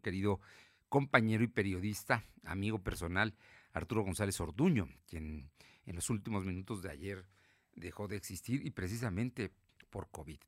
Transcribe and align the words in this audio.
querido 0.00 0.40
compañero 0.88 1.44
y 1.44 1.48
periodista, 1.48 2.24
amigo 2.44 2.82
personal, 2.82 3.34
Arturo 3.72 4.02
González 4.02 4.40
Orduño, 4.40 4.88
quien 5.06 5.50
en 5.86 5.96
los 5.96 6.10
últimos 6.10 6.44
minutos 6.44 6.82
de 6.82 6.90
ayer 6.90 7.24
dejó 7.74 8.08
de 8.08 8.16
existir 8.16 8.66
y 8.66 8.70
precisamente 8.70 9.52
por 9.90 10.10
COVID. 10.10 10.38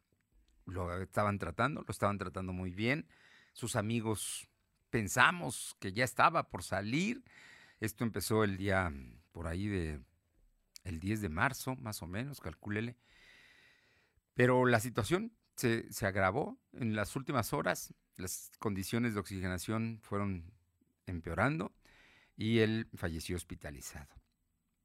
Lo 0.67 1.01
estaban 1.01 1.39
tratando, 1.39 1.83
lo 1.87 1.91
estaban 1.91 2.19
tratando 2.19 2.53
muy 2.53 2.73
bien. 2.73 3.07
Sus 3.53 3.77
amigos 3.77 4.49
pensamos 4.91 5.77
que 5.81 5.93
ya 5.93 6.05
estaba 6.05 6.49
por 6.49 6.63
salir. 6.63 7.25
Esto 7.81 8.05
empezó 8.05 8.45
el 8.45 8.57
día 8.57 8.93
por 9.33 9.47
ahí 9.47 9.67
de 9.67 10.01
el 10.85 11.01
10 11.01 11.21
de 11.21 11.29
marzo, 11.29 11.77
más 11.77 12.03
o 12.03 12.07
menos, 12.07 12.41
calcúlele. 12.41 12.97
Pero 14.35 14.67
la 14.67 14.81
situación 14.81 15.33
se, 15.63 16.07
agravó 16.07 16.59
en 16.73 16.97
las 16.97 17.15
últimas 17.15 17.53
horas, 17.53 17.95
las 18.17 18.51
condiciones 18.59 19.15
de 19.15 19.21
oxigenación 19.21 20.01
fueron 20.03 20.53
empeorando 21.07 21.73
y 22.37 22.59
él 22.59 22.89
falleció 22.95 23.37
hospitalizado. 23.37 24.15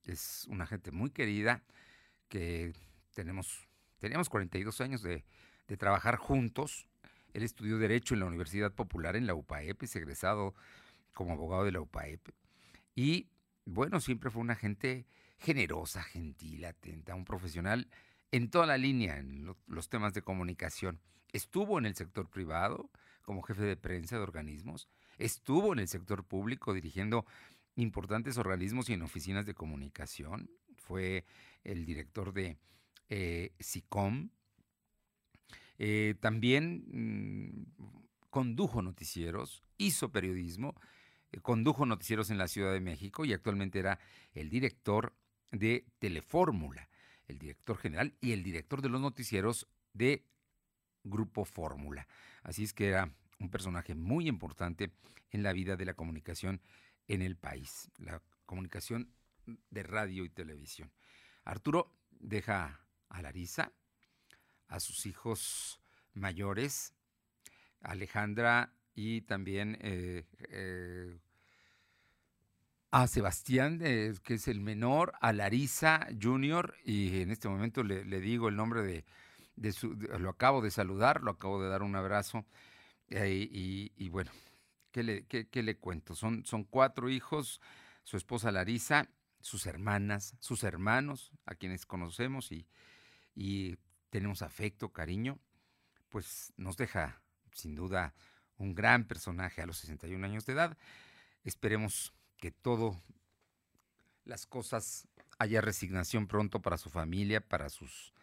Es 0.04 0.46
una 0.50 0.68
gente 0.68 0.92
muy 0.92 1.10
querida 1.10 1.64
que 2.30 2.74
tenemos, 3.14 3.68
teníamos 4.00 4.30
42 4.30 4.80
años 4.82 5.02
de, 5.02 5.26
de 5.68 5.78
trabajar 5.78 6.18
juntos. 6.18 6.88
Él 7.34 7.44
estudió 7.44 7.78
Derecho 7.78 8.14
en 8.14 8.22
la 8.22 8.28
Universidad 8.28 8.72
Popular 8.72 9.16
en 9.16 9.26
la 9.26 9.34
UPAEP, 9.34 9.84
es 9.84 9.96
egresado 9.96 10.54
como 11.14 11.34
abogado 11.34 11.66
de 11.66 11.72
la 11.72 11.82
UPAEP. 11.82 12.30
Y 12.96 13.28
bueno, 13.66 14.00
siempre 14.00 14.30
fue 14.30 14.42
una 14.42 14.56
gente 14.56 15.08
generosa, 15.40 16.04
gentil, 16.04 16.66
atenta, 16.66 17.16
un 17.16 17.26
profesional 17.26 17.88
en 18.32 18.50
toda 18.50 18.66
la 18.66 18.78
línea, 18.78 19.18
en 19.18 19.56
los 19.68 19.90
temas 19.90 20.14
de 20.14 20.22
comunicación. 20.22 21.00
Estuvo 21.32 21.78
en 21.78 21.86
el 21.86 21.96
sector 21.96 22.30
privado 22.30 22.90
como 23.28 23.42
jefe 23.42 23.64
de 23.64 23.76
prensa 23.76 24.16
de 24.16 24.24
organismos, 24.24 24.88
estuvo 25.18 25.74
en 25.74 25.80
el 25.80 25.90
sector 25.90 26.24
público 26.24 26.74
dirigiendo 26.74 27.26
importantes 27.76 28.38
organismos 28.38 28.90
y 28.90 28.94
en 28.94 29.02
oficinas 29.02 29.46
de 29.46 29.54
comunicación, 29.54 30.50
fue 30.78 31.26
el 31.66 31.86
director 31.86 32.32
de 32.32 32.58
eh, 33.10 33.52
SICOM, 33.60 34.30
eh, 35.78 36.16
también 36.22 36.86
mm, 36.88 38.26
condujo 38.30 38.82
noticieros, 38.82 39.62
hizo 39.78 40.12
periodismo, 40.12 40.74
eh, 41.34 41.42
condujo 41.42 41.86
noticieros 41.86 42.30
en 42.30 42.38
la 42.38 42.48
Ciudad 42.48 42.72
de 42.72 42.80
México 42.80 43.26
y 43.26 43.34
actualmente 43.34 43.80
era 43.80 44.00
el 44.34 44.50
director 44.50 45.14
de 45.52 45.86
Telefórmula, 46.00 46.90
el 47.28 47.40
director 47.40 47.78
general 47.78 48.16
y 48.22 48.32
el 48.32 48.44
director 48.44 48.82
de 48.82 48.90
los 48.90 49.02
noticieros 49.02 49.68
de 49.94 50.26
Grupo 51.04 51.46
Fórmula. 51.46 52.08
Así 52.44 52.64
es 52.64 52.74
que 52.74 52.88
era 52.88 53.14
un 53.40 53.50
personaje 53.50 53.96
muy 53.96 54.28
importante 54.28 54.92
en 55.32 55.44
la 55.44 55.54
vida 55.54 55.76
de 55.76 55.86
la 55.86 55.94
comunicación 55.94 56.62
en 57.08 57.22
el 57.22 57.36
país, 57.36 57.90
la 57.98 58.22
comunicación 58.46 59.14
de 59.70 59.84
radio 59.84 60.26
y 60.26 60.30
televisión. 60.30 60.92
Arturo 61.44 61.94
deja 62.12 62.82
a 63.10 63.22
Larisa, 63.22 63.72
a 64.68 64.80
sus 64.80 65.06
hijos 65.06 65.80
mayores, 66.14 66.94
Alejandra 67.82 68.74
y 68.96 69.22
también 69.22 69.78
eh, 69.82 70.26
eh, 70.50 71.18
a 72.92 73.08
Sebastián, 73.08 73.80
que 73.80 74.34
es 74.34 74.48
el 74.48 74.62
menor, 74.62 75.14
a 75.20 75.34
Larisa 75.34 76.08
Junior, 76.22 76.76
y 76.86 77.22
en 77.22 77.32
este 77.32 77.50
momento 77.50 77.84
le, 77.84 78.04
digo 78.20 78.48
el 78.48 78.56
nombre 78.56 79.06
de, 79.56 79.72
su, 79.72 79.94
lo 79.96 80.30
acabo 80.30 80.62
de 80.62 80.72
saludar, 80.72 81.22
lo 81.22 81.32
acabo 81.32 81.62
de 81.62 81.70
dar 81.70 81.84
un 81.84 81.96
abrazo, 81.96 82.46
eh, 83.10 83.48
y, 83.52 84.10
bueno, 84.10 84.32
¿qué 84.92 85.04
le, 85.04 85.78
cuento? 85.78 86.16
Son, 86.16 86.46
son 86.46 86.64
cuatro 86.64 87.10
hijos, 87.10 87.62
su 88.04 88.16
esposa 88.16 88.52
Larisa, 88.52 89.10
sus 89.42 89.66
hermanas, 89.66 90.36
sus 90.40 90.64
hermanos, 90.64 91.32
a 91.46 91.56
quienes 91.56 91.86
conocemos 91.86 92.52
y, 92.52 92.68
y 93.36 93.78
tenemos 94.10 94.42
afecto, 94.42 94.94
cariño, 94.94 95.40
pues 96.10 96.54
nos 96.58 96.78
deja 96.78 97.22
sin 97.52 97.76
duda 97.76 98.14
un 98.58 98.74
gran 98.74 99.06
personaje 99.06 99.62
a 99.62 99.66
los 99.66 99.78
61 99.78 100.26
años 100.26 100.46
de 100.46 100.54
edad. 100.54 100.78
Esperemos 101.44 102.14
que 102.38 102.52
todo 102.52 103.02
las 104.26 104.46
cosas 104.46 105.08
haya 105.40 105.62
resignación 105.62 106.28
pronto 106.28 106.62
para 106.62 106.78
su 106.78 106.90
familia, 106.90 107.42
para 107.42 107.70
sus 107.70 108.14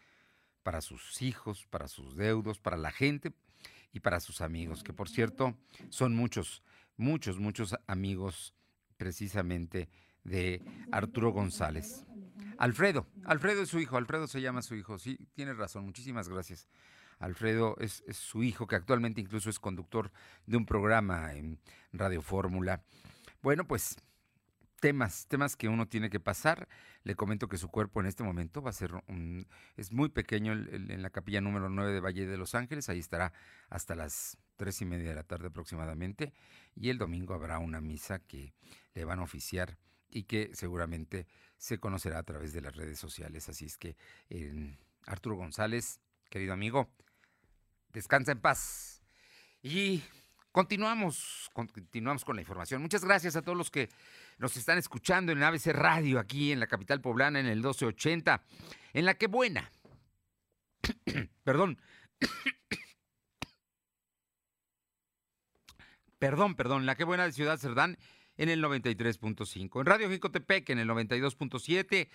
para 0.62 0.80
sus 0.80 1.20
hijos, 1.20 1.66
para 1.66 1.88
sus 1.88 2.16
deudos, 2.16 2.58
para 2.58 2.78
la 2.78 2.90
gente 2.90 3.34
y 3.92 4.00
para 4.00 4.18
sus 4.18 4.40
amigos, 4.40 4.82
que 4.82 4.94
por 4.94 5.10
cierto 5.10 5.54
son 5.90 6.16
muchos, 6.16 6.62
muchos, 6.96 7.38
muchos 7.38 7.76
amigos 7.86 8.54
precisamente 8.96 9.90
de 10.24 10.62
Arturo 10.90 11.32
González. 11.32 12.06
Alfredo, 12.56 13.06
Alfredo 13.24 13.62
es 13.62 13.68
su 13.68 13.78
hijo, 13.78 13.98
Alfredo 13.98 14.26
se 14.26 14.40
llama 14.40 14.62
su 14.62 14.74
hijo, 14.74 14.98
sí, 14.98 15.18
tiene 15.34 15.52
razón, 15.52 15.84
muchísimas 15.84 16.30
gracias. 16.30 16.66
Alfredo 17.18 17.76
es, 17.78 18.02
es 18.06 18.16
su 18.16 18.42
hijo, 18.42 18.66
que 18.66 18.76
actualmente 18.76 19.20
incluso 19.20 19.50
es 19.50 19.60
conductor 19.60 20.10
de 20.46 20.56
un 20.56 20.64
programa 20.64 21.34
en 21.34 21.58
Radio 21.92 22.22
Fórmula 22.22 22.82
bueno, 23.44 23.66
pues 23.66 23.96
temas, 24.80 25.26
temas 25.28 25.54
que 25.54 25.68
uno 25.68 25.86
tiene 25.86 26.08
que 26.08 26.18
pasar. 26.18 26.66
Le 27.02 27.14
comento 27.14 27.46
que 27.46 27.58
su 27.58 27.68
cuerpo 27.68 28.00
en 28.00 28.06
este 28.06 28.24
momento 28.24 28.62
va 28.62 28.70
a 28.70 28.72
ser 28.72 28.94
un, 29.06 29.46
es 29.76 29.92
muy 29.92 30.08
pequeño 30.08 30.54
en 30.54 31.02
la 31.02 31.10
capilla 31.10 31.42
número 31.42 31.68
9 31.68 31.92
de 31.92 32.00
Valle 32.00 32.26
de 32.26 32.38
Los 32.38 32.54
Ángeles. 32.54 32.88
Ahí 32.88 33.00
estará 33.00 33.34
hasta 33.68 33.94
las 33.94 34.38
tres 34.56 34.80
y 34.80 34.86
media 34.86 35.10
de 35.10 35.14
la 35.14 35.24
tarde 35.24 35.48
aproximadamente. 35.48 36.32
Y 36.74 36.88
el 36.88 36.96
domingo 36.96 37.34
habrá 37.34 37.58
una 37.58 37.82
misa 37.82 38.18
que 38.18 38.54
le 38.94 39.04
van 39.04 39.18
a 39.18 39.24
oficiar 39.24 39.76
y 40.08 40.22
que 40.22 40.48
seguramente 40.54 41.26
se 41.58 41.78
conocerá 41.78 42.20
a 42.20 42.22
través 42.22 42.54
de 42.54 42.62
las 42.62 42.74
redes 42.74 42.98
sociales. 42.98 43.50
Así 43.50 43.66
es 43.66 43.76
que 43.76 43.94
Arturo 45.04 45.36
González, 45.36 46.00
querido 46.30 46.54
amigo, 46.54 46.88
descansa 47.92 48.32
en 48.32 48.40
paz. 48.40 49.02
Y 49.62 50.02
Continuamos, 50.54 51.50
continuamos 51.52 52.24
con 52.24 52.36
la 52.36 52.42
información. 52.42 52.80
Muchas 52.80 53.04
gracias 53.04 53.34
a 53.34 53.42
todos 53.42 53.58
los 53.58 53.72
que 53.72 53.88
nos 54.38 54.56
están 54.56 54.78
escuchando 54.78 55.32
en 55.32 55.42
ABC 55.42 55.72
Radio, 55.72 56.20
aquí 56.20 56.52
en 56.52 56.60
la 56.60 56.68
capital 56.68 57.00
poblana, 57.00 57.40
en 57.40 57.46
el 57.46 57.56
1280, 57.56 58.40
en 58.92 59.04
la 59.04 59.14
que 59.14 59.26
buena. 59.26 59.72
perdón. 61.42 61.76
perdón, 66.20 66.54
perdón, 66.54 66.86
la 66.86 66.94
que 66.94 67.02
buena 67.02 67.24
de 67.24 67.32
Ciudad 67.32 67.58
Cerdán 67.58 67.98
en 68.36 68.48
el 68.48 68.62
93.5. 68.62 69.80
En 69.80 69.86
Radio 69.86 70.08
Jicotepec 70.08 70.70
en 70.70 70.78
el 70.78 70.88
92.7, 70.88 72.08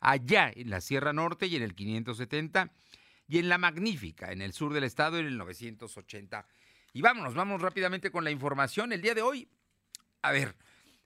allá 0.00 0.52
en 0.54 0.68
la 0.68 0.82
Sierra 0.82 1.14
Norte 1.14 1.46
y 1.46 1.56
en 1.56 1.62
el 1.62 1.74
570, 1.74 2.70
y 3.26 3.38
en 3.38 3.48
La 3.48 3.56
Magnífica 3.56 4.32
en 4.32 4.42
el 4.42 4.52
sur 4.52 4.74
del 4.74 4.84
estado 4.84 5.18
en 5.18 5.28
el 5.28 5.38
980. 5.38 6.46
Y 6.96 7.02
vámonos, 7.02 7.34
vamos 7.34 7.60
rápidamente 7.60 8.10
con 8.10 8.24
la 8.24 8.30
información. 8.30 8.90
El 8.90 9.02
día 9.02 9.14
de 9.14 9.20
hoy, 9.20 9.50
a 10.22 10.32
ver, 10.32 10.56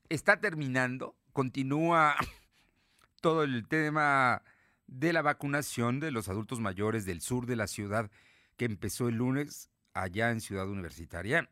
está 0.08 0.38
terminando, 0.38 1.16
continúa 1.32 2.14
todo 3.20 3.42
el 3.42 3.66
tema 3.66 4.40
de 4.86 5.12
la 5.12 5.20
vacunación 5.20 5.98
de 5.98 6.12
los 6.12 6.28
adultos 6.28 6.60
mayores 6.60 7.06
del 7.06 7.20
sur 7.20 7.44
de 7.44 7.56
la 7.56 7.66
ciudad 7.66 8.08
que 8.56 8.66
empezó 8.66 9.08
el 9.08 9.16
lunes 9.16 9.68
allá 9.92 10.30
en 10.30 10.40
Ciudad 10.40 10.68
Universitaria. 10.68 11.50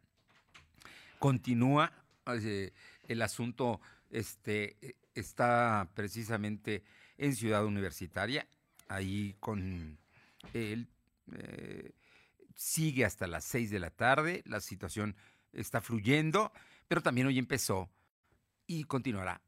Continúa 1.19 1.93
eh, 2.28 2.70
el 3.09 3.22
asunto, 3.22 3.81
este, 4.09 4.94
está 5.16 5.88
precisamente 5.94 6.84
en 7.16 7.34
Ciudad 7.34 7.65
Universitaria, 7.65 8.47
ahí 8.87 9.34
con 9.41 9.99
el 10.53 10.87
eh, 11.32 11.91
sigue 12.59 13.05
hasta 13.05 13.29
las 13.29 13.45
6 13.45 13.71
de 13.71 13.79
la 13.79 13.91
tarde, 13.91 14.43
la 14.45 14.61
situación 14.61 15.15
está 15.53 15.81
fluyendo, 15.81 16.53
pero 16.88 17.00
también 17.00 17.29
hoy 17.29 17.38
empezó 17.38 17.88
y 18.67 18.82
continuará 18.82 19.41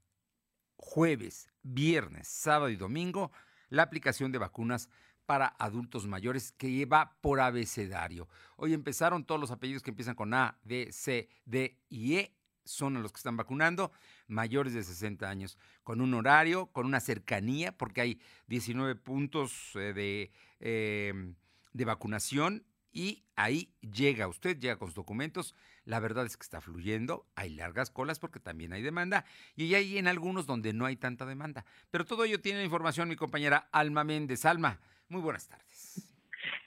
jueves, 0.77 1.51
viernes, 1.63 2.29
sábado 2.29 2.71
y 2.71 2.77
domingo 2.77 3.33
la 3.69 3.83
aplicación 3.83 4.31
de 4.31 4.39
vacunas 4.39 4.89
para 5.27 5.49
adultos 5.59 6.07
mayores 6.07 6.53
que 6.53 6.71
lleva 6.71 7.17
por 7.21 7.41
abecedario. 7.41 8.29
Hoy 8.57 8.75
empezaron 8.75 9.25
todos 9.25 9.41
los 9.41 9.51
apellidos 9.51 9.83
que 9.83 9.91
empiezan 9.91 10.15
con 10.15 10.33
A, 10.33 10.61
B, 10.63 10.93
C, 10.93 11.29
D 11.45 11.81
y 11.89 12.15
E 12.15 12.37
son 12.65 13.03
los 13.03 13.11
que 13.11 13.17
están 13.19 13.37
vacunando, 13.37 13.91
mayores 14.29 14.73
de 14.73 14.85
60 14.85 15.29
años, 15.29 15.59
con 15.83 16.01
un 16.01 16.15
horario, 16.15 16.67
con 16.67 16.87
una 16.87 17.01
cercanía, 17.01 17.77
porque 17.77 18.03
hay 18.03 18.21
19 18.47 18.95
puntos 18.95 19.73
eh, 19.75 19.93
de, 19.93 20.31
eh, 20.61 21.35
de 21.73 21.85
vacunación 21.85 22.65
y 22.93 23.25
ahí 23.37 23.73
llega 23.81 24.29
usted, 24.29 24.59
llega 24.59 24.77
con 24.77 24.89
sus 24.89 24.95
documentos. 24.95 25.55
La 25.85 26.01
verdad 26.01 26.27
es 26.27 26.37
que 26.37 26.45
está 26.45 26.61
fluyendo, 26.61 27.27
hay 27.35 27.51
largas 27.51 27.91
colas 27.91 28.19
porque 28.19 28.41
también 28.41 28.73
hay 28.73 28.83
demanda 28.83 29.25
y 29.57 29.75
hay 29.75 29.99
en 29.99 30.09
algunos 30.09 30.47
donde 30.47 30.73
no 30.73 30.87
hay 30.87 30.97
tanta 30.97 31.27
demanda. 31.27 31.65
Pero 31.91 32.05
todo 32.05 32.25
ello 32.25 32.41
tiene 32.41 32.65
información 32.65 33.09
mi 33.09 33.17
compañera 33.17 33.69
Alma 33.73 34.05
Méndez. 34.05 34.45
Alma, 34.45 34.81
muy 35.09 35.21
buenas 35.21 35.49
tardes. 35.49 35.80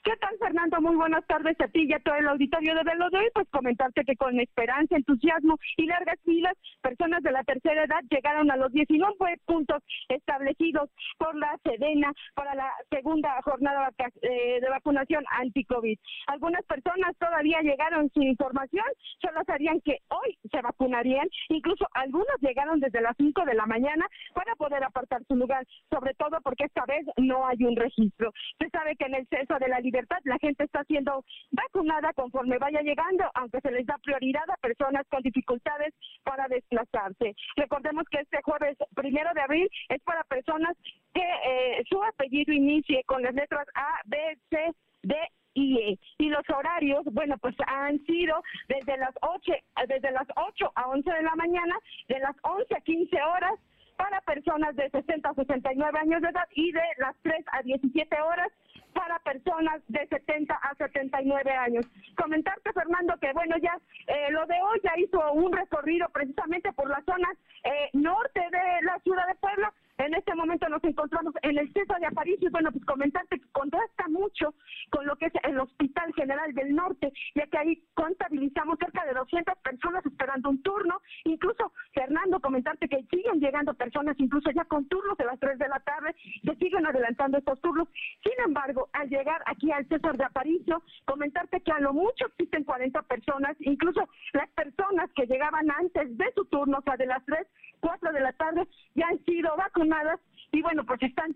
¿Qué 0.04 0.14
tal, 0.18 0.36
Fernando? 0.38 0.82
Muy 0.82 0.96
buenas 0.96 1.26
tardes 1.26 1.58
a 1.62 1.68
ti 1.68 1.86
y 1.88 1.92
a 1.94 1.98
todo 1.98 2.16
el 2.16 2.28
auditorio 2.28 2.74
de 2.74 2.82
Velo 2.84 3.08
de 3.08 3.20
hoy. 3.20 3.28
Pues 3.32 3.48
comentarte 3.48 4.04
que 4.04 4.16
con 4.16 4.38
esperanza, 4.38 4.96
entusiasmo 4.96 5.56
y 5.78 5.86
largas 5.86 6.20
filas, 6.26 6.52
personas 6.82 7.22
de 7.22 7.32
la 7.32 7.42
tercera 7.42 7.84
edad 7.84 8.02
llegaron 8.10 8.50
a 8.50 8.56
los 8.56 8.70
19 8.72 9.38
puntos 9.46 9.82
establecidos 10.10 10.90
por 11.16 11.34
la 11.34 11.56
Sedena 11.64 12.12
para 12.34 12.54
la 12.54 12.70
segunda 12.90 13.40
jornada 13.44 13.88
eh, 14.20 14.60
de 14.60 14.68
vacunación 14.68 15.24
anti-COVID. 15.40 15.98
Algunas 16.26 16.62
personas 16.66 17.16
todavía 17.18 17.62
llegaron 17.62 18.10
sin 18.12 18.24
información, 18.24 18.84
solo 19.22 19.40
sabían 19.46 19.80
que 19.80 20.00
hoy 20.08 20.36
se 20.52 20.60
vacunarían, 20.60 21.28
incluso 21.48 21.86
algunos 21.94 22.36
llegaron 22.42 22.78
desde 22.78 23.00
las 23.00 23.16
5 23.16 23.46
de 23.46 23.54
la 23.54 23.64
mañana 23.64 24.04
para 24.34 24.54
poder 24.56 24.84
apartar 24.84 25.22
su 25.26 25.34
lugar, 25.34 25.64
sobre 25.90 26.12
todo 26.12 26.42
porque 26.42 26.64
esta 26.64 26.84
vez 26.84 27.06
no 27.16 27.46
hay 27.46 27.64
un 27.64 27.74
registro. 27.74 28.32
Se 28.58 28.68
sabe 28.68 28.96
que 28.96 29.06
en 29.06 29.14
el 29.14 29.26
censo 29.28 29.58
de 29.58 29.68
la 29.68 29.80
libertad 29.94 30.18
la 30.24 30.38
gente 30.38 30.64
está 30.64 30.82
siendo 30.84 31.24
vacunada 31.52 32.12
conforme 32.14 32.58
vaya 32.58 32.82
llegando, 32.82 33.24
aunque 33.34 33.60
se 33.60 33.70
les 33.70 33.86
da 33.86 33.96
prioridad 33.98 34.42
a 34.50 34.56
personas 34.56 35.06
con 35.08 35.22
dificultades 35.22 35.94
para 36.24 36.48
desplazarse. 36.48 37.36
Recordemos 37.56 38.04
que 38.10 38.18
este 38.18 38.42
jueves 38.42 38.76
primero 38.96 39.32
de 39.34 39.42
abril 39.42 39.70
es 39.88 40.02
para 40.02 40.24
personas 40.24 40.76
que 41.14 41.22
eh, 41.22 41.84
su 41.88 42.02
apellido 42.02 42.52
inicie 42.52 43.04
con 43.04 43.22
las 43.22 43.34
letras 43.34 43.68
A, 43.74 44.00
B, 44.06 44.18
C, 44.50 44.74
D 45.02 45.14
y 45.54 45.78
E. 45.78 45.98
Y 46.18 46.28
los 46.28 46.42
horarios, 46.50 47.04
bueno, 47.12 47.38
pues 47.38 47.54
han 47.68 48.04
sido 48.04 48.42
desde 48.66 48.96
las 48.96 49.14
8, 49.20 49.52
desde 49.86 50.10
las 50.10 50.26
8 50.34 50.72
a 50.74 50.88
11 50.88 51.08
de 51.08 51.22
la 51.22 51.36
mañana, 51.36 51.76
de 52.08 52.18
las 52.18 52.34
11 52.42 52.74
a 52.74 52.80
15 52.80 53.22
horas 53.22 53.54
para 53.96 54.20
personas 54.22 54.74
de 54.74 54.90
60 54.90 55.28
a 55.28 55.34
69 55.34 55.98
años 56.00 56.20
de 56.20 56.28
edad 56.28 56.48
y 56.54 56.72
de 56.72 56.82
las 56.98 57.14
3 57.22 57.44
a 57.52 57.62
17 57.62 58.20
horas 58.20 58.48
para 58.94 59.18
personas 59.20 59.82
de 59.88 60.06
70 60.06 60.54
a 60.54 60.74
79 60.76 61.50
años. 61.50 61.86
Comentarte, 62.16 62.72
Fernando, 62.72 63.14
que 63.20 63.32
bueno, 63.32 63.56
ya 63.58 63.76
eh, 64.06 64.30
lo 64.30 64.46
de 64.46 64.54
hoy 64.62 64.80
ya 64.82 64.92
hizo 64.98 65.32
un 65.32 65.52
recorrido 65.52 66.08
precisamente 66.10 66.72
por 66.72 66.88
la 66.88 67.02
zona 67.04 67.28
eh, 67.64 67.90
norte 67.92 68.40
de 68.40 68.82
la 68.82 68.98
ciudad 69.00 69.26
de 69.26 69.34
Puebla, 69.36 69.72
en 69.98 70.12
este 70.14 70.34
momento 70.34 70.68
nos 70.68 70.82
encontramos 70.82 71.32
en 71.42 71.56
el 71.56 71.72
centro 71.72 71.96
de 72.00 72.06
Aparicio 72.06 72.48
y 72.48 72.50
bueno, 72.50 72.72
pues 72.72 72.84
comentarte 72.84 73.38
que 73.38 73.48
contrasta 73.52 74.08
mucho 74.08 74.52
con 74.90 75.06
lo 75.06 75.14
que 75.16 75.26
es 75.26 75.32
el 75.44 75.60
Hospital 75.60 76.12
General 76.14 76.52
del 76.52 76.74
Norte, 76.74 77.12
ya 77.36 77.46
que 77.46 77.58
ahí 77.58 77.82
contabilizamos 77.94 78.78
cerca 78.80 79.04
de 79.04 79.14
200 79.14 79.56
personas 79.58 80.04
esperando 80.04 80.50
un 80.50 80.62
turno. 80.62 81.00
Incluso, 81.24 81.72
Fernando, 82.04 82.38
comentarte 82.38 82.86
que 82.86 83.02
siguen 83.04 83.40
llegando 83.40 83.72
personas, 83.72 84.14
incluso 84.18 84.50
ya 84.50 84.66
con 84.66 84.84
turnos 84.88 85.16
de 85.16 85.24
las 85.24 85.40
3 85.40 85.58
de 85.58 85.68
la 85.68 85.80
tarde, 85.80 86.14
que 86.42 86.54
siguen 86.56 86.84
adelantando 86.84 87.38
estos 87.38 87.58
turnos. 87.62 87.88
Sin 88.22 88.44
embargo, 88.44 88.90
al 88.92 89.08
llegar 89.08 89.42
aquí 89.46 89.72
al 89.72 89.88
César 89.88 90.14
de 90.18 90.24
Aparicio, 90.24 90.82
comentarte 91.06 91.62
que 91.62 91.72
a 91.72 91.80
lo 91.80 91.94
mucho 91.94 92.26
existen 92.26 92.64
40 92.64 93.00
personas, 93.02 93.56
incluso 93.60 94.06
las 94.34 94.50
personas 94.50 95.10
que 95.12 95.24
llegaban 95.24 95.70
antes 95.70 96.18
de 96.18 96.30
su 96.34 96.44
turno, 96.44 96.78
o 96.78 96.82
sea, 96.82 96.98
de 96.98 97.06
las 97.06 97.24
3, 97.24 97.46
4 97.80 98.12
de 98.12 98.20
la 98.20 98.32
tarde, 98.34 98.68
ya 98.94 99.08
han 99.08 99.24
sido 99.24 99.56
vacunadas 99.56 100.20
y 100.52 100.60
bueno, 100.60 100.84
pues 100.84 101.02
están 101.02 101.34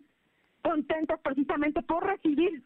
contentas 0.60 1.18
precisamente 1.20 1.80
por 1.80 2.04
recibir 2.04 2.62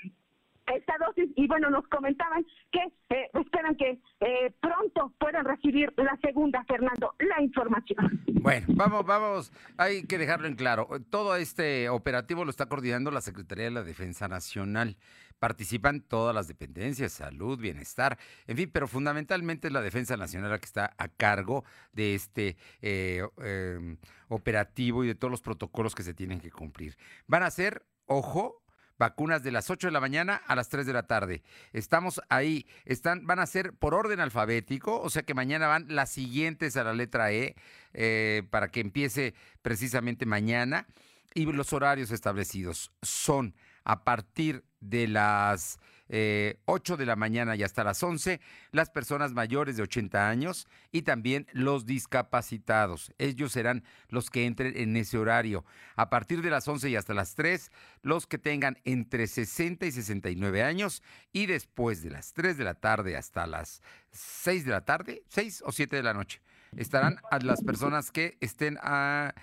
esta 0.66 0.96
dosis 0.98 1.30
y 1.36 1.46
bueno, 1.46 1.70
nos 1.70 1.86
comentaban 1.88 2.44
que 2.72 2.80
eh, 3.10 3.30
esperan 3.34 3.76
que 3.76 3.98
eh, 4.24 4.52
pronto 4.60 5.12
puedan 5.18 5.44
recibir 5.44 5.92
la 5.96 6.16
segunda, 6.22 6.64
Fernando, 6.64 7.14
la 7.18 7.42
información. 7.42 8.22
Bueno, 8.26 8.66
vamos, 8.68 9.04
vamos, 9.04 9.52
hay 9.76 10.04
que 10.04 10.16
dejarlo 10.16 10.46
en 10.46 10.54
claro. 10.54 10.88
Todo 11.10 11.34
este 11.34 11.88
operativo 11.88 12.44
lo 12.44 12.50
está 12.50 12.66
coordinando 12.66 13.10
la 13.10 13.20
Secretaría 13.20 13.64
de 13.64 13.72
la 13.72 13.82
Defensa 13.82 14.28
Nacional. 14.28 14.96
Participan 15.40 16.02
todas 16.02 16.32
las 16.32 16.46
dependencias, 16.46 17.12
salud, 17.12 17.58
bienestar, 17.58 18.16
en 18.46 18.56
fin, 18.56 18.70
pero 18.72 18.86
fundamentalmente 18.86 19.66
es 19.66 19.72
la 19.72 19.80
Defensa 19.82 20.16
Nacional 20.16 20.50
la 20.50 20.58
que 20.58 20.66
está 20.66 20.94
a 20.98 21.08
cargo 21.08 21.64
de 21.92 22.14
este 22.14 22.56
eh, 22.80 23.26
em, 23.38 23.96
operativo 24.28 25.02
y 25.02 25.08
de 25.08 25.16
todos 25.16 25.32
los 25.32 25.40
protocolos 25.40 25.96
que 25.96 26.04
se 26.04 26.14
tienen 26.14 26.40
que 26.40 26.52
cumplir. 26.52 26.96
Van 27.26 27.42
a 27.42 27.50
ser, 27.50 27.84
ojo, 28.06 28.61
vacunas 28.98 29.42
de 29.42 29.52
las 29.52 29.70
8 29.70 29.88
de 29.88 29.92
la 29.92 30.00
mañana 30.00 30.42
a 30.46 30.54
las 30.54 30.68
3 30.68 30.86
de 30.86 30.92
la 30.92 31.06
tarde. 31.06 31.42
Estamos 31.72 32.20
ahí, 32.28 32.66
están, 32.84 33.26
van 33.26 33.38
a 33.38 33.46
ser 33.46 33.72
por 33.74 33.94
orden 33.94 34.20
alfabético, 34.20 35.00
o 35.00 35.10
sea 35.10 35.22
que 35.22 35.34
mañana 35.34 35.66
van 35.66 35.86
las 35.88 36.10
siguientes 36.10 36.76
a 36.76 36.84
la 36.84 36.92
letra 36.92 37.32
E 37.32 37.56
eh, 37.94 38.42
para 38.50 38.68
que 38.68 38.80
empiece 38.80 39.34
precisamente 39.62 40.26
mañana. 40.26 40.86
Y 41.34 41.46
los 41.46 41.72
horarios 41.72 42.10
establecidos 42.10 42.92
son 43.00 43.54
a 43.84 44.04
partir 44.04 44.64
de 44.80 45.08
las 45.08 45.78
8 46.12 46.94
eh, 46.94 46.96
de 46.98 47.06
la 47.06 47.16
mañana 47.16 47.56
y 47.56 47.62
hasta 47.62 47.84
las 47.84 48.02
11, 48.02 48.40
las 48.70 48.90
personas 48.90 49.32
mayores 49.32 49.76
de 49.76 49.82
80 49.82 50.28
años 50.28 50.68
y 50.90 51.02
también 51.02 51.46
los 51.52 51.86
discapacitados. 51.86 53.12
Ellos 53.18 53.52
serán 53.52 53.82
los 54.08 54.28
que 54.28 54.44
entren 54.44 54.76
en 54.76 54.94
ese 54.96 55.16
horario. 55.16 55.64
A 55.96 56.10
partir 56.10 56.42
de 56.42 56.50
las 56.50 56.68
11 56.68 56.90
y 56.90 56.96
hasta 56.96 57.14
las 57.14 57.34
3, 57.34 57.70
los 58.02 58.26
que 58.26 58.36
tengan 58.38 58.78
entre 58.84 59.26
60 59.26 59.86
y 59.86 59.92
69 59.92 60.62
años 60.62 61.02
y 61.32 61.46
después 61.46 62.02
de 62.02 62.10
las 62.10 62.34
3 62.34 62.58
de 62.58 62.64
la 62.64 62.74
tarde 62.74 63.16
hasta 63.16 63.46
las 63.46 63.80
6 64.10 64.66
de 64.66 64.70
la 64.70 64.84
tarde, 64.84 65.22
6 65.28 65.62
o 65.64 65.72
7 65.72 65.96
de 65.96 66.02
la 66.02 66.12
noche, 66.12 66.42
estarán 66.76 67.18
a 67.30 67.38
las 67.38 67.62
personas 67.62 68.10
que 68.10 68.36
estén 68.40 68.78
a 68.82 69.34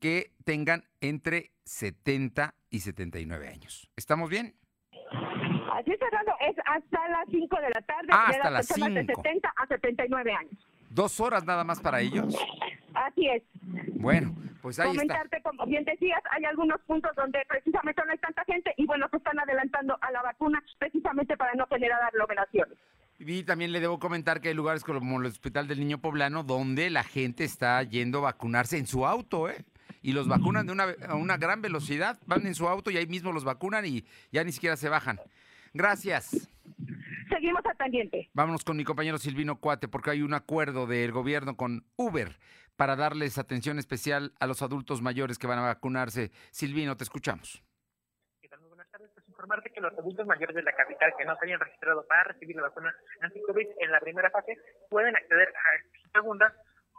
que 0.00 0.32
tengan 0.44 0.84
entre 1.00 1.52
70 1.64 2.54
y 2.70 2.80
79 2.80 3.48
años. 3.48 3.90
¿Estamos 3.96 4.30
bien? 4.30 4.54
Así 5.76 5.92
es, 5.92 5.98
Fernando, 5.98 6.32
es 6.40 6.56
hasta 6.64 7.08
las 7.08 7.26
5 7.30 7.56
de 7.56 7.70
la 7.70 7.82
tarde. 7.82 8.08
Ah, 8.10 8.26
hasta 8.28 8.50
las 8.50 8.66
5. 8.66 8.88
De 8.88 9.04
70 9.04 9.52
a 9.54 9.66
79 9.66 10.32
años. 10.32 10.54
¿Dos 10.88 11.20
horas 11.20 11.44
nada 11.44 11.64
más 11.64 11.80
para 11.80 12.00
ellos? 12.00 12.34
Así 12.94 13.28
es. 13.28 13.42
Bueno, 13.96 14.34
pues 14.62 14.80
ahí 14.80 14.88
Comentarte, 14.88 15.42
como 15.42 15.66
bien 15.66 15.84
decías, 15.84 16.22
hay 16.30 16.44
algunos 16.46 16.80
puntos 16.86 17.14
donde 17.14 17.44
precisamente 17.46 18.02
no 18.06 18.12
hay 18.12 18.18
tanta 18.18 18.42
gente 18.44 18.72
y 18.78 18.86
bueno, 18.86 19.06
se 19.10 19.18
están 19.18 19.38
adelantando 19.38 19.98
a 20.00 20.10
la 20.12 20.22
vacuna 20.22 20.62
precisamente 20.78 21.36
para 21.36 21.52
no 21.54 21.66
generar 21.66 22.02
aglomeraciones. 22.04 22.78
Y 23.18 23.42
también 23.42 23.72
le 23.72 23.80
debo 23.80 23.98
comentar 23.98 24.40
que 24.40 24.48
hay 24.48 24.54
lugares 24.54 24.82
como 24.82 25.20
el 25.20 25.26
Hospital 25.26 25.68
del 25.68 25.80
Niño 25.80 25.98
Poblano 25.98 26.42
donde 26.42 26.88
la 26.88 27.02
gente 27.02 27.44
está 27.44 27.82
yendo 27.82 28.18
a 28.20 28.32
vacunarse 28.32 28.78
en 28.78 28.86
su 28.86 29.06
auto, 29.06 29.50
¿eh? 29.50 29.62
y 30.00 30.12
los 30.12 30.28
vacunan 30.28 30.66
de 30.66 30.72
una, 30.72 30.94
a 31.06 31.16
una 31.16 31.36
gran 31.36 31.60
velocidad, 31.60 32.18
van 32.26 32.46
en 32.46 32.54
su 32.54 32.66
auto 32.68 32.90
y 32.90 32.96
ahí 32.96 33.06
mismo 33.06 33.32
los 33.32 33.44
vacunan 33.44 33.84
y 33.84 34.04
ya 34.32 34.44
ni 34.44 34.52
siquiera 34.52 34.76
se 34.76 34.88
bajan. 34.88 35.20
Gracias. 35.76 36.48
Seguimos 37.28 37.64
al 37.66 37.76
pendiente. 37.76 38.30
Vámonos 38.32 38.64
con 38.64 38.76
mi 38.76 38.84
compañero 38.84 39.18
Silvino 39.18 39.60
Cuate, 39.60 39.88
porque 39.88 40.10
hay 40.10 40.22
un 40.22 40.32
acuerdo 40.32 40.86
del 40.86 41.12
gobierno 41.12 41.56
con 41.56 41.84
Uber 41.96 42.38
para 42.76 42.96
darles 42.96 43.38
atención 43.38 43.78
especial 43.78 44.32
a 44.40 44.46
los 44.46 44.62
adultos 44.62 45.02
mayores 45.02 45.38
que 45.38 45.46
van 45.46 45.58
a 45.58 45.62
vacunarse. 45.62 46.30
Silvino, 46.50 46.96
te 46.96 47.04
escuchamos. 47.04 47.62
Muy 48.60 48.68
buenas 48.68 48.90
tardes. 48.90 49.10
Pues 49.12 49.28
informarte 49.28 49.70
que 49.70 49.80
los 49.80 49.92
adultos 49.98 50.26
mayores 50.26 50.56
de 50.56 50.62
la 50.62 50.72
capital 50.72 51.12
que 51.18 51.24
no 51.24 51.36
se 51.36 51.46
hayan 51.46 51.60
registrado 51.60 52.06
para 52.06 52.24
recibir 52.24 52.56
la 52.56 52.62
vacuna 52.62 52.94
anti-COVID 53.20 53.66
en 53.80 53.92
la 53.92 54.00
primera 54.00 54.30
fase 54.30 54.56
pueden 54.88 55.14
acceder 55.14 55.48
a 55.48 56.06
la 56.06 56.20
segunda, 56.20 56.54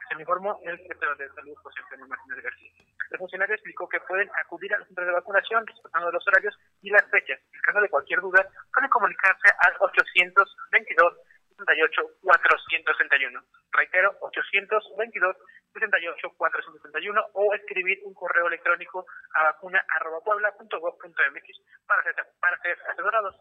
se 0.07 0.15
me 0.15 0.21
informó 0.21 0.59
el 0.63 0.77
secretario 0.77 1.15
de 1.15 1.29
Salud, 1.33 1.55
José 1.63 1.79
Antonio 1.83 2.07
Martínez 2.07 2.43
García. 2.43 2.71
El 3.11 3.17
funcionario 3.17 3.55
explicó 3.55 3.87
que 3.87 3.99
pueden 4.01 4.29
acudir 4.43 4.73
a 4.73 4.79
los 4.79 4.87
centros 4.87 5.07
de 5.07 5.13
vacunación 5.13 5.65
respetando 5.65 6.11
los 6.11 6.27
horarios 6.27 6.57
y 6.81 6.89
las 6.89 7.09
fechas. 7.09 7.39
En 7.53 7.61
caso 7.61 7.79
de 7.81 7.89
cualquier 7.89 8.19
duda, 8.21 8.45
pueden 8.73 8.89
comunicarse 8.89 9.47
al 9.59 9.75
822 9.79 11.17
68 11.57 12.01
461. 12.21 13.41
Reitero, 13.71 14.15
822 14.21 15.35
68 15.73 16.29
461 16.37 17.25
o 17.33 17.53
escribir 17.55 17.99
un 18.05 18.13
correo 18.13 18.47
electrónico 18.47 19.07
a 19.33 19.43
vacuna.puebla.gov.mx 19.43 21.61
para 21.87 22.03
ser, 22.03 22.15
para 22.39 22.57
ser 22.61 22.77
asesorados. 22.89 23.35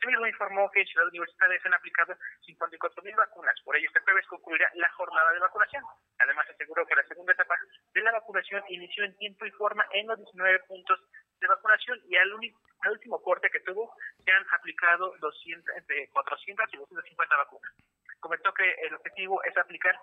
Asimismo, 0.00 0.26
informó 0.26 0.70
que 0.70 0.80
en 0.80 0.86
Ciudad 0.86 1.08
Universitaria 1.08 1.60
se 1.60 1.68
han 1.68 1.74
aplicado 1.74 2.16
54.000 2.48 3.16
vacunas. 3.16 3.54
Por 3.62 3.76
ello, 3.76 3.86
este 3.86 4.00
jueves 4.00 4.26
concluirá 4.28 4.70
la 4.72 4.88
jornada 4.92 5.30
de 5.30 5.40
vacunación. 5.40 5.84
Además, 6.20 6.48
aseguró 6.48 6.86
que 6.86 6.94
la 6.94 7.04
segunda 7.04 7.34
etapa 7.34 7.54
de 7.92 8.00
la 8.00 8.12
vacunación 8.12 8.64
inició 8.70 9.04
en 9.04 9.14
tiempo 9.18 9.44
y 9.44 9.50
forma 9.50 9.86
en 9.92 10.06
los 10.06 10.16
19 10.16 10.60
puntos 10.60 11.00
de 11.38 11.48
vacunación 11.48 12.00
y 12.08 12.16
al, 12.16 12.32
último 12.32 13.20
corte 13.22 13.50
que 13.50 13.60
tuvo 13.60 13.94
se 14.24 14.32
han 14.32 14.46
aplicado 14.54 15.14
200, 15.20 15.76
entre 15.76 16.08
400 16.08 16.66
y 16.72 16.76
250 16.78 17.36
vacunas. 17.36 17.72
Comentó 18.20 18.54
que 18.54 18.70
el 18.86 18.94
objetivo 18.94 19.44
es 19.44 19.56
aplicar 19.58 19.98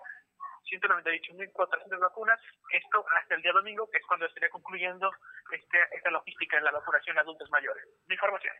198.400 0.70 1.98
vacunas, 1.98 2.40
esto 2.70 3.04
hasta 3.18 3.34
el 3.34 3.42
día 3.42 3.52
domingo, 3.52 3.90
que 3.90 3.98
es 3.98 4.06
cuando 4.06 4.26
estaría 4.26 4.50
concluyendo 4.50 5.10
este, 5.50 5.78
esta 5.90 6.10
logística 6.10 6.56
en 6.56 6.64
la 6.64 6.70
vacunación 6.70 7.18
a 7.18 7.22
adultos 7.22 7.50
mayores. 7.50 7.84
Mi 8.06 8.14
información. 8.14 8.54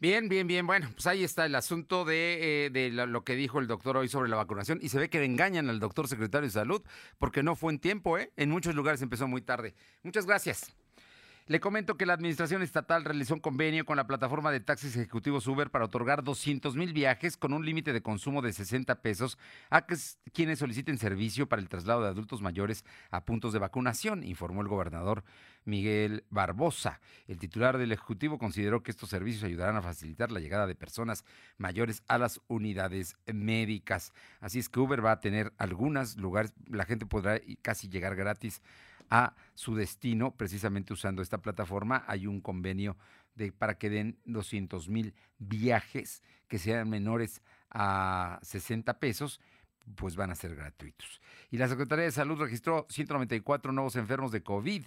Bien, 0.00 0.30
bien, 0.30 0.46
bien. 0.46 0.66
Bueno, 0.66 0.88
pues 0.94 1.06
ahí 1.06 1.22
está 1.22 1.44
el 1.44 1.54
asunto 1.54 2.06
de, 2.06 2.70
eh, 2.74 2.90
lo, 2.90 3.22
que 3.22 3.36
dijo 3.36 3.58
el 3.58 3.66
doctor 3.66 3.98
hoy 3.98 4.08
sobre 4.08 4.30
la 4.30 4.36
vacunación. 4.36 4.78
Y 4.80 4.88
se 4.88 4.98
ve 4.98 5.10
que 5.10 5.22
engañan 5.22 5.68
al 5.68 5.78
doctor 5.78 6.08
secretario 6.08 6.48
de 6.48 6.52
salud 6.52 6.82
porque 7.18 7.42
no 7.42 7.54
fue 7.54 7.70
en 7.70 7.80
tiempo, 7.80 8.16
¿eh? 8.16 8.32
En 8.38 8.48
muchos 8.48 8.74
lugares 8.74 9.02
empezó 9.02 9.28
muy 9.28 9.42
tarde. 9.42 9.74
Muchas 10.02 10.24
gracias. 10.24 10.74
Le 11.50 11.58
comento 11.58 11.96
que 11.96 12.06
la 12.06 12.12
Administración 12.12 12.62
Estatal 12.62 13.04
realizó 13.04 13.34
un 13.34 13.40
convenio 13.40 13.84
con 13.84 13.96
la 13.96 14.06
plataforma 14.06 14.52
de 14.52 14.60
taxis 14.60 14.94
ejecutivos 14.94 15.48
Uber 15.48 15.68
para 15.68 15.86
otorgar 15.86 16.22
200 16.22 16.76
mil 16.76 16.92
viajes 16.92 17.36
con 17.36 17.52
un 17.52 17.66
límite 17.66 17.92
de 17.92 18.02
consumo 18.02 18.40
de 18.40 18.52
60 18.52 19.02
pesos 19.02 19.36
a 19.68 19.84
quienes 20.32 20.60
soliciten 20.60 20.96
servicio 20.96 21.48
para 21.48 21.60
el 21.60 21.68
traslado 21.68 22.02
de 22.02 22.08
adultos 22.08 22.40
mayores 22.40 22.84
a 23.10 23.24
puntos 23.24 23.52
de 23.52 23.58
vacunación, 23.58 24.22
informó 24.22 24.62
el 24.62 24.68
gobernador 24.68 25.24
Miguel 25.64 26.22
Barbosa. 26.30 27.00
El 27.26 27.40
titular 27.40 27.78
del 27.78 27.90
Ejecutivo 27.90 28.38
consideró 28.38 28.84
que 28.84 28.92
estos 28.92 29.10
servicios 29.10 29.42
ayudarán 29.42 29.74
a 29.74 29.82
facilitar 29.82 30.30
la 30.30 30.38
llegada 30.38 30.68
de 30.68 30.76
personas 30.76 31.24
mayores 31.58 32.04
a 32.06 32.16
las 32.18 32.40
unidades 32.46 33.16
médicas. 33.26 34.12
Así 34.38 34.60
es 34.60 34.68
que 34.68 34.78
Uber 34.78 35.04
va 35.04 35.10
a 35.10 35.20
tener 35.20 35.52
algunos 35.58 36.16
lugares, 36.16 36.54
la 36.68 36.84
gente 36.84 37.06
podrá 37.06 37.40
casi 37.60 37.88
llegar 37.88 38.14
gratis 38.14 38.62
a 39.10 39.34
su 39.54 39.74
destino, 39.74 40.36
precisamente 40.36 40.92
usando 40.92 41.20
esta 41.20 41.38
plataforma. 41.38 42.04
Hay 42.06 42.26
un 42.26 42.40
convenio 42.40 42.96
de, 43.34 43.52
para 43.52 43.76
que 43.76 43.90
den 43.90 44.18
200 44.24 44.88
mil 44.88 45.14
viajes 45.38 46.22
que 46.48 46.58
sean 46.58 46.88
menores 46.88 47.42
a 47.70 48.38
60 48.42 48.98
pesos 48.98 49.40
pues 49.96 50.16
van 50.16 50.30
a 50.30 50.34
ser 50.34 50.54
gratuitos. 50.54 51.20
Y 51.50 51.58
la 51.58 51.68
Secretaría 51.68 52.04
de 52.04 52.12
Salud 52.12 52.38
registró 52.38 52.86
194 52.88 53.72
nuevos 53.72 53.96
enfermos 53.96 54.30
de 54.30 54.42
COVID 54.42 54.84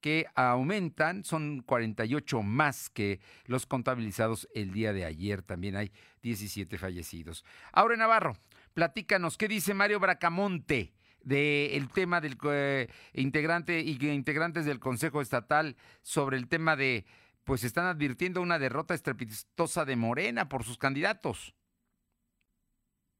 que 0.00 0.26
aumentan, 0.34 1.24
son 1.24 1.62
48 1.62 2.42
más 2.42 2.90
que 2.90 3.20
los 3.46 3.64
contabilizados 3.64 4.46
el 4.54 4.72
día 4.72 4.92
de 4.92 5.04
ayer. 5.06 5.42
También 5.42 5.76
hay 5.76 5.92
17 6.22 6.76
fallecidos. 6.76 7.44
Ahora 7.72 7.96
Navarro, 7.96 8.36
platícanos, 8.74 9.38
¿qué 9.38 9.48
dice 9.48 9.72
Mario 9.72 10.00
Bracamonte? 10.00 10.92
Del 11.24 11.88
tema 11.90 12.20
del 12.20 12.36
eh, 12.50 12.88
integrante 13.14 13.80
y 13.80 13.98
integrantes 14.10 14.66
del 14.66 14.80
Consejo 14.80 15.20
Estatal 15.20 15.76
sobre 16.02 16.36
el 16.36 16.48
tema 16.48 16.76
de, 16.76 17.04
pues 17.44 17.64
están 17.64 17.86
advirtiendo 17.86 18.42
una 18.42 18.58
derrota 18.58 18.94
estrepitosa 18.94 19.84
de 19.84 19.96
Morena 19.96 20.48
por 20.48 20.64
sus 20.64 20.78
candidatos. 20.78 21.54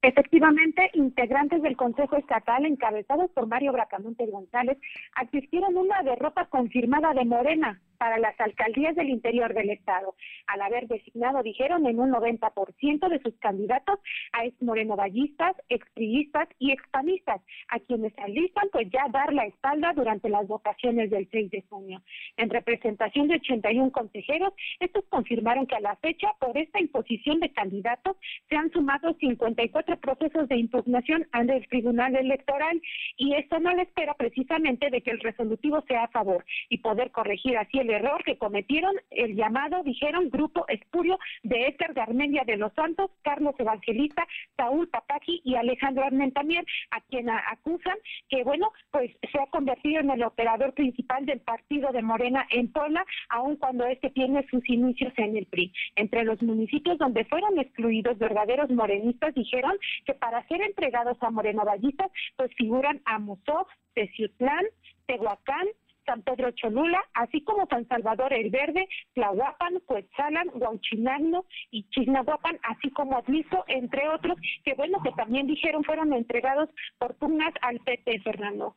Efectivamente, 0.02 0.90
integrantes 0.92 1.62
del 1.62 1.78
Consejo 1.78 2.16
Estatal, 2.16 2.66
encabezados 2.66 3.30
por 3.30 3.46
Mario 3.46 3.73
Bracamonte 3.73 4.26
González, 4.26 4.76
asistieron 5.14 5.78
una 5.78 6.02
derrota 6.02 6.44
confirmada 6.50 7.14
de 7.14 7.25
Morena 7.25 7.80
para 7.99 8.19
las 8.19 8.39
alcaldías 8.41 8.95
del 8.95 9.11
interior 9.11 9.55
del 9.55 9.71
Estado, 9.71 10.15
al 10.47 10.63
haber 10.63 10.87
designado, 10.89 11.43
dijeron, 11.43 11.87
en 11.87 12.01
un 12.01 12.11
90% 12.11 13.09
de 13.09 13.21
sus 13.21 13.35
candidatos 13.39 13.99
a 14.33 14.45
ex 14.45 14.61
morenovallistas, 14.63 15.57
expriistas 15.69 16.49
y 16.59 16.73
expanistas, 16.73 17.41
a 17.69 17.79
quienes 17.81 18.13
alistan 18.19 18.69
pues 18.73 18.89
ya 18.91 19.07
dar 19.11 19.33
la 19.33 19.47
espalda 19.47 19.93
durante 19.95 20.29
las 20.29 20.47
votaciones 20.47 21.11
del 21.11 21.29
6 21.31 21.51
de 21.51 21.63
junio. 21.69 22.03
En 22.37 22.51
representación 22.51 23.29
de 23.29 23.37
81 23.37 23.93
consejeros, 23.93 24.53
estos 24.81 25.05
confirmaron 25.09 25.67
que 25.67 25.77
a 25.77 25.81
la 25.81 25.97
fecha, 25.97 26.33
por 26.39 26.57
esta 26.57 26.81
imposición 26.81 27.41
de 27.41 27.53
candidatos, 27.53 28.17
se 28.49 28.57
han 28.57 28.71
sumado 28.71 29.15
54 29.15 29.99
procesos 29.99 30.49
de 30.49 30.57
impugnación 30.57 31.27
ante 31.33 31.57
el 31.57 31.69
Tribunal 31.69 32.17
Electoral 32.17 32.81
y 33.17 33.35
esto 33.35 33.59
no 33.61 33.75
le 33.75 33.83
espera 33.83 34.15
precisamente 34.15 34.91
de 34.91 35.01
que 35.03 35.11
el 35.11 35.21
resolutivo 35.21 35.83
sea 35.83 36.05
a 36.05 36.09
favor 36.09 36.45
y 36.69 36.79
poder 36.79 37.11
corregir 37.11 37.57
así 37.57 37.79
el 37.85 37.91
error 37.91 38.25
que 38.25 38.38
cometieron 38.38 38.95
el 39.11 39.37
llamado, 39.37 39.83
dijeron, 39.83 40.31
grupo 40.31 40.67
espurio 40.69 41.19
de 41.43 41.69
Éter 41.69 41.93
de 41.95 42.00
Armenia 42.00 42.43
de 42.45 42.57
los 42.57 42.73
Santos, 42.73 43.11
Carlos 43.23 43.55
Evangelista, 43.59 44.26
Saúl 44.57 44.88
Papaki 44.88 45.43
y 45.45 45.55
Alejandro 45.55 46.05
Armentamier, 46.05 46.64
a 46.91 47.00
quien 47.03 47.29
acusan 47.29 47.97
que, 48.29 48.43
bueno, 48.43 48.73
pues 48.91 49.11
se 49.31 49.38
ha 49.38 49.47
convertido 49.47 50.00
en 50.00 50.11
el 50.11 50.23
operador 50.23 50.73
principal 50.73 51.26
del 51.26 51.41
partido 51.41 51.93
de 51.93 52.03
Morena 52.03 52.47
en 52.50 52.73
Puebla, 52.73 53.05
aun 53.29 53.57
cuando 53.57 53.85
este 53.87 54.11
tiene 54.11 54.47
sus 54.50 54.69
inicios 54.69 55.12
en 55.17 55.37
el 55.37 55.47
PRI. 55.47 55.73
Entre 55.97 56.25
los 56.25 56.43
municipios 56.43 56.99
donde 56.99 57.25
fueron 57.26 57.59
excluidos 57.59 58.19
verdaderos 58.19 58.71
morenistas, 58.71 59.35
dijeron 59.35 59.76
que 60.07 60.14
para 60.14 60.47
ser 60.49 60.62
entregados 60.62 61.19
a 61.21 61.31
Moreno 61.31 61.64
Vallistas, 61.64 62.11
pues 62.37 62.50
figuran 62.57 63.03
a 63.05 63.19
Musó, 63.19 63.67
Teciutlán, 63.95 64.64
Tehuacán, 65.07 65.67
San 66.04 66.23
Pedro 66.23 66.50
Cholula, 66.52 67.02
así 67.14 67.42
como 67.42 67.66
San 67.66 67.87
Salvador 67.88 68.32
el 68.32 68.50
Verde, 68.50 68.88
Tlahuapan, 69.14 69.80
Cuetzalan, 69.87 70.50
Huauchinango 70.54 71.46
y 71.70 71.88
Chignahuapan, 71.90 72.58
así 72.62 72.90
como 72.90 73.16
Atlizo, 73.18 73.64
entre 73.68 74.08
otros, 74.08 74.37
que 74.64 74.75
bueno, 74.75 75.02
que 75.02 75.12
también 75.12 75.46
dijeron 75.46 75.84
fueron 75.84 76.12
entregados 76.12 76.68
por 76.99 77.14
pugnas 77.16 77.52
al 77.62 77.80
PT, 77.80 78.20
Fernando. 78.20 78.76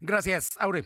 Gracias, 0.00 0.56
Aure. 0.60 0.84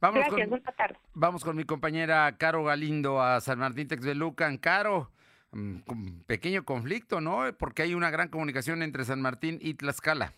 Vamos 0.00 0.18
Gracias, 0.18 0.40
con, 0.40 0.50
buenas 0.50 0.76
tardes. 0.76 0.98
Vamos 1.14 1.44
con 1.44 1.56
mi 1.56 1.64
compañera 1.64 2.36
Caro 2.36 2.64
Galindo 2.64 3.22
a 3.22 3.40
San 3.40 3.60
Martín 3.60 3.86
Texbelucan. 3.86 4.58
Caro, 4.58 5.12
mm, 5.52 6.22
pequeño 6.26 6.64
conflicto, 6.64 7.20
¿no? 7.20 7.44
Porque 7.56 7.82
hay 7.82 7.94
una 7.94 8.10
gran 8.10 8.28
comunicación 8.28 8.82
entre 8.82 9.04
San 9.04 9.22
Martín 9.22 9.58
y 9.60 9.74
Tlaxcala. 9.74 10.32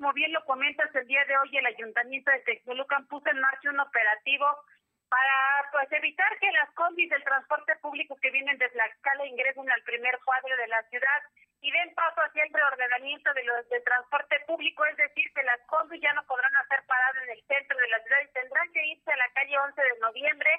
Como 0.00 0.14
bien 0.14 0.32
lo 0.32 0.42
comentas, 0.46 0.88
el 0.94 1.06
día 1.06 1.22
de 1.26 1.36
hoy 1.36 1.58
el 1.58 1.66
Ayuntamiento 1.66 2.30
de 2.30 2.40
Texmelucan 2.40 3.06
puso 3.06 3.28
en 3.28 3.38
marcha 3.38 3.68
un 3.68 3.80
operativo 3.80 4.46
para 5.10 5.68
pues 5.72 5.92
evitar 5.92 6.38
que 6.38 6.50
las 6.52 6.70
combis 6.72 7.10
del 7.10 7.22
transporte 7.22 7.76
público 7.82 8.16
que 8.16 8.30
vienen 8.30 8.56
desde 8.56 8.78
la 8.78 8.86
escala 8.86 9.26
ingresen 9.26 9.70
al 9.70 9.82
primer 9.82 10.18
cuadro 10.24 10.56
de 10.56 10.68
la 10.68 10.82
ciudad 10.88 11.20
y 11.60 11.70
den 11.70 11.94
paso 11.94 12.18
hacia 12.22 12.44
el 12.44 12.50
reordenamiento 12.50 13.34
de 13.34 13.44
los 13.44 13.68
de 13.68 13.80
transporte 13.82 14.40
público, 14.46 14.86
es 14.86 14.96
decir, 14.96 15.30
que 15.34 15.42
las 15.42 15.60
combis 15.66 16.00
ya 16.00 16.14
no 16.14 16.24
podrán 16.24 16.56
hacer 16.56 16.82
parada 16.86 17.22
en 17.22 17.36
el 17.36 17.42
centro 17.44 17.76
de 17.76 17.88
la 17.88 18.00
ciudad 18.00 18.20
y 18.24 18.32
tendrán 18.32 18.72
que 18.72 18.86
irse 18.86 19.12
a 19.12 19.16
la 19.18 19.28
calle 19.34 19.58
11 19.58 19.82
de 19.82 19.98
noviembre 20.00 20.50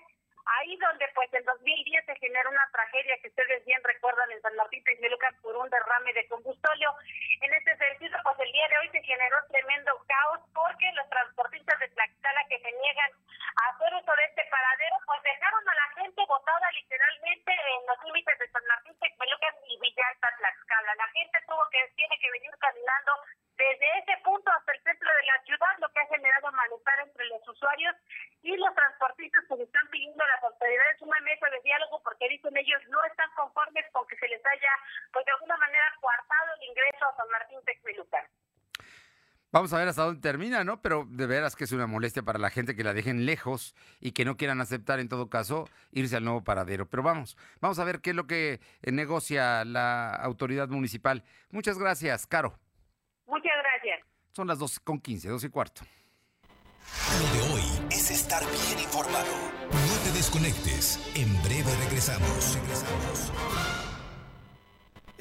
ahí 0.45 0.75
donde 0.77 1.07
pues 1.13 1.31
en 1.33 1.43
2010 1.45 2.05
se 2.05 2.15
generó 2.15 2.49
una 2.49 2.67
tragedia 2.71 3.17
que 3.21 3.29
ustedes 3.29 3.65
bien 3.65 3.81
recuerdan 3.83 4.31
en 4.31 4.41
San 4.41 4.55
Martín 4.55 4.83
Texmelucan 4.83 5.35
por 5.41 5.55
un 5.55 5.69
derrame 5.69 6.13
de 6.13 6.27
combustóleo. 6.27 6.95
En 7.41 7.53
este 7.53 7.77
sentido, 7.77 8.17
pues 8.23 8.39
el 8.39 8.51
día 8.51 8.67
de 8.67 8.77
hoy 8.79 8.89
se 8.89 9.03
generó 9.03 9.37
tremendo 9.49 9.91
caos 10.07 10.41
porque 10.53 10.91
los 10.93 11.09
transportistas 11.09 11.79
de 11.79 11.89
Tlaxcala 11.89 12.43
que 12.49 12.59
se 12.59 12.71
niegan 12.71 13.11
a 13.55 13.69
hacer 13.69 13.93
uso 13.93 14.11
de 14.15 14.25
este 14.25 14.43
paradero, 14.49 14.97
pues 15.05 15.21
dejaron 15.23 15.69
a 15.69 15.75
la 15.75 15.87
gente 16.01 16.21
botada 16.27 16.71
literalmente 16.71 17.51
en 17.51 17.81
los 17.87 17.99
límites 18.05 18.39
de 18.39 18.49
San 18.49 18.65
Martín 18.65 18.95
Texmelucan 18.99 19.55
y 19.67 19.79
Villalta 19.79 20.29
Tlaxcala. 20.37 20.95
La 20.95 21.07
gente 21.09 21.37
tuvo 21.47 21.63
que 21.71 21.79
tiene 21.95 22.17
que 22.19 22.31
venir 22.31 22.51
caminando 22.59 23.11
desde 23.61 23.87
ese 23.99 24.17
punto 24.23 24.49
hasta 24.51 24.73
el 24.73 24.81
centro 24.81 25.09
de 25.13 25.25
la 25.27 25.37
ciudad, 25.43 25.77
lo 25.77 25.89
que 25.93 25.99
ha 25.99 26.07
generado 26.07 26.51
malestar 26.51 26.99
entre 27.01 27.25
los 27.25 27.47
usuarios 27.47 27.95
y 28.41 28.57
los 28.57 28.73
transportistas 28.73 29.45
que 29.45 29.63
están 29.63 29.87
pidiendo 29.89 30.23
a 30.23 30.27
las 30.27 30.43
autoridades 30.43 31.01
una 31.01 31.19
mesa 31.21 31.47
de 31.49 31.61
diálogo 31.61 32.01
porque 32.01 32.29
dicen 32.29 32.57
ellos 32.57 32.81
no 32.89 33.03
están 33.05 33.29
conformes 33.35 33.85
con 33.91 34.07
que 34.07 34.17
se 34.17 34.27
les 34.27 34.43
haya, 34.45 34.73
pues 35.13 35.25
de 35.25 35.31
alguna 35.31 35.57
manera, 35.57 35.85
coartado 35.99 36.55
el 36.57 36.69
ingreso 36.69 37.05
a 37.05 37.15
San 37.15 37.29
Martín 37.29 37.59
Texmelucan. 37.65 38.25
Vamos 39.61 39.73
a 39.73 39.77
ver 39.77 39.89
hasta 39.89 40.05
dónde 40.05 40.21
termina, 40.21 40.63
¿no? 40.63 40.81
Pero 40.81 41.05
de 41.07 41.27
veras 41.27 41.55
que 41.55 41.65
es 41.65 41.71
una 41.71 41.85
molestia 41.85 42.23
para 42.23 42.39
la 42.39 42.49
gente 42.49 42.75
que 42.75 42.83
la 42.83 42.95
dejen 42.95 43.27
lejos 43.27 43.75
y 43.99 44.13
que 44.13 44.25
no 44.25 44.35
quieran 44.35 44.59
aceptar 44.59 44.99
en 44.99 45.07
todo 45.07 45.29
caso 45.29 45.69
irse 45.91 46.15
al 46.15 46.23
nuevo 46.23 46.43
paradero. 46.43 46.87
Pero 46.89 47.03
vamos, 47.03 47.37
vamos 47.59 47.77
a 47.77 47.83
ver 47.83 48.01
qué 48.01 48.09
es 48.09 48.15
lo 48.15 48.25
que 48.25 48.59
eh, 48.81 48.91
negocia 48.91 49.63
la 49.63 50.15
autoridad 50.15 50.67
municipal. 50.69 51.23
Muchas 51.51 51.77
gracias, 51.77 52.25
Caro. 52.25 52.57
Muchas 53.27 53.53
gracias. 53.61 53.99
Son 54.31 54.47
las 54.47 54.57
2 54.57 54.79
con 54.79 54.99
15, 54.99 55.29
2 55.29 55.43
y 55.43 55.49
cuarto. 55.49 55.83
Lo 57.19 57.37
de 57.37 57.53
hoy 57.53 57.87
es 57.91 58.09
estar 58.09 58.41
bien 58.41 58.79
informado. 58.79 59.31
No 59.69 60.03
te 60.03 60.11
desconectes. 60.17 60.99
En 61.13 61.39
breve 61.43 61.71
regresamos. 61.83 62.55
Regresamos. 62.55 63.31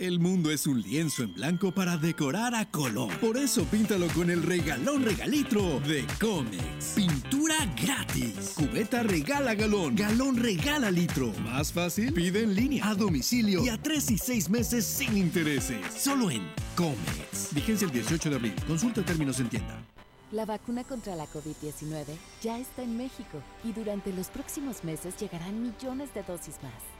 El 0.00 0.18
mundo 0.18 0.50
es 0.50 0.66
un 0.66 0.80
lienzo 0.80 1.24
en 1.24 1.34
blanco 1.34 1.72
para 1.72 1.98
decorar 1.98 2.54
a 2.54 2.70
color. 2.70 3.14
Por 3.18 3.36
eso 3.36 3.66
píntalo 3.66 4.06
con 4.14 4.30
el 4.30 4.42
regalón 4.42 5.04
regalitro 5.04 5.78
de 5.80 6.06
Comex. 6.18 6.94
Pintura 6.96 7.66
gratis. 7.78 8.54
Cubeta 8.56 9.02
regala 9.02 9.54
galón. 9.54 9.94
Galón 9.94 10.38
regala 10.38 10.90
litro. 10.90 11.34
Más 11.44 11.70
fácil, 11.70 12.14
pide 12.14 12.44
en 12.44 12.54
línea, 12.54 12.88
a 12.88 12.94
domicilio 12.94 13.62
y 13.62 13.68
a 13.68 13.76
tres 13.76 14.10
y 14.10 14.16
seis 14.16 14.48
meses 14.48 14.86
sin 14.86 15.18
intereses. 15.18 15.84
Solo 15.94 16.30
en 16.30 16.48
Comex. 16.76 17.52
Vigencia 17.52 17.84
el 17.84 17.92
18 17.92 18.30
de 18.30 18.36
abril. 18.36 18.54
Consulta 18.66 19.04
términos 19.04 19.38
en 19.38 19.50
tienda. 19.50 19.84
La 20.32 20.46
vacuna 20.46 20.82
contra 20.82 21.14
la 21.14 21.26
COVID-19 21.26 22.06
ya 22.40 22.58
está 22.58 22.82
en 22.82 22.96
México 22.96 23.42
y 23.64 23.72
durante 23.72 24.14
los 24.14 24.28
próximos 24.28 24.82
meses 24.82 25.14
llegarán 25.20 25.62
millones 25.62 26.14
de 26.14 26.22
dosis 26.22 26.56
más. 26.62 26.99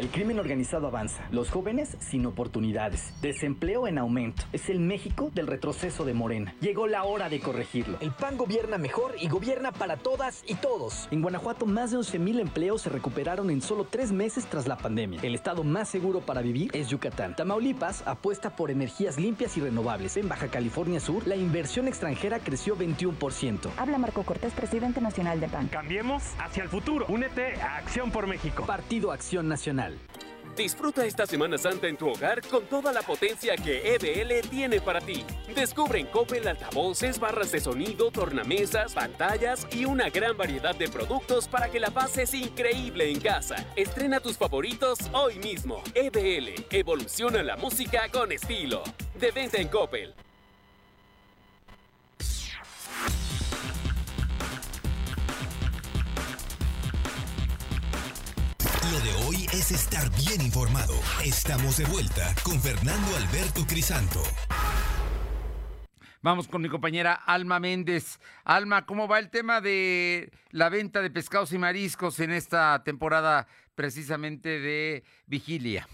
El 0.00 0.08
crimen 0.08 0.38
organizado 0.38 0.86
avanza, 0.86 1.28
los 1.30 1.50
jóvenes 1.50 1.98
sin 2.00 2.24
oportunidades, 2.24 3.12
desempleo 3.20 3.86
en 3.86 3.98
aumento. 3.98 4.44
Es 4.50 4.70
el 4.70 4.80
México 4.80 5.30
del 5.34 5.46
retroceso 5.46 6.06
de 6.06 6.14
Morena. 6.14 6.54
Llegó 6.62 6.86
la 6.86 7.04
hora 7.04 7.28
de 7.28 7.38
corregirlo. 7.38 7.98
El 8.00 8.10
PAN 8.10 8.38
gobierna 8.38 8.78
mejor 8.78 9.14
y 9.20 9.28
gobierna 9.28 9.72
para 9.72 9.98
todas 9.98 10.42
y 10.46 10.54
todos. 10.54 11.06
En 11.10 11.20
Guanajuato, 11.20 11.66
más 11.66 11.90
de 11.90 11.98
11.000 11.98 12.40
empleos 12.40 12.80
se 12.80 12.88
recuperaron 12.88 13.50
en 13.50 13.60
solo 13.60 13.84
tres 13.84 14.10
meses 14.10 14.46
tras 14.46 14.66
la 14.66 14.78
pandemia. 14.78 15.20
El 15.22 15.34
estado 15.34 15.64
más 15.64 15.90
seguro 15.90 16.20
para 16.20 16.40
vivir 16.40 16.70
es 16.72 16.88
Yucatán. 16.88 17.36
Tamaulipas 17.36 18.02
apuesta 18.06 18.56
por 18.56 18.70
energías 18.70 19.18
limpias 19.18 19.58
y 19.58 19.60
renovables. 19.60 20.16
En 20.16 20.30
Baja 20.30 20.48
California 20.48 20.98
Sur, 20.98 21.28
la 21.28 21.36
inversión 21.36 21.88
extranjera 21.88 22.38
creció 22.38 22.74
21%. 22.74 23.68
Habla 23.76 23.98
Marco 23.98 24.22
Cortés, 24.22 24.54
presidente 24.54 25.02
nacional 25.02 25.40
de 25.40 25.48
PAN. 25.48 25.68
Cambiemos 25.68 26.22
hacia 26.38 26.62
el 26.62 26.70
futuro. 26.70 27.04
Únete 27.10 27.60
a 27.60 27.76
Acción 27.76 28.10
por 28.10 28.26
México. 28.26 28.64
Partido 28.64 29.12
Acción 29.12 29.46
Nacional. 29.46 29.89
Disfruta 30.56 31.06
esta 31.06 31.26
Semana 31.26 31.56
Santa 31.56 31.86
en 31.86 31.96
tu 31.96 32.08
hogar 32.08 32.42
con 32.48 32.66
toda 32.66 32.92
la 32.92 33.02
potencia 33.02 33.56
que 33.56 33.94
EBL 33.94 34.46
tiene 34.48 34.80
para 34.80 35.00
ti. 35.00 35.24
Descubre 35.54 36.00
en 36.00 36.06
Coppel 36.06 36.46
altavoces, 36.46 37.18
barras 37.18 37.52
de 37.52 37.60
sonido, 37.60 38.10
tornamesas, 38.10 38.92
pantallas 38.92 39.66
y 39.72 39.84
una 39.84 40.10
gran 40.10 40.36
variedad 40.36 40.74
de 40.74 40.88
productos 40.88 41.48
para 41.48 41.70
que 41.70 41.80
la 41.80 41.90
pases 41.90 42.34
increíble 42.34 43.10
en 43.10 43.20
casa. 43.20 43.64
Estrena 43.76 44.20
tus 44.20 44.36
favoritos 44.36 44.98
hoy 45.12 45.38
mismo. 45.38 45.82
EBL, 45.94 46.66
evoluciona 46.70 47.42
la 47.42 47.56
música 47.56 48.08
con 48.12 48.32
estilo. 48.32 48.82
De 49.18 49.30
venta 49.30 49.58
en 49.58 49.68
Coppel. 49.68 50.14
Lo 58.90 58.98
de 58.98 59.24
hoy 59.24 59.29
es 59.52 59.72
estar 59.72 60.08
bien 60.10 60.40
informado. 60.40 60.94
Estamos 61.24 61.76
de 61.76 61.84
vuelta 61.86 62.34
con 62.44 62.60
Fernando 62.60 63.16
Alberto 63.16 63.66
Crisanto. 63.66 64.22
Vamos 66.22 66.46
con 66.46 66.62
mi 66.62 66.68
compañera 66.68 67.14
Alma 67.14 67.58
Méndez. 67.58 68.20
Alma, 68.44 68.86
¿cómo 68.86 69.08
va 69.08 69.18
el 69.18 69.30
tema 69.30 69.60
de 69.60 70.30
la 70.50 70.68
venta 70.68 71.02
de 71.02 71.10
pescados 71.10 71.52
y 71.52 71.58
mariscos 71.58 72.20
en 72.20 72.30
esta 72.30 72.84
temporada 72.84 73.48
precisamente 73.74 74.60
de 74.60 75.02
vigilia? 75.26 75.88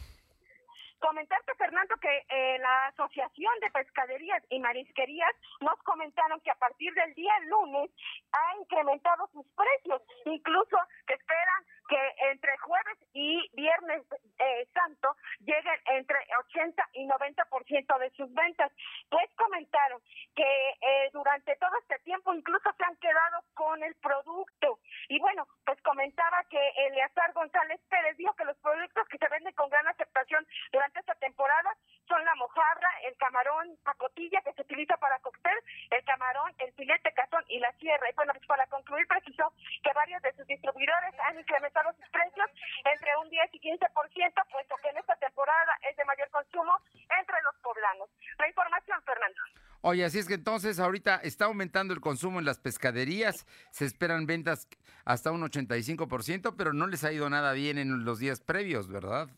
Comentarte, 0.98 1.54
Fernando, 1.56 1.94
que 1.96 2.26
eh, 2.28 2.58
la 2.58 2.88
Asociación 2.88 3.52
de 3.60 3.70
Pescaderías 3.70 4.42
y 4.50 4.58
Marisquerías 4.58 5.32
nos 5.60 5.80
comentaron 5.82 6.40
que 6.40 6.50
a 6.50 6.56
partir 6.56 6.92
del 6.94 7.14
día 7.14 7.32
lunes 7.48 7.90
ha 8.32 8.60
incrementado 8.60 9.28
sus 9.32 9.46
precios, 9.54 10.02
incluso 10.24 10.76
que 11.06 11.14
esperan 11.14 11.64
que 11.88 12.30
entre 12.30 12.56
jueves 12.58 12.98
y 13.12 13.48
viernes 13.54 14.02
eh, 14.38 14.68
santo 14.74 15.16
lleguen 15.40 15.80
entre 15.86 16.18
80 16.50 16.88
y 16.94 17.06
90% 17.06 17.98
de 17.98 18.10
sus 18.10 18.32
ventas. 18.34 18.72
Pues 19.08 19.28
comentaron 19.36 20.00
que 20.34 20.70
eh, 20.80 21.10
durante 21.12 21.56
todo 21.56 21.70
este 21.80 21.98
tiempo 22.00 22.34
incluso 22.34 22.72
se 22.76 22.84
han 22.84 22.96
quedado 22.96 23.42
con 23.54 23.82
el 23.82 23.94
producto. 23.96 24.80
Y 25.08 25.18
bueno, 25.20 25.46
pues 25.64 25.80
comentaba 25.82 26.42
que 26.50 26.58
Eleazar 26.88 27.32
González 27.32 27.80
Pérez 27.88 28.16
dijo 28.16 28.34
que 28.34 28.44
los 28.44 28.56
productos 28.58 29.08
que 29.08 29.18
se 29.18 29.28
venden 29.28 29.54
con 29.54 29.70
gran 29.70 29.86
aceptación 29.86 30.46
durante 30.72 31.00
esta 31.00 31.14
temporada 31.14 31.76
son 32.08 32.24
la 32.24 32.34
mojarra, 32.36 32.88
el 33.04 33.16
camarón 33.16 33.76
pacotilla 33.82 34.40
que 34.42 34.52
se 34.52 34.62
utiliza 34.62 34.96
para 34.96 35.18
cóctel, 35.20 35.58
el 35.90 36.04
camarón, 36.04 36.52
el 36.58 36.72
filete 36.74 37.12
cazón 37.12 37.44
y 37.48 37.58
la 37.58 37.72
sierra. 37.72 38.08
Y 38.08 38.14
bueno, 38.14 38.32
pues 38.34 38.46
para 38.46 38.66
concluir, 38.68 39.06
precisó 39.08 39.52
que 39.82 39.92
varios 39.92 40.22
de 40.22 40.32
sus 40.34 40.46
distribuidores 40.46 41.14
han 41.20 41.38
incrementado 41.38 41.92
sus 41.94 42.08
precios 42.10 42.46
entre 42.84 43.16
un 43.18 43.28
10 43.28 43.54
y 43.54 43.60
15%, 43.60 44.46
puesto 44.50 44.76
que 44.82 44.88
en 44.88 44.98
esta 44.98 45.16
temporada 45.16 45.72
es 45.90 45.96
de 45.96 46.04
mayor 46.04 46.30
consumo 46.30 46.78
entre 46.94 47.42
los 47.42 47.54
poblanos. 47.62 48.08
La 48.38 48.48
información, 48.48 49.02
Fernando. 49.02 49.40
Oye, 49.82 49.95
así 50.06 50.18
es 50.18 50.26
que 50.26 50.34
entonces 50.34 50.80
ahorita 50.80 51.16
está 51.16 51.46
aumentando 51.46 51.92
el 51.92 52.00
consumo 52.00 52.38
en 52.38 52.44
las 52.44 52.58
pescaderías, 52.58 53.46
se 53.70 53.84
esperan 53.84 54.26
ventas 54.26 54.68
hasta 55.04 55.32
un 55.32 55.42
85%, 55.42 56.54
pero 56.56 56.72
no 56.72 56.86
les 56.86 57.04
ha 57.04 57.12
ido 57.12 57.28
nada 57.28 57.52
bien 57.52 57.78
en 57.78 58.04
los 58.04 58.18
días 58.18 58.40
previos, 58.40 58.88
¿verdad? 58.88 59.28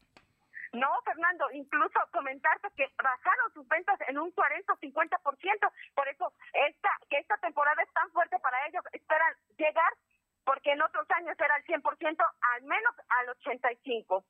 No, 0.72 0.88
Fernando, 1.04 1.46
incluso 1.52 1.98
comentarte 2.12 2.68
que 2.76 2.86
bajaron 3.02 3.52
sus 3.54 3.66
ventas 3.68 3.98
en 4.06 4.18
un 4.18 4.30
40 4.32 4.72
o 4.72 4.76
50%, 4.76 5.72
por 5.94 6.08
eso 6.08 6.32
esta 6.52 6.90
que 7.08 7.18
esta 7.18 7.36
temporada 7.38 7.82
es 7.82 7.92
tan 7.94 8.10
fuerte 8.10 8.38
para 8.40 8.66
ellos, 8.68 8.84
esperan 8.92 9.34
llegar 9.56 9.92
porque 10.44 10.72
en 10.72 10.80
otros 10.80 11.06
años 11.10 11.36
era 11.38 11.56
el 11.56 11.64
100%, 11.64 11.82
al 12.56 12.62
menos 12.62 12.94
al 13.08 13.28
85. 13.30 14.24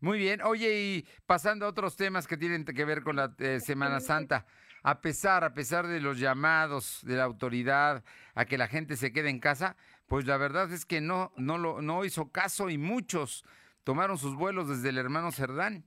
Muy 0.00 0.18
bien. 0.18 0.42
Oye, 0.42 0.74
y 0.74 1.08
pasando 1.26 1.66
a 1.66 1.70
otros 1.70 1.96
temas 1.96 2.26
que 2.26 2.36
tienen 2.36 2.64
que 2.64 2.84
ver 2.84 3.02
con 3.02 3.16
la 3.16 3.34
eh, 3.38 3.58
Semana 3.58 4.00
Santa, 4.00 4.46
a 4.88 5.02
pesar, 5.02 5.44
a 5.44 5.52
pesar 5.52 5.86
de 5.86 6.00
los 6.00 6.18
llamados 6.18 7.04
de 7.04 7.16
la 7.16 7.24
autoridad 7.24 8.02
a 8.34 8.46
que 8.46 8.56
la 8.56 8.68
gente 8.68 8.96
se 8.96 9.12
quede 9.12 9.28
en 9.28 9.38
casa, 9.38 9.76
pues 10.06 10.24
la 10.24 10.38
verdad 10.38 10.72
es 10.72 10.86
que 10.86 11.02
no, 11.02 11.30
no 11.36 11.58
lo, 11.58 11.82
no 11.82 12.06
hizo 12.06 12.32
caso 12.32 12.70
y 12.70 12.78
muchos 12.78 13.44
tomaron 13.84 14.16
sus 14.16 14.34
vuelos 14.34 14.66
desde 14.66 14.88
el 14.88 14.96
hermano 14.96 15.30
Cerdán. 15.30 15.84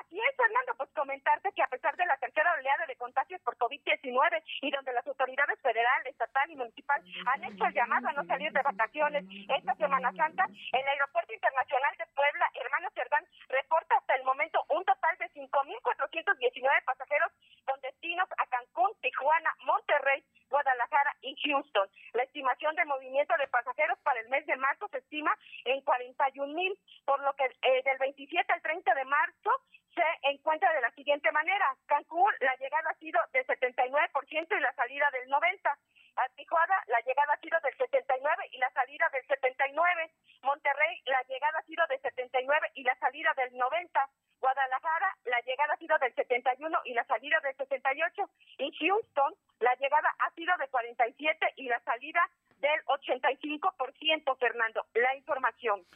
Así 0.00 0.16
es, 0.16 0.36
Fernando, 0.36 0.72
pues 0.78 0.88
comentarte 0.94 1.52
que 1.52 1.62
a 1.62 1.66
pesar 1.66 1.94
de 1.96 2.06
la 2.06 2.16
tercera 2.16 2.54
oleada 2.54 2.86
de 2.86 2.96
contagios 2.96 3.40
por 3.42 3.58
COVID-19 3.58 4.42
y 4.62 4.70
donde 4.70 4.92
las 4.94 5.06
autoridades 5.06 5.60
federal, 5.60 6.06
estatal 6.06 6.50
y 6.50 6.56
municipal 6.56 7.02
han 7.26 7.44
hecho 7.44 7.66
el 7.66 7.74
llamado 7.74 8.08
a 8.08 8.12
no 8.12 8.24
salir 8.24 8.50
de 8.52 8.62
vacaciones 8.62 9.24
esta 9.58 9.74
Semana 9.74 10.10
Santa, 10.16 10.46
el 10.46 10.88
Aeropuerto 10.88 11.34
Internacional 11.34 11.94
de 11.98 12.06
Puebla, 12.14 12.46
hermano 12.54 12.88
Cerdán, 12.94 13.24
reporta 13.48 13.96
hasta 13.98 14.14
el 14.14 14.24
momento 14.24 14.64
un 14.70 14.84
total 14.84 14.99
5.419 15.48 16.84
pasajeros 16.84 17.32
con 17.64 17.80
destinos 17.80 18.28
a 18.36 18.46
Cancún, 18.46 18.90
Tijuana, 19.00 19.54
Monterrey, 19.64 20.24
Guadalajara 20.48 21.16
y 21.22 21.36
Houston. 21.44 21.88
La 22.12 22.24
estimación 22.24 22.74
de 22.74 22.84
movimiento 22.84 23.34
de 23.38 23.48
pasajeros 23.48 23.98
para 24.00 24.20
el 24.20 24.28
mes 24.28 24.44
de 24.46 24.56
marzo 24.56 24.88
se 24.88 24.98
estima 24.98 25.36
en 25.64 25.80
41 25.82 26.52
mil, 26.54 26.78
por 27.04 27.20
lo 27.22 27.32
que 27.34 27.44
eh, 27.44 27.82
del 27.84 27.98
27 27.98 28.52
al 28.52 28.62
30 28.62 28.94
de 28.94 29.04
marzo 29.04 29.50
se 29.94 30.28
encuentra 30.30 30.72
de 30.72 30.80
la 30.80 30.90
siguiente 30.92 31.30
manera. 31.32 31.76
Cancún, 31.86 32.32
la 32.40 32.54
llegada 32.56 32.90
ha 32.90 32.98
sido 32.98 33.20
del 33.32 33.46
79% 33.46 34.56
y 34.56 34.60
la 34.60 34.72
salida 34.74 35.08
del 35.12 35.30
90%. 35.30 35.78
A 36.16 36.28
Tijuana, 36.36 36.74
la 36.88 37.00
llegada 37.00 37.32
ha 37.32 37.40
sido 37.40 37.58
del 37.60 37.76
79 37.76 38.48
y 38.52 38.58
la 38.58 38.70
salida 38.72 39.08
del 39.12 39.26
79. 39.26 40.10
Monterrey, 40.42 41.02
la 41.06 41.22
llegada 41.22 41.58
ha 41.58 41.62
sido 41.62 41.86
del 41.86 42.00
79 42.00 42.70
y 42.74 42.82
la 42.82 42.94
salida 42.96 43.32
del 43.36 43.56
90. 43.56 44.08
Guadalajara, 44.40 45.16
la 45.24 45.40
llegada 45.40 45.74
ha 45.74 45.76
sido 45.76 45.98
del 45.98 46.14
71 46.14 46.80
y 46.84 46.94
la 46.94 47.04
salida 47.04 47.40
del 47.40 47.56
68. 47.56 48.30
Y 48.58 48.72
Houston, 48.72 49.34
la 49.60 49.74
llegada 49.76 50.14
ha 50.18 50.30
sido 50.32 50.56
de 50.58 50.68
47 50.68 51.54
y 51.56 51.68
la 51.68 51.80
salida 51.80 52.28
del 52.58 52.84
85%, 52.84 54.38
Fernando. 54.38 54.86
La 54.94 55.14
información. 55.14 55.86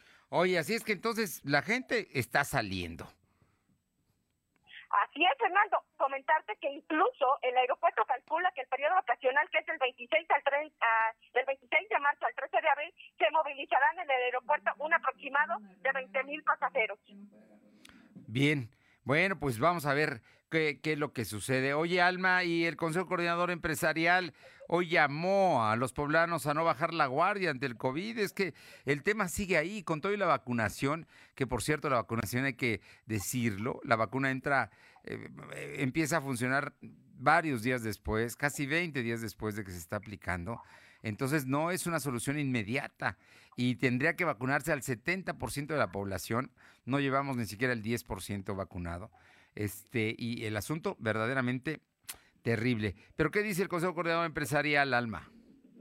Oye, 0.45 0.59
así 0.59 0.75
es 0.75 0.83
que 0.83 0.91
entonces 0.91 1.41
la 1.43 1.63
gente 1.63 2.07
está 2.13 2.43
saliendo. 2.43 3.05
Así 5.03 5.25
es, 5.25 5.35
Fernando. 5.39 5.81
Comentarte 5.97 6.55
que 6.61 6.69
incluso 6.69 7.39
el 7.41 7.57
aeropuerto 7.57 8.05
calcula 8.05 8.51
que 8.53 8.61
el 8.61 8.67
periodo 8.67 8.93
vacacional, 8.93 9.49
que 9.49 9.57
es 9.57 9.65
del 9.65 9.79
26 9.79 10.29
al 10.29 10.43
30, 10.43 10.85
del 11.33 11.45
26 11.47 11.89
de 11.89 11.99
marzo 11.99 12.27
al 12.27 12.35
13 12.35 12.61
de 12.61 12.69
abril, 12.69 12.93
se 13.17 13.31
movilizarán 13.31 13.97
en 13.97 14.11
el 14.11 14.21
aeropuerto 14.21 14.71
un 14.77 14.93
aproximado 14.93 15.57
de 15.81 15.91
20 15.91 16.23
mil 16.25 16.43
pasajeros. 16.43 16.99
Bien, 18.27 18.69
bueno, 19.03 19.39
pues 19.39 19.57
vamos 19.57 19.87
a 19.87 19.95
ver 19.95 20.21
qué, 20.55 20.93
es 20.93 20.97
lo 20.97 21.11
que 21.11 21.25
sucede. 21.25 21.73
Oye, 21.73 22.01
Alma, 22.01 22.43
y 22.43 22.65
el 22.65 22.77
Consejo 22.77 23.07
Coordinador 23.07 23.51
Empresarial 23.51 24.33
hoy 24.67 24.87
llamó 24.87 25.65
a 25.65 25.75
los 25.75 25.93
poblanos 25.93 26.47
a 26.47 26.53
no 26.53 26.63
bajar 26.63 26.93
la 26.93 27.07
guardia 27.07 27.51
ante 27.51 27.65
el 27.65 27.75
COVID. 27.75 28.17
Es 28.19 28.31
que 28.31 28.53
el 28.85 29.03
tema 29.03 29.27
sigue 29.27 29.57
ahí, 29.57 29.83
con 29.83 30.01
todo 30.01 30.13
y 30.13 30.17
la 30.17 30.25
vacunación, 30.25 31.07
que 31.35 31.45
por 31.45 31.61
cierto, 31.61 31.89
la 31.89 31.97
vacunación 31.97 32.45
hay 32.45 32.53
que 32.53 32.81
decirlo, 33.05 33.81
la 33.83 33.95
vacuna 33.95 34.31
entra, 34.31 34.71
eh, 35.03 35.29
empieza 35.77 36.17
a 36.17 36.21
funcionar 36.21 36.73
varios 37.17 37.61
días 37.61 37.83
después, 37.83 38.35
casi 38.35 38.65
20 38.65 39.01
días 39.03 39.21
después 39.21 39.55
de 39.55 39.63
que 39.63 39.71
se 39.71 39.77
está 39.77 39.97
aplicando. 39.97 40.61
Entonces 41.01 41.45
no 41.45 41.69
es 41.69 41.85
una 41.85 41.99
solución 41.99 42.39
inmediata 42.39 43.17
y 43.55 43.75
tendría 43.75 44.15
que 44.15 44.25
vacunarse 44.25 44.71
al 44.71 44.81
70% 44.81 45.67
de 45.67 45.77
la 45.77 45.91
población. 45.91 46.51
No 46.85 46.99
llevamos 46.99 47.37
ni 47.37 47.45
siquiera 47.45 47.73
el 47.73 47.83
10% 47.83 48.55
vacunado. 48.55 49.11
Este, 49.55 50.13
y 50.17 50.45
el 50.45 50.57
asunto 50.57 50.95
verdaderamente 50.99 51.79
terrible. 52.43 52.93
Pero 53.15 53.31
¿qué 53.31 53.41
dice 53.41 53.63
el 53.63 53.69
Consejo 53.69 53.95
Coordinador 53.95 54.25
Empresarial, 54.25 54.93
Alma? 54.93 55.31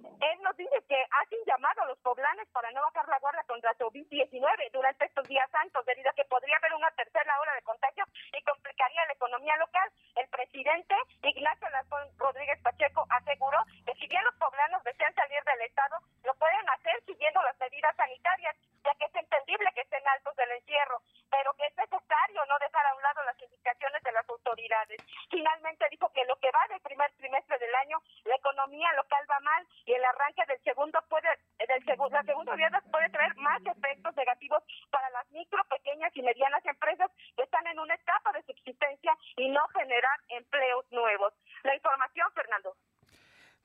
Él 0.00 0.38
nos 0.42 0.56
dice 0.56 0.80
que 0.88 0.96
hacen 0.96 1.38
llamado 1.44 1.82
a 1.82 1.86
los 1.86 1.98
poblanes 1.98 2.48
para 2.52 2.70
no 2.70 2.80
bajar 2.80 3.06
la 3.08 3.18
guardia 3.18 3.44
contra 3.44 3.76
COVID-19 3.76 4.72
durante 4.72 5.04
estos 5.04 5.28
días 5.28 5.50
santos, 5.50 5.84
debido 5.84 6.08
a 6.08 6.14
que 6.14 6.24
podría 6.24 6.56
haber 6.56 6.72
una 6.74 6.90
tercera 6.92 7.38
hora 7.40 7.54
de 7.54 7.62
contagio 7.62 8.04
y 8.32 8.42
complicaría 8.44 9.04
la 9.06 9.12
economía 9.12 9.56
local. 9.56 9.90
El 10.16 10.28
presidente 10.28 10.94
Ignacio 11.22 11.68
Rodríguez 12.16 12.58
Pacheco 12.62 13.04
aseguró 13.10 13.58
que 13.84 13.94
si 14.00 14.06
bien 14.06 14.24
los 14.24 14.34
poblanos 14.36 14.82
desean 14.84 15.14
salir 15.14 15.42
del 15.44 15.68
Estado, 15.68 15.96
lo 16.24 16.34
pueden 16.34 16.64
hacer 16.70 16.96
siguiendo 17.04 17.42
las 17.42 17.58
medidas 17.58 17.94
sanitarias, 17.96 18.56
ya 18.84 18.94
que 18.94 19.04
es 19.04 19.14
entendible 19.14 19.68
que 19.74 19.82
estén 19.82 20.06
altos 20.08 20.34
del 20.36 20.50
encierro, 20.52 21.02
pero 21.34 21.52
que 21.54 21.66
es 21.66 21.76
necesario 21.76 22.46
no 22.46 22.56
dejar 22.60 22.86
a 22.86 22.94
un 22.94 23.02
lado 23.02 23.24
las 23.24 23.42
indicaciones 23.42 24.00
de 24.04 24.12
las 24.12 24.28
autoridades. 24.28 25.02
Finalmente 25.28 25.84
dijo 25.90 26.08
que 26.12 26.24
lo 26.26 26.38
que 26.38 26.50
va 26.52 26.62
del 26.68 26.80
primer 26.80 27.10
trimestre 27.18 27.58
del 27.58 27.74
año, 27.74 27.98
la 28.24 28.36
economía 28.36 28.92
local 28.94 29.26
va 29.28 29.40
mal 29.40 29.66
y 29.84 29.92
el 29.94 30.04
arranque 30.04 30.46
del 30.46 30.62
segundo 30.62 31.02
puede, 31.08 31.28
del 31.58 31.84
segundo, 31.84 32.14
la 32.14 32.22
segunda 32.22 32.54
viernes 32.54 32.82
puede 32.88 33.10
traer 33.10 33.34
más 33.36 33.60
efectos 33.66 34.14
negativos 34.14 34.62
para 34.90 35.10
las 35.10 35.28
micro, 35.32 35.64
pequeñas 35.64 36.12
y 36.14 36.22
medianas 36.22 36.64
empresas 36.66 37.10
que 37.34 37.42
están 37.42 37.66
en 37.66 37.80
una 37.80 37.94
etapa 37.94 38.30
de 38.32 38.42
subsistencia 38.44 39.18
y 39.36 39.48
no 39.48 39.66
generar 39.74 40.20
empleos 40.28 40.86
nuevos. 40.92 41.34
La 41.64 41.74
información, 41.74 42.30
Fernando. 42.32 42.76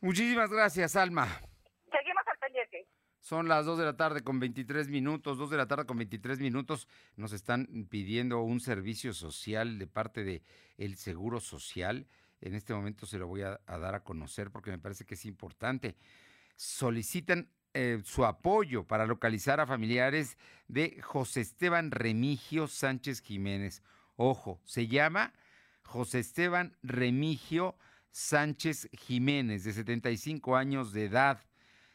Muchísimas 0.02 0.50
gracias, 0.50 0.96
Alma. 0.96 1.28
Seguimos 1.92 2.28
al 2.28 2.38
pendiente. 2.40 2.88
Son 3.20 3.48
las 3.48 3.66
2 3.66 3.78
de 3.78 3.86
la 3.86 3.98
tarde 3.98 4.22
con 4.22 4.40
23 4.40 4.88
minutos, 4.88 5.38
2 5.38 5.50
de 5.50 5.58
la 5.58 5.68
tarde 5.68 5.86
con 5.86 5.98
23 5.98 6.40
minutos. 6.40 6.88
Nos 7.18 7.34
están 7.34 7.88
pidiendo 7.90 8.42
un 8.42 8.60
servicio 8.60 9.14
social 9.14 9.78
de 9.78 9.88
parte 9.88 10.24
de 10.24 10.42
el 10.78 10.96
Seguro 10.96 11.40
Social. 11.40 12.08
En 12.42 12.56
este 12.56 12.74
momento 12.74 13.06
se 13.06 13.18
lo 13.18 13.28
voy 13.28 13.42
a, 13.42 13.60
dar 13.68 13.96
a 13.96 14.04
conocer 14.04 14.52
porque 14.52 14.72
me 14.72 14.80
parece 14.80 15.06
que 15.06 15.16
es 15.16 15.26
importante. 15.26 15.98
Solicitan 16.56 17.50
eh, 17.74 18.02
su 18.06 18.26
apoyo 18.26 18.86
para 18.86 19.06
localizar 19.06 19.60
a 19.60 19.68
familiares 19.68 20.38
de 20.68 21.02
José 21.02 21.42
Esteban 21.42 21.92
Remigio 21.92 22.68
Sánchez 22.68 23.22
Jiménez. 23.22 23.84
Ojo, 24.16 24.62
se 24.64 24.88
llama 24.88 25.34
José 25.84 26.20
Esteban 26.20 26.78
Remigio 26.84 27.76
Sánchez 28.12 28.90
Jiménez, 28.94 29.66
de 29.66 29.74
75 29.74 30.56
años 30.56 30.94
de 30.94 31.06
edad. 31.06 31.49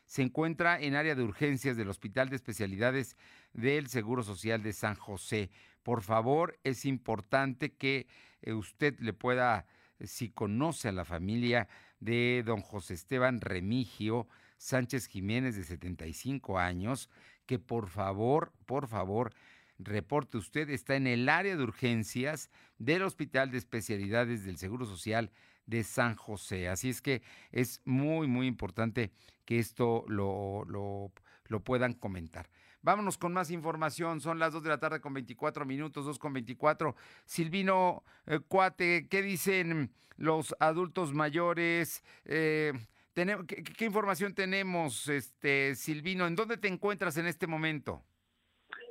Se 0.07 0.23
encuentra 0.23 0.81
en 0.81 0.95
área 0.95 1.15
de 1.15 1.23
urgencias 1.23 1.77
del 1.77 1.89
Hospital 1.89 2.29
de 2.29 2.37
Especialidades 2.37 3.17
del 3.53 3.89
Seguro 3.89 4.23
Social 4.23 4.63
de 4.63 4.73
San 4.73 4.95
José. 4.95 5.51
Por 5.83 6.03
favor, 6.03 6.59
es 6.65 6.85
importante 6.85 7.75
que 7.75 8.07
eh, 8.43 8.53
usted 8.53 8.99
le 9.01 9.13
pueda, 9.13 9.67
si 10.01 10.31
conoce 10.31 10.89
a 10.89 10.93
la 10.93 11.05
familia 11.05 11.69
de 12.01 12.43
don 12.45 12.61
José 12.61 12.95
Esteban 12.95 13.41
Remigio 13.41 14.29
Sánchez 14.59 15.09
Jiménez, 15.09 15.57
de 15.57 15.65
75 15.65 16.59
años, 16.59 17.11
que 17.47 17.59
por 17.59 17.89
favor, 17.89 18.53
por 18.67 18.89
favor, 18.89 19.35
reporte 19.79 20.39
usted, 20.39 20.71
está 20.71 20.97
en 20.97 21.07
el 21.07 21.29
área 21.29 21.57
de 21.57 21.63
urgencias 21.63 22.51
del 22.79 23.03
Hospital 23.03 23.51
de 23.51 23.59
Especialidades 23.59 24.45
del 24.45 24.57
Seguro 24.57 24.87
Social 24.87 25.31
de 25.67 25.85
San 25.85 26.17
José. 26.17 26.69
Así 26.69 26.91
es 26.91 27.01
que 27.01 27.23
es 27.53 27.81
muy, 27.85 28.27
muy 28.27 28.47
importante 28.47 29.11
que 29.45 29.59
esto 29.59 30.05
lo, 30.09 30.65
lo, 30.67 31.13
lo 31.47 31.61
puedan 31.61 31.95
comentar. 31.95 32.49
Vámonos 32.83 33.17
con 33.17 33.33
más 33.33 33.51
información. 33.51 34.21
Son 34.21 34.39
las 34.39 34.53
2 34.53 34.63
de 34.63 34.69
la 34.69 34.79
tarde 34.79 35.01
con 35.01 35.15
24 35.15 35.65
minutos, 35.65 36.05
2 36.05 36.19
con 36.19 36.33
24. 36.35 36.95
Silvino 37.25 38.05
eh, 38.27 38.41
Cuate, 38.47 39.09
¿qué 39.09 39.23
dicen 39.23 39.91
los 40.17 40.55
adultos 40.61 41.15
mayores? 41.15 42.05
Eh, 42.27 42.73
tenemos, 43.15 43.47
¿qué, 43.47 43.63
¿qué, 43.63 43.87
información 43.87 44.35
tenemos, 44.35 45.09
este 45.09 45.75
Silvino? 45.77 46.27
¿En 46.27 46.37
dónde 46.37 46.59
te 46.59 46.69
encuentras 46.69 47.17
en 47.17 47.27
este 47.27 47.47
momento? 47.47 48.03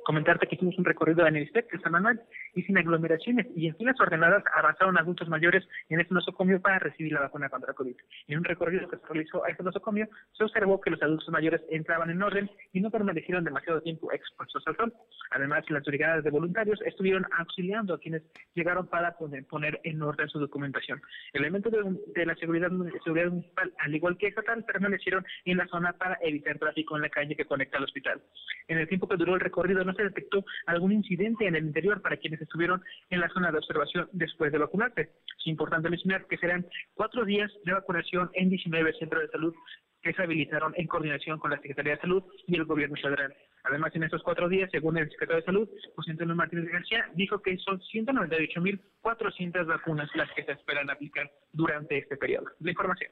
comentarte 0.04 0.46
que 0.46 0.54
hicimos 0.54 0.78
un 0.78 0.84
recorrido 0.84 1.26
en 1.26 1.36
el 1.36 1.44
ISTEC 1.44 1.80
San 1.82 1.92
Manuel 1.92 2.20
y 2.54 2.62
sin 2.62 2.78
aglomeraciones 2.78 3.46
y 3.54 3.68
en 3.68 3.76
filas 3.76 4.00
ordenadas 4.00 4.42
avanzaron 4.54 4.98
adultos 4.98 5.28
mayores 5.28 5.64
en 5.88 6.00
este 6.00 6.14
nosocomio 6.14 6.60
para 6.60 6.78
recibir 6.78 7.12
la 7.12 7.20
vacuna 7.20 7.48
contra 7.48 7.74
COVID. 7.74 7.96
En 8.28 8.38
un 8.38 8.44
recorrido 8.44 8.88
que 8.88 8.96
se 8.96 9.06
realizó 9.06 9.44
a 9.44 9.48
este 9.48 9.62
nosocomio 9.62 10.08
se 10.32 10.44
observó 10.44 10.80
que 10.80 10.90
los 10.90 11.02
adultos 11.02 11.28
mayores 11.28 11.60
entraban 11.70 12.10
en 12.10 12.22
orden 12.22 12.50
y 12.72 12.80
no 12.80 12.90
permanecieron 12.90 13.44
demasiado 13.44 13.80
tiempo 13.80 14.12
expuestos 14.12 14.62
al 14.66 14.76
sol. 14.76 14.92
Además, 15.30 15.64
las 15.68 15.84
brigadas 15.84 16.24
de 16.24 16.30
voluntarios 16.30 16.80
estuvieron 16.82 17.26
auxiliando 17.38 17.94
a 17.94 17.98
quienes 17.98 18.22
llegaron 18.54 18.86
para 18.86 19.16
poner, 19.16 19.44
poner 19.46 19.80
en 19.84 20.02
orden 20.02 20.28
su 20.28 20.38
documentación. 20.38 21.00
Elementos 21.32 21.72
de, 21.72 21.78
de 22.14 22.26
la 22.26 22.34
seguridad, 22.36 22.70
seguridad 23.04 23.30
municipal, 23.30 23.72
al 23.78 23.94
igual 23.94 24.16
que 24.16 24.28
estatal, 24.28 24.64
permanecieron 24.64 25.24
en 25.44 25.56
la 25.56 25.66
zona 25.66 25.92
para 25.92 26.18
evitar 26.22 26.58
tráfico 26.58 26.96
en 26.96 27.02
la 27.02 27.08
calle 27.08 27.36
que 27.36 27.44
conecta 27.44 27.78
al 27.78 27.84
hospital. 27.84 28.22
En 28.68 28.78
el 28.78 28.88
tiempo 28.88 29.08
que 29.08 29.16
duró 29.16 29.34
el 29.34 29.40
recorrido 29.40 29.84
no 29.84 29.94
se 29.94 30.04
detectó 30.04 30.44
algún 30.66 30.92
incidente 30.92 31.46
en 31.46 31.56
el 31.56 31.64
interior 31.64 32.00
para 32.00 32.16
quienes 32.16 32.40
estuvieron 32.44 32.82
en 33.10 33.20
la 33.20 33.28
zona 33.28 33.50
de 33.50 33.58
observación 33.58 34.08
después 34.12 34.52
de 34.52 34.58
vacunarse. 34.58 35.10
Es 35.38 35.46
importante 35.46 35.90
mencionar 35.90 36.26
que 36.26 36.38
serán 36.38 36.66
cuatro 36.94 37.24
días 37.24 37.50
de 37.64 37.72
vacunación 37.72 38.30
en 38.34 38.50
19 38.50 38.92
centros 38.98 39.22
de 39.22 39.28
salud 39.28 39.54
que 40.04 40.12
se 40.12 40.22
habilitaron 40.22 40.74
en 40.76 40.86
coordinación 40.86 41.38
con 41.38 41.50
la 41.50 41.56
Secretaría 41.56 41.94
de 41.94 42.00
Salud 42.02 42.22
y 42.46 42.54
el 42.56 42.64
Gobierno 42.66 42.94
Federal. 42.96 43.34
Además, 43.64 43.90
en 43.96 44.02
estos 44.04 44.22
cuatro 44.22 44.48
días, 44.48 44.70
según 44.70 44.98
el 44.98 45.10
secretario 45.10 45.40
de 45.40 45.46
Salud, 45.46 45.68
José 45.96 46.10
Antonio 46.10 46.36
Martínez 46.36 46.70
García, 46.70 47.08
dijo 47.14 47.40
que 47.40 47.56
son 47.58 47.80
198.400 47.80 49.66
vacunas 49.66 50.10
las 50.14 50.30
que 50.32 50.44
se 50.44 50.52
esperan 50.52 50.90
aplicar 50.90 51.32
durante 51.52 51.96
este 51.96 52.18
periodo. 52.18 52.46
La 52.60 52.70
información. 52.70 53.10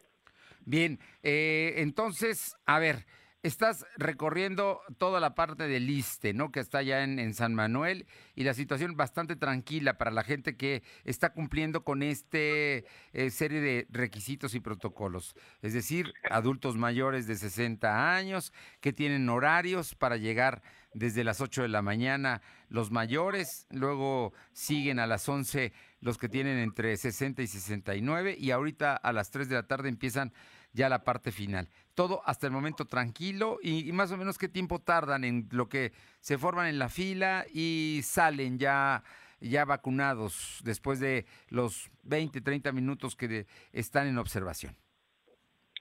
Bien, 0.65 0.99
eh, 1.23 1.75
entonces, 1.79 2.55
a 2.67 2.79
ver, 2.79 3.07
estás 3.43 3.85
recorriendo 3.97 4.81
toda 4.99 5.19
la 5.19 5.35
parte 5.35 5.67
del 5.67 5.91
Iste, 5.91 6.33
¿no? 6.33 6.53
Que 6.53 6.61
está 6.61 6.83
en, 6.83 7.19
en, 7.19 7.35
San 7.35 7.55
Manuel 7.55 8.07
y 8.37 8.45
la 8.45 8.55
situación 8.55 8.97
bastante 8.97 9.35
tranquila 9.35 9.99
para 9.99 10.11
la 10.13 10.23
gente 10.23 10.57
que 10.57 10.83
está 11.05 11.33
cumpliendo 11.33 11.83
con 11.83 12.03
este 12.03 12.85
eh, 13.13 13.31
serie 13.31 13.61
de 13.61 13.87
requisitos 13.91 14.55
y 14.55 14.61
protocolos. 14.61 15.35
Es 15.61 15.73
decir, 15.73 16.13
adultos 16.31 16.77
mayores 16.77 17.27
de 17.27 17.37
60 17.37 18.15
años 18.15 18.53
que 18.81 18.93
tienen 18.93 19.29
horarios 19.29 19.95
para 19.95 20.17
llegar 20.17 20.63
desde 20.95 21.25
las 21.25 21.41
8 21.41 21.63
de 21.63 21.69
la 21.69 21.83
mañana 21.83 22.43
los 22.69 22.91
mayores, 22.91 23.67
luego 23.71 24.33
siguen 24.53 24.99
a 24.99 25.07
las 25.07 25.29
11 25.29 25.73
los 26.01 26.19
que 26.19 26.29
tienen 26.29 26.59
entre 26.59 26.97
60 26.97 27.43
y 27.43 27.47
69 27.47 28.37
y 28.39 28.51
ahorita 28.51 28.95
a 28.95 29.13
las 29.13 29.31
3 29.31 29.49
de 29.49 29.55
la 29.57 29.67
tarde 29.67 29.89
empiezan 29.89 30.33
ya 30.73 30.89
la 30.89 31.05
parte 31.05 31.33
final. 31.33 31.69
Todo 31.95 32.23
hasta 32.25 32.47
el 32.47 32.53
momento 32.53 32.87
tranquilo 32.87 33.59
y, 33.63 33.93
más 33.93 34.11
o 34.13 34.17
menos 34.17 34.39
qué 34.39 34.49
tiempo 34.49 34.79
tardan 34.79 35.25
en 35.25 35.49
lo 35.51 35.69
que 35.69 35.93
se 36.21 36.39
forman 36.39 36.67
en 36.67 36.79
la 36.79 36.89
fila 36.89 37.45
y 37.53 38.01
salen 38.05 38.59
ya 38.59 39.03
ya 39.41 39.65
vacunados 39.65 40.61
después 40.63 41.01
de 41.01 41.27
los 41.49 41.91
20, 42.05 42.41
30 42.41 42.71
minutos 42.71 43.17
que 43.17 43.27
de, 43.27 43.47
están 43.73 44.07
en 44.07 44.19
observación. 44.19 44.77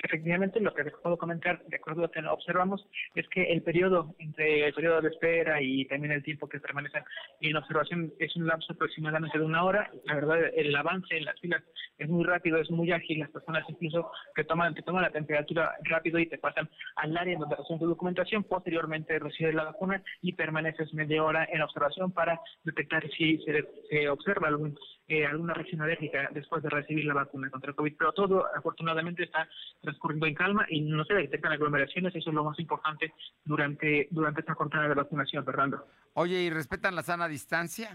Efectivamente, 0.03 0.59
lo 0.59 0.73
que 0.73 0.83
les 0.83 0.93
puedo 0.95 1.17
comentar, 1.17 1.63
de 1.65 1.75
acuerdo 1.75 2.01
a 2.01 2.05
lo 2.05 2.11
que 2.11 2.19
observamos, 2.27 2.87
es 3.13 3.27
que 3.29 3.43
el 3.43 3.61
periodo 3.61 4.15
entre 4.17 4.67
el 4.67 4.73
periodo 4.73 5.01
de 5.01 5.09
espera 5.09 5.61
y 5.61 5.85
también 5.85 6.11
el 6.11 6.23
tiempo 6.23 6.49
que 6.49 6.59
permanecen 6.59 7.03
en 7.39 7.55
observación 7.55 8.11
es 8.19 8.35
un 8.35 8.47
lapso 8.47 8.73
aproximadamente 8.73 9.37
de 9.37 9.45
una 9.45 9.63
hora. 9.63 9.91
La 10.05 10.15
verdad, 10.15 10.39
el 10.55 10.75
avance 10.75 11.15
en 11.15 11.25
las 11.25 11.39
filas 11.39 11.63
es 11.99 12.09
muy 12.09 12.23
rápido, 12.23 12.57
es 12.57 12.71
muy 12.71 12.91
ágil. 12.91 13.19
Las 13.19 13.29
personas 13.29 13.63
incluso 13.69 14.11
que 14.33 14.43
toman, 14.43 14.73
te 14.73 14.81
toman 14.81 15.03
la 15.03 15.11
temperatura 15.11 15.75
rápido 15.83 16.17
y 16.17 16.27
te 16.27 16.39
pasan 16.39 16.67
al 16.95 17.15
área 17.15 17.37
donde 17.37 17.55
hacen 17.55 17.77
tu 17.77 17.87
documentación. 17.87 18.43
Posteriormente 18.43 19.19
recibes 19.19 19.53
la 19.53 19.65
vacuna 19.65 20.01
y 20.21 20.33
permaneces 20.33 20.93
media 20.93 21.23
hora 21.23 21.47
en 21.51 21.61
observación 21.61 22.11
para 22.11 22.39
detectar 22.63 23.07
si 23.11 23.37
se, 23.39 23.65
se 23.89 24.09
observa 24.09 24.47
algún 24.47 24.75
eh, 25.11 25.25
alguna 25.25 25.53
reacción 25.53 25.81
alérgica 25.81 26.29
después 26.31 26.63
de 26.63 26.69
recibir 26.69 27.03
la 27.03 27.13
vacuna 27.13 27.49
contra 27.49 27.71
el 27.71 27.75
COVID, 27.75 27.95
pero 27.97 28.13
todo 28.13 28.45
afortunadamente 28.55 29.23
está 29.23 29.45
transcurriendo 29.91 30.27
en 30.27 30.35
calma 30.35 30.65
y 30.69 30.81
no 30.81 31.03
se 31.05 31.13
detectan 31.13 31.51
aglomeraciones, 31.51 32.15
eso 32.15 32.29
es 32.29 32.33
lo 32.33 32.43
más 32.43 32.57
importante 32.59 33.13
durante, 33.43 34.07
durante 34.11 34.41
esta 34.41 34.53
jornada 34.53 34.87
de 34.87 34.95
vacunación, 34.95 35.45
Fernando. 35.45 35.85
Oye, 36.13 36.41
¿y 36.41 36.49
respetan 36.49 36.95
la 36.95 37.03
sana 37.03 37.27
distancia? 37.27 37.89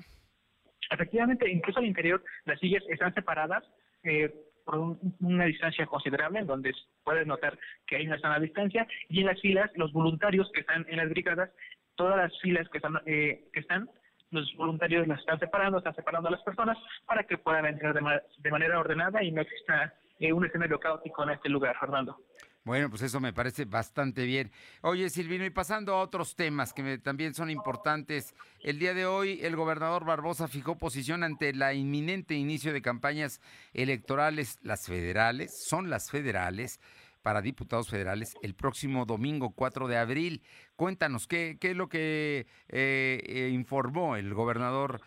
Efectivamente, 0.90 1.50
incluso 1.50 1.80
al 1.80 1.86
interior 1.86 2.22
las 2.44 2.60
sillas 2.60 2.82
están 2.88 3.12
separadas 3.14 3.64
eh, 4.04 4.32
por 4.64 4.78
un, 4.78 5.16
una 5.20 5.46
distancia 5.46 5.86
considerable, 5.86 6.40
en 6.40 6.46
donde 6.46 6.72
puedes 7.02 7.26
notar 7.26 7.58
que 7.86 7.96
hay 7.96 8.06
una 8.06 8.18
sana 8.20 8.38
distancia, 8.38 8.86
y 9.08 9.20
en 9.20 9.26
las 9.26 9.40
filas, 9.40 9.70
los 9.74 9.92
voluntarios 9.92 10.50
que 10.52 10.60
están 10.60 10.84
en 10.88 10.98
las 10.98 11.08
brigadas, 11.08 11.50
todas 11.94 12.16
las 12.16 12.40
filas 12.40 12.68
que 12.68 12.78
están, 12.78 13.00
eh, 13.06 13.48
que 13.52 13.60
están 13.60 13.88
los 14.30 14.52
voluntarios 14.56 15.06
las 15.06 15.20
están 15.20 15.38
separando, 15.38 15.78
están 15.78 15.94
separando 15.94 16.28
a 16.28 16.32
las 16.32 16.42
personas 16.42 16.76
para 17.06 17.22
que 17.24 17.38
puedan 17.38 17.64
entrar 17.64 17.94
de, 17.94 18.00
ma 18.00 18.20
de 18.38 18.50
manera 18.50 18.78
ordenada 18.78 19.22
y 19.22 19.30
no 19.30 19.40
exista 19.40 19.94
eh, 20.18 20.32
un 20.32 20.44
escenario 20.44 20.80
caótico 20.80 21.22
en 21.24 21.30
este 21.30 21.48
lugar, 21.48 21.76
Fernando. 21.78 22.18
Bueno, 22.64 22.90
pues 22.90 23.02
eso 23.02 23.20
me 23.20 23.32
parece 23.32 23.64
bastante 23.64 24.24
bien. 24.24 24.50
Oye, 24.80 25.08
Silvino, 25.08 25.44
y 25.44 25.50
pasando 25.50 25.94
a 25.94 26.00
otros 26.00 26.34
temas 26.34 26.72
que 26.72 26.98
también 26.98 27.32
son 27.32 27.48
importantes. 27.48 28.34
El 28.60 28.80
día 28.80 28.92
de 28.92 29.06
hoy, 29.06 29.38
el 29.42 29.54
gobernador 29.54 30.04
Barbosa 30.04 30.48
fijó 30.48 30.76
posición 30.76 31.22
ante 31.22 31.52
la 31.54 31.74
inminente 31.74 32.34
inicio 32.34 32.72
de 32.72 32.82
campañas 32.82 33.40
electorales, 33.72 34.58
las 34.62 34.86
federales, 34.86 35.64
son 35.64 35.90
las 35.90 36.10
federales, 36.10 36.80
para 37.22 37.40
diputados 37.42 37.88
federales 37.88 38.34
el 38.42 38.54
próximo 38.54 39.04
domingo 39.04 39.50
4 39.50 39.86
de 39.86 39.98
abril. 39.98 40.42
Cuéntanos, 40.76 41.28
¿qué, 41.28 41.58
es 41.60 41.76
lo 41.76 41.88
que 41.88 42.46
eh, 42.68 43.22
eh, 43.26 43.50
informó 43.52 44.16
el 44.16 44.32
gobernador 44.34 45.00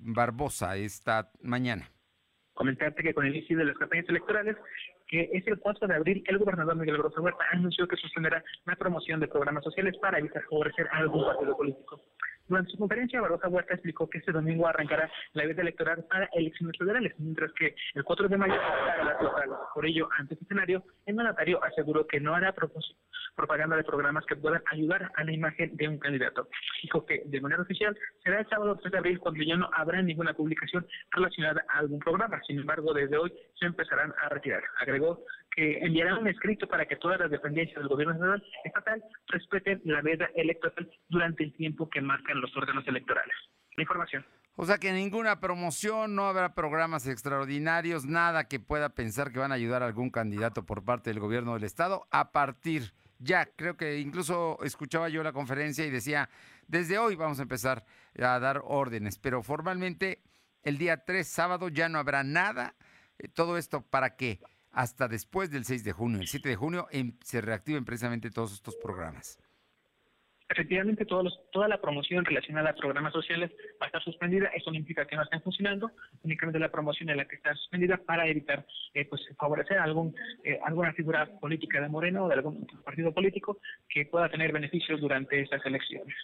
Barbosa 0.00 0.76
esta 0.76 1.30
mañana? 1.40 1.93
Comentarte 2.54 3.02
que 3.02 3.12
con 3.12 3.26
el 3.26 3.34
inicio 3.34 3.58
de 3.58 3.64
las 3.64 3.76
campañas 3.76 4.08
electorales, 4.08 4.56
que 5.08 5.28
es 5.32 5.46
el 5.46 5.58
4 5.58 5.88
de 5.88 5.94
abril, 5.94 6.24
el 6.26 6.38
gobernador 6.38 6.76
Miguel 6.76 6.96
Barbosa 6.96 7.20
Huerta 7.20 7.44
anunció 7.52 7.86
que 7.86 7.96
suspenderá 7.96 8.42
la 8.64 8.76
promoción 8.76 9.20
de 9.20 9.28
programas 9.28 9.64
sociales 9.64 9.96
para 9.98 10.18
evitar 10.18 10.42
favorecer 10.44 10.86
a 10.92 10.98
algún 10.98 11.24
partido 11.24 11.56
político. 11.56 12.00
Durante 12.46 12.72
su 12.72 12.78
conferencia, 12.78 13.20
Barbosa 13.20 13.48
Huerta 13.48 13.74
explicó 13.74 14.08
que 14.08 14.18
este 14.18 14.32
domingo 14.32 14.66
arrancará 14.66 15.10
la 15.32 15.44
vida 15.44 15.62
electoral 15.62 16.04
para 16.10 16.28
elecciones 16.34 16.76
federales, 16.78 17.14
mientras 17.18 17.52
que 17.52 17.74
el 17.94 18.04
4 18.04 18.28
de 18.28 18.36
mayo 18.36 18.54
arrancará 18.54 19.04
las 19.04 19.22
locales. 19.22 19.54
Por 19.74 19.86
ello, 19.86 20.08
ante 20.18 20.34
este 20.34 20.44
escenario, 20.44 20.84
el 21.06 21.14
mandatario 21.14 21.62
aseguró 21.64 22.06
que 22.06 22.20
no 22.20 22.34
hará 22.34 22.54
propaganda 23.34 23.76
de 23.76 23.84
programas 23.84 24.26
que 24.26 24.36
puedan 24.36 24.62
ayudar 24.70 25.10
a 25.14 25.24
la 25.24 25.32
imagen 25.32 25.74
de 25.76 25.88
un 25.88 25.98
candidato. 25.98 26.48
Dijo 26.82 27.06
que, 27.06 27.22
de 27.24 27.40
manera 27.40 27.62
oficial, 27.62 27.96
será 28.22 28.40
el 28.40 28.48
sábado 28.48 28.76
3 28.76 28.92
de 28.92 28.98
abril 28.98 29.18
cuando 29.18 29.42
ya 29.42 29.56
no 29.56 29.70
habrá 29.72 30.02
ninguna 30.02 30.34
publicación 30.34 30.86
relacionada 31.12 31.64
a 31.68 31.78
algún 31.78 31.98
programa. 31.98 32.40
Sin 32.46 32.58
embargo, 32.58 32.92
desde 32.92 33.16
hoy 33.16 33.32
se 33.58 33.66
empezarán 33.66 34.12
a 34.22 34.28
retirar. 34.28 34.62
Agregó 34.78 35.24
que 35.54 35.78
enviará 35.78 36.18
un 36.18 36.26
escrito 36.28 36.66
para 36.66 36.86
que 36.86 36.96
todas 36.96 37.20
las 37.20 37.30
dependencias 37.30 37.78
del 37.78 37.88
gobierno 37.88 38.36
estatal 38.64 39.02
respeten 39.28 39.80
la 39.84 40.02
veda 40.02 40.28
electoral 40.34 40.90
durante 41.08 41.44
el 41.44 41.52
tiempo 41.54 41.88
que 41.88 42.00
marcan 42.00 42.40
los 42.40 42.56
órganos 42.56 42.86
electorales. 42.88 43.34
La 43.76 43.82
información. 43.82 44.24
O 44.56 44.64
sea 44.64 44.78
que 44.78 44.92
ninguna 44.92 45.40
promoción, 45.40 46.14
no 46.14 46.26
habrá 46.26 46.54
programas 46.54 47.08
extraordinarios, 47.08 48.06
nada 48.06 48.46
que 48.46 48.60
pueda 48.60 48.94
pensar 48.94 49.32
que 49.32 49.40
van 49.40 49.50
a 49.50 49.56
ayudar 49.56 49.82
a 49.82 49.86
algún 49.86 50.10
candidato 50.10 50.64
por 50.64 50.84
parte 50.84 51.10
del 51.10 51.18
gobierno 51.18 51.54
del 51.54 51.64
estado 51.64 52.06
a 52.10 52.30
partir 52.30 52.92
ya, 53.18 53.46
creo 53.56 53.76
que 53.76 54.00
incluso 54.00 54.58
escuchaba 54.62 55.08
yo 55.08 55.22
la 55.22 55.32
conferencia 55.32 55.86
y 55.86 55.90
decía, 55.90 56.28
desde 56.66 56.98
hoy 56.98 57.16
vamos 57.16 57.38
a 57.38 57.42
empezar 57.42 57.84
a 58.18 58.38
dar 58.38 58.60
órdenes, 58.64 59.18
pero 59.18 59.42
formalmente 59.42 60.22
el 60.62 60.78
día 60.78 61.04
3, 61.04 61.26
sábado, 61.26 61.68
ya 61.68 61.88
no 61.88 61.98
habrá 61.98 62.22
nada. 62.22 62.74
Eh, 63.18 63.28
todo 63.28 63.56
esto 63.56 63.82
para 63.82 64.16
que 64.16 64.40
hasta 64.74 65.08
después 65.08 65.50
del 65.50 65.64
6 65.64 65.84
de 65.84 65.92
junio, 65.92 66.20
el 66.20 66.26
7 66.26 66.48
de 66.48 66.56
junio, 66.56 66.86
em, 66.90 67.12
se 67.22 67.40
reactiven 67.40 67.84
precisamente 67.84 68.30
todos 68.30 68.52
estos 68.52 68.76
programas. 68.76 69.38
Efectivamente, 70.46 71.06
toda 71.06 71.68
la 71.68 71.80
promoción 71.80 72.24
relacionada 72.24 72.70
a 72.70 72.74
programas 72.74 73.12
sociales 73.12 73.50
va 73.80 73.86
a 73.86 73.86
estar 73.86 74.02
suspendida. 74.04 74.48
Eso 74.48 74.70
no 74.70 74.76
implica 74.76 75.06
que 75.06 75.16
no 75.16 75.22
estén 75.22 75.40
funcionando, 75.40 75.90
únicamente 76.22 76.58
la 76.58 76.70
promoción 76.70 77.08
es 77.08 77.16
la 77.16 77.24
que 77.24 77.36
está 77.36 77.54
suspendida 77.54 77.96
para 77.96 78.26
evitar 78.28 78.64
eh, 78.92 79.06
pues 79.06 79.22
favorecer 79.38 79.78
algún 79.78 80.14
eh, 80.44 80.60
alguna 80.64 80.92
figura 80.92 81.26
política 81.40 81.80
de 81.80 81.88
Moreno 81.88 82.26
o 82.26 82.28
de 82.28 82.34
algún 82.34 82.66
partido 82.84 83.12
político 83.12 83.58
que 83.88 84.04
pueda 84.04 84.28
tener 84.28 84.52
beneficios 84.52 85.00
durante 85.00 85.40
estas 85.40 85.64
elecciones. 85.64 86.14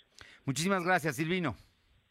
Muchísimas 0.45 0.85
gracias, 0.85 1.17
Silvino. 1.17 1.57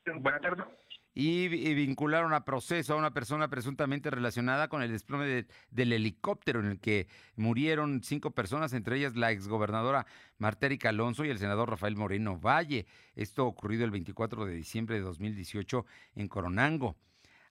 Buenas 0.06 0.41
tardes 0.41 0.65
y, 1.13 1.48
vincularon 1.74 2.34
a 2.34 2.45
proceso 2.45 2.93
a 2.93 2.98
una 2.98 3.13
persona 3.13 3.50
presuntamente 3.50 4.10
relacionada 4.10 4.67
con 4.67 4.82
el 4.82 4.91
desplome 4.91 5.48
del 5.72 5.93
helicóptero 5.93 6.60
en 6.60 6.67
el 6.67 6.80
que 6.80 7.08
murieron 7.36 8.04
cinco 8.04 8.32
personas, 8.32 8.74
entre 8.74 8.98
ellas 8.98 9.15
la 9.15 9.32
exgobernadora 9.32 10.06
Martérica 10.38 10.89
Alonso 10.89 11.26
y 11.26 11.30
el 11.30 11.39
senador 11.39 11.69
Rafael 11.69 11.95
Moreno 11.95 12.39
Valle. 12.39 12.86
Esto 13.15 13.45
ocurrido 13.45 13.86
el 13.86 13.91
24 13.91 14.45
de 14.45 14.54
diciembre 14.54 14.95
de 14.95 15.02
2018 15.02 15.86
en 16.15 16.28
Coronango. 16.28 16.95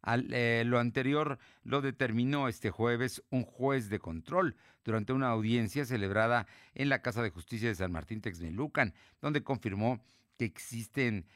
Eh, 0.06 0.62
lo 0.64 0.78
anterior 0.78 1.38
lo 1.64 1.80
determinó 1.82 2.48
este 2.48 2.70
jueves 2.70 3.22
un 3.30 3.42
juez 3.42 3.90
de 3.90 3.98
control 3.98 4.56
durante 4.84 5.12
una 5.12 5.28
audiencia 5.28 5.84
celebrada 5.84 6.46
en 6.74 6.88
la 6.88 7.02
Casa 7.02 7.22
de 7.22 7.30
Justicia 7.30 7.68
de 7.68 7.74
San 7.74 7.92
Martín 7.92 8.20
Texmelucan, 8.20 8.94
donde 9.20 9.42
confirmó 9.42 10.00
que 10.38 10.44
existen 10.44 11.26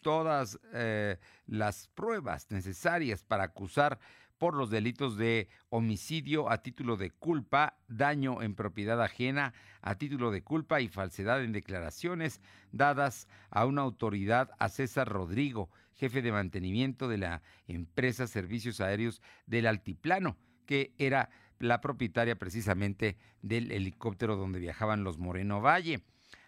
todas 0.00 0.58
eh, 0.72 1.18
las 1.46 1.88
pruebas 1.88 2.50
necesarias 2.50 3.22
para 3.22 3.44
acusar 3.44 3.98
por 4.38 4.54
los 4.54 4.70
delitos 4.70 5.18
de 5.18 5.48
homicidio 5.68 6.50
a 6.50 6.62
título 6.62 6.96
de 6.96 7.10
culpa, 7.10 7.76
daño 7.88 8.40
en 8.40 8.54
propiedad 8.54 9.02
ajena 9.02 9.52
a 9.82 9.96
título 9.96 10.30
de 10.30 10.42
culpa 10.42 10.80
y 10.80 10.88
falsedad 10.88 11.44
en 11.44 11.52
declaraciones 11.52 12.40
dadas 12.72 13.28
a 13.50 13.66
una 13.66 13.82
autoridad 13.82 14.50
a 14.58 14.70
César 14.70 15.08
Rodrigo, 15.08 15.68
jefe 15.94 16.22
de 16.22 16.32
mantenimiento 16.32 17.06
de 17.06 17.18
la 17.18 17.42
empresa 17.68 18.26
Servicios 18.26 18.80
Aéreos 18.80 19.20
del 19.44 19.66
Altiplano, 19.66 20.38
que 20.64 20.94
era 20.96 21.28
la 21.58 21.82
propietaria 21.82 22.38
precisamente 22.38 23.18
del 23.42 23.70
helicóptero 23.70 24.36
donde 24.36 24.58
viajaban 24.58 25.04
los 25.04 25.18
Moreno 25.18 25.60
Valle. 25.60 26.00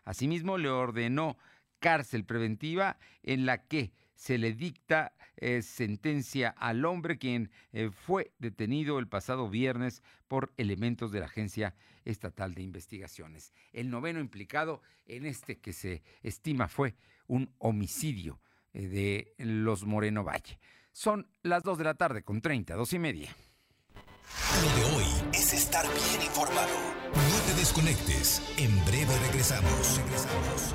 Asimismo, 0.06 0.56
le 0.56 0.70
ordenó 0.70 1.36
cárcel 1.82 2.24
preventiva 2.24 2.96
en 3.22 3.44
la 3.44 3.66
que 3.66 3.92
se 4.14 4.38
le 4.38 4.52
dicta 4.52 5.12
eh, 5.36 5.62
sentencia 5.62 6.50
al 6.50 6.84
hombre 6.84 7.18
quien 7.18 7.50
eh, 7.72 7.90
fue 7.90 8.32
detenido 8.38 9.00
el 9.00 9.08
pasado 9.08 9.50
viernes 9.50 10.02
por 10.28 10.52
elementos 10.56 11.10
de 11.10 11.18
la 11.18 11.26
Agencia 11.26 11.74
Estatal 12.04 12.54
de 12.54 12.62
Investigaciones. 12.62 13.52
El 13.72 13.90
noveno 13.90 14.20
implicado 14.20 14.80
en 15.06 15.26
este 15.26 15.58
que 15.58 15.72
se 15.72 16.02
estima 16.22 16.68
fue 16.68 16.94
un 17.26 17.52
homicidio 17.58 18.40
eh, 18.72 18.86
de 18.86 19.44
los 19.44 19.84
Moreno 19.84 20.22
Valle. 20.22 20.60
Son 20.92 21.26
las 21.42 21.64
2 21.64 21.78
de 21.78 21.84
la 21.84 21.94
tarde 21.94 22.22
con 22.22 22.40
30, 22.40 22.74
dos 22.76 22.92
y 22.92 23.00
media. 23.00 23.34
Lo 24.62 24.76
de 24.76 24.96
hoy 24.96 25.06
es 25.32 25.52
estar 25.52 25.84
bien 25.84 26.22
informado. 26.22 26.70
No 27.14 27.40
te 27.46 27.54
desconectes. 27.58 28.40
En 28.56 28.72
breve 28.84 29.18
regresamos. 29.26 29.98
Regresamos. 29.98 30.74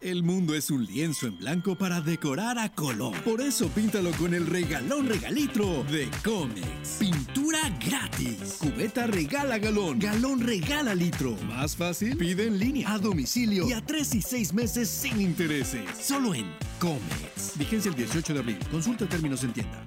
El 0.00 0.22
mundo 0.22 0.54
es 0.54 0.70
un 0.70 0.86
lienzo 0.86 1.26
en 1.26 1.36
blanco 1.36 1.76
para 1.76 2.00
decorar 2.00 2.58
a 2.58 2.72
color. 2.72 3.14
Por 3.22 3.42
eso 3.42 3.68
píntalo 3.68 4.12
con 4.12 4.32
el 4.32 4.46
regalón 4.46 5.06
regalitro 5.06 5.84
de 5.84 6.08
Comex. 6.24 6.96
Pintura 6.98 7.58
gratis. 7.86 8.56
Cubeta 8.58 9.06
regala 9.06 9.58
galón. 9.58 9.98
Galón 9.98 10.40
regala 10.40 10.94
litro. 10.94 11.36
Más 11.46 11.76
fácil, 11.76 12.16
pide 12.16 12.46
en 12.46 12.58
línea, 12.58 12.94
a 12.94 12.98
domicilio 12.98 13.68
y 13.68 13.74
a 13.74 13.84
tres 13.84 14.14
y 14.14 14.22
seis 14.22 14.54
meses 14.54 14.88
sin 14.88 15.20
intereses. 15.20 15.82
Solo 16.00 16.34
en 16.34 16.46
Comex. 16.78 17.58
Vigencia 17.58 17.90
el 17.90 17.96
18 17.96 18.32
de 18.32 18.40
abril. 18.40 18.58
Consulta 18.70 19.06
términos 19.06 19.44
en 19.44 19.52
tienda. 19.52 19.86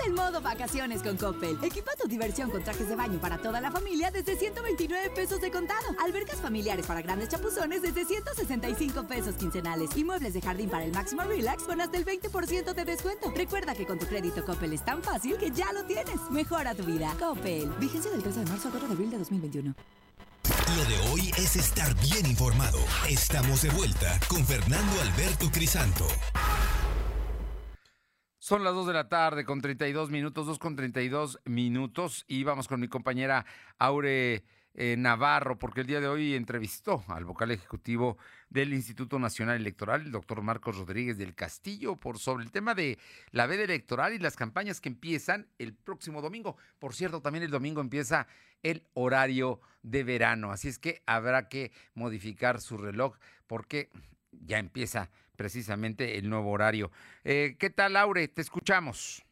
Ponte 0.00 0.08
en 0.08 0.14
modo 0.14 0.40
vacaciones 0.40 1.02
con 1.02 1.16
Coppel. 1.16 1.58
Equipa 1.62 1.90
tu 2.00 2.08
diversión 2.08 2.50
con 2.50 2.62
trajes 2.62 2.88
de 2.88 2.96
baño 2.96 3.18
para 3.20 3.38
toda 3.38 3.60
la 3.60 3.70
familia 3.70 4.10
desde 4.10 4.36
129 4.36 5.10
pesos 5.10 5.40
de 5.40 5.50
contado. 5.50 5.88
Albercas 6.04 6.36
familiares 6.40 6.86
para 6.86 7.02
grandes 7.02 7.28
chapuzones 7.28 7.82
desde 7.82 8.04
165 8.04 9.06
pesos 9.06 9.34
quincenales. 9.34 9.90
Y 9.96 10.04
muebles 10.04 10.34
de 10.34 10.40
jardín 10.40 10.70
para 10.70 10.84
el 10.84 10.92
máximo 10.92 11.22
relax 11.22 11.64
con 11.64 11.80
hasta 11.80 11.98
el 11.98 12.04
20% 12.04 12.74
de 12.74 12.84
descuento. 12.84 13.32
Recuerda 13.34 13.74
que 13.74 13.86
con 13.86 13.98
tu 13.98 14.06
crédito 14.06 14.44
Coppel 14.44 14.72
es 14.72 14.84
tan 14.84 15.02
fácil 15.02 15.36
que 15.36 15.50
ya 15.50 15.72
lo 15.72 15.84
tienes. 15.84 16.18
Mejora 16.30 16.74
tu 16.74 16.84
vida. 16.84 17.14
Coppel. 17.18 17.68
Vigencia 17.78 18.10
del 18.10 18.22
13 18.22 18.40
de 18.40 18.46
marzo 18.46 18.68
al 18.68 18.72
4 18.72 18.88
de 18.88 18.94
abril 18.94 19.10
de 19.10 19.18
2021. 19.18 19.74
Lo 20.76 20.84
de 20.84 21.10
hoy 21.10 21.30
es 21.36 21.56
estar 21.56 21.94
bien 22.00 22.26
informado. 22.26 22.78
Estamos 23.08 23.62
de 23.62 23.70
vuelta 23.70 24.18
con 24.28 24.44
Fernando 24.46 25.00
Alberto 25.00 25.50
Crisanto. 25.50 26.06
Son 28.50 28.64
las 28.64 28.74
2 28.74 28.88
de 28.88 28.94
la 28.94 29.08
tarde 29.08 29.44
con 29.44 29.60
32 29.60 30.10
minutos, 30.10 30.44
2 30.44 30.58
con 30.58 30.74
32 30.74 31.38
minutos 31.44 32.24
y 32.26 32.42
vamos 32.42 32.66
con 32.66 32.80
mi 32.80 32.88
compañera 32.88 33.46
Aure 33.78 34.42
eh, 34.74 34.96
Navarro, 34.98 35.56
porque 35.56 35.82
el 35.82 35.86
día 35.86 36.00
de 36.00 36.08
hoy 36.08 36.34
entrevistó 36.34 37.04
al 37.06 37.24
vocal 37.24 37.52
ejecutivo 37.52 38.18
del 38.48 38.74
Instituto 38.74 39.20
Nacional 39.20 39.54
Electoral, 39.54 40.00
el 40.00 40.10
doctor 40.10 40.42
Marcos 40.42 40.76
Rodríguez 40.76 41.16
del 41.16 41.36
Castillo, 41.36 41.94
por 41.94 42.18
sobre 42.18 42.42
el 42.42 42.50
tema 42.50 42.74
de 42.74 42.98
la 43.30 43.46
veda 43.46 43.62
electoral 43.62 44.14
y 44.14 44.18
las 44.18 44.34
campañas 44.34 44.80
que 44.80 44.88
empiezan 44.88 45.46
el 45.60 45.72
próximo 45.72 46.20
domingo. 46.20 46.56
Por 46.80 46.92
cierto, 46.92 47.22
también 47.22 47.44
el 47.44 47.52
domingo 47.52 47.80
empieza 47.80 48.26
el 48.64 48.84
horario 48.94 49.60
de 49.84 50.02
verano, 50.02 50.50
así 50.50 50.66
es 50.66 50.80
que 50.80 51.04
habrá 51.06 51.48
que 51.48 51.70
modificar 51.94 52.60
su 52.60 52.78
reloj 52.78 53.16
porque 53.46 53.90
ya 54.32 54.58
empieza 54.58 55.08
precisamente 55.40 56.18
el 56.18 56.28
nuevo 56.28 56.50
horario. 56.50 56.90
Eh, 57.24 57.56
¿Qué 57.58 57.70
tal, 57.70 57.94
Laure? 57.94 58.28
Te 58.28 58.42
escuchamos 58.42 59.24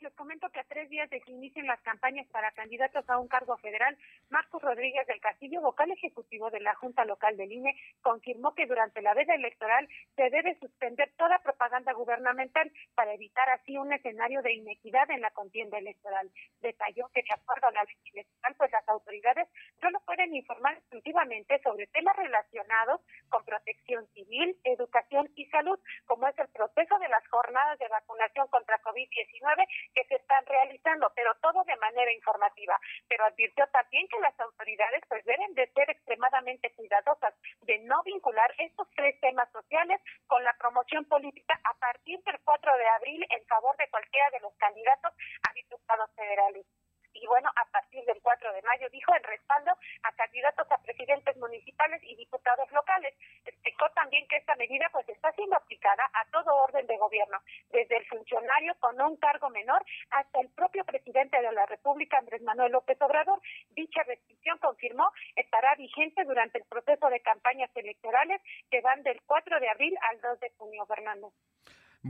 les 0.00 0.14
comento 0.14 0.48
que 0.50 0.60
a 0.60 0.64
tres 0.64 0.88
días 0.88 1.08
de 1.10 1.20
que 1.20 1.32
inicien 1.32 1.66
las 1.66 1.80
campañas 1.80 2.26
para 2.28 2.50
candidatos 2.52 3.08
a 3.08 3.18
un 3.18 3.28
cargo 3.28 3.56
federal, 3.58 3.96
Marcos 4.30 4.62
Rodríguez 4.62 5.06
del 5.08 5.20
Castillo, 5.20 5.60
vocal 5.60 5.90
ejecutivo 5.90 6.50
de 6.50 6.60
la 6.60 6.74
Junta 6.76 7.04
Local 7.04 7.36
del 7.36 7.50
INE, 7.50 7.74
confirmó 8.00 8.54
que 8.54 8.66
durante 8.66 9.02
la 9.02 9.12
veda 9.12 9.34
electoral 9.34 9.88
se 10.14 10.30
debe 10.30 10.56
suspender 10.60 11.12
toda 11.16 11.42
propaganda 11.42 11.92
gubernamental 11.92 12.70
para 12.94 13.12
evitar 13.12 13.48
así 13.50 13.76
un 13.76 13.92
escenario 13.92 14.40
de 14.42 14.54
inequidad 14.54 15.10
en 15.10 15.20
la 15.20 15.32
contienda 15.32 15.78
electoral. 15.78 16.30
Detalló 16.60 17.08
que 17.12 17.22
de 17.22 17.34
acuerdo 17.34 17.66
a 17.66 17.72
la 17.72 17.82
ley 17.82 17.96
electoral, 18.14 18.54
pues 18.56 18.70
las 18.70 18.88
autoridades 18.88 19.48
solo 19.80 19.98
pueden 20.06 20.34
informar 20.34 20.74
exclusivamente 20.74 21.60
sobre 21.62 21.88
temas 21.88 22.16
relacionados 22.16 23.00
con 23.28 23.44
protección 23.44 24.06
civil, 24.14 24.56
educación 24.62 25.28
y 25.34 25.46
salud, 25.46 25.78
como 26.06 26.28
es 26.28 26.38
el 26.38 26.48
proceso 26.48 26.98
de 26.98 27.08
las 27.08 27.26
jornadas 27.28 27.78
de 27.78 27.88
vacunación 27.88 28.46
contra 28.48 28.80
COVID-19 28.82 29.66
que 29.94 30.04
se 30.04 30.14
están 30.14 30.46
realizando, 30.46 31.10
pero 31.16 31.34
todo 31.42 31.64
de 31.64 31.76
manera 31.76 32.12
informativa. 32.12 32.78
Pero 33.08 33.24
advirtió 33.24 33.66
también 33.72 34.06
que 34.08 34.19
las 34.20 34.38
autoridades 34.40 35.02
pues 35.08 35.24
deben 35.24 35.54
de 35.54 35.66
ser 35.72 35.90
extremadamente 35.90 36.72
cuidadosas 36.72 37.34
de 37.62 37.78
no 37.80 38.02
vincular 38.04 38.54
estos 38.58 38.88
tres 38.96 39.18
temas 39.20 39.50
sociales 39.52 40.00
con 40.26 40.42
la 40.44 40.54
promoción 40.58 41.04
política 41.06 41.58
a 41.64 41.74
partir 41.74 42.22
del 42.24 42.38
4 42.44 42.76
de 42.76 42.88
abril 42.88 43.26
en 43.30 43.46
favor 43.46 43.76
de 43.76 43.88
cualquiera 43.90 44.30
de 44.30 44.40
los 44.40 44.54
candidatos 44.54 45.12
a 45.48 45.52
diputados 45.54 46.10
federales 46.14 46.66
y 47.14 47.26
bueno, 47.26 47.50
a 47.56 47.64
partir 47.70 48.04
del 48.04 48.20
4 48.22 48.52
de 48.52 48.62
mayo, 48.62 48.88
dijo, 48.90 49.14
en 49.14 49.22
respaldo 49.22 49.72
a 50.02 50.12
candidatos 50.12 50.66
a 50.70 50.78
presidentes 50.78 51.36
municipales 51.36 52.00
y 52.04 52.16
diputados 52.16 52.70
locales. 52.72 53.14
Explicó 53.44 53.90
también 53.90 54.26
que 54.28 54.36
esta 54.36 54.54
medida 54.56 54.88
pues 54.92 55.08
está 55.08 55.32
siendo 55.32 55.56
aplicada 55.56 56.04
a 56.14 56.24
todo 56.30 56.54
orden 56.56 56.86
de 56.86 56.96
gobierno, 56.96 57.38
desde 57.70 57.96
el 57.96 58.06
funcionario 58.06 58.74
con 58.80 59.00
un 59.00 59.16
cargo 59.16 59.50
menor 59.50 59.84
hasta 60.10 60.40
el 60.40 60.48
propio 60.50 60.84
presidente 60.84 61.40
de 61.40 61.52
la 61.52 61.66
República, 61.66 62.18
Andrés 62.18 62.42
Manuel 62.42 62.72
López 62.72 63.00
Obrador. 63.02 63.40
Dicha 63.70 64.02
restricción, 64.04 64.58
confirmó, 64.58 65.10
estará 65.36 65.74
vigente 65.74 66.24
durante 66.24 66.58
el 66.58 66.64
proceso 66.64 67.08
de 67.08 67.20
campañas 67.20 67.70
electorales 67.74 68.40
que 68.70 68.80
van 68.80 69.02
del 69.02 69.20
4 69.26 69.60
de 69.60 69.68
abril 69.68 69.96
al 70.10 70.20
2 70.20 70.40
de 70.40 70.50
junio, 70.56 70.86
Fernando. 70.86 71.32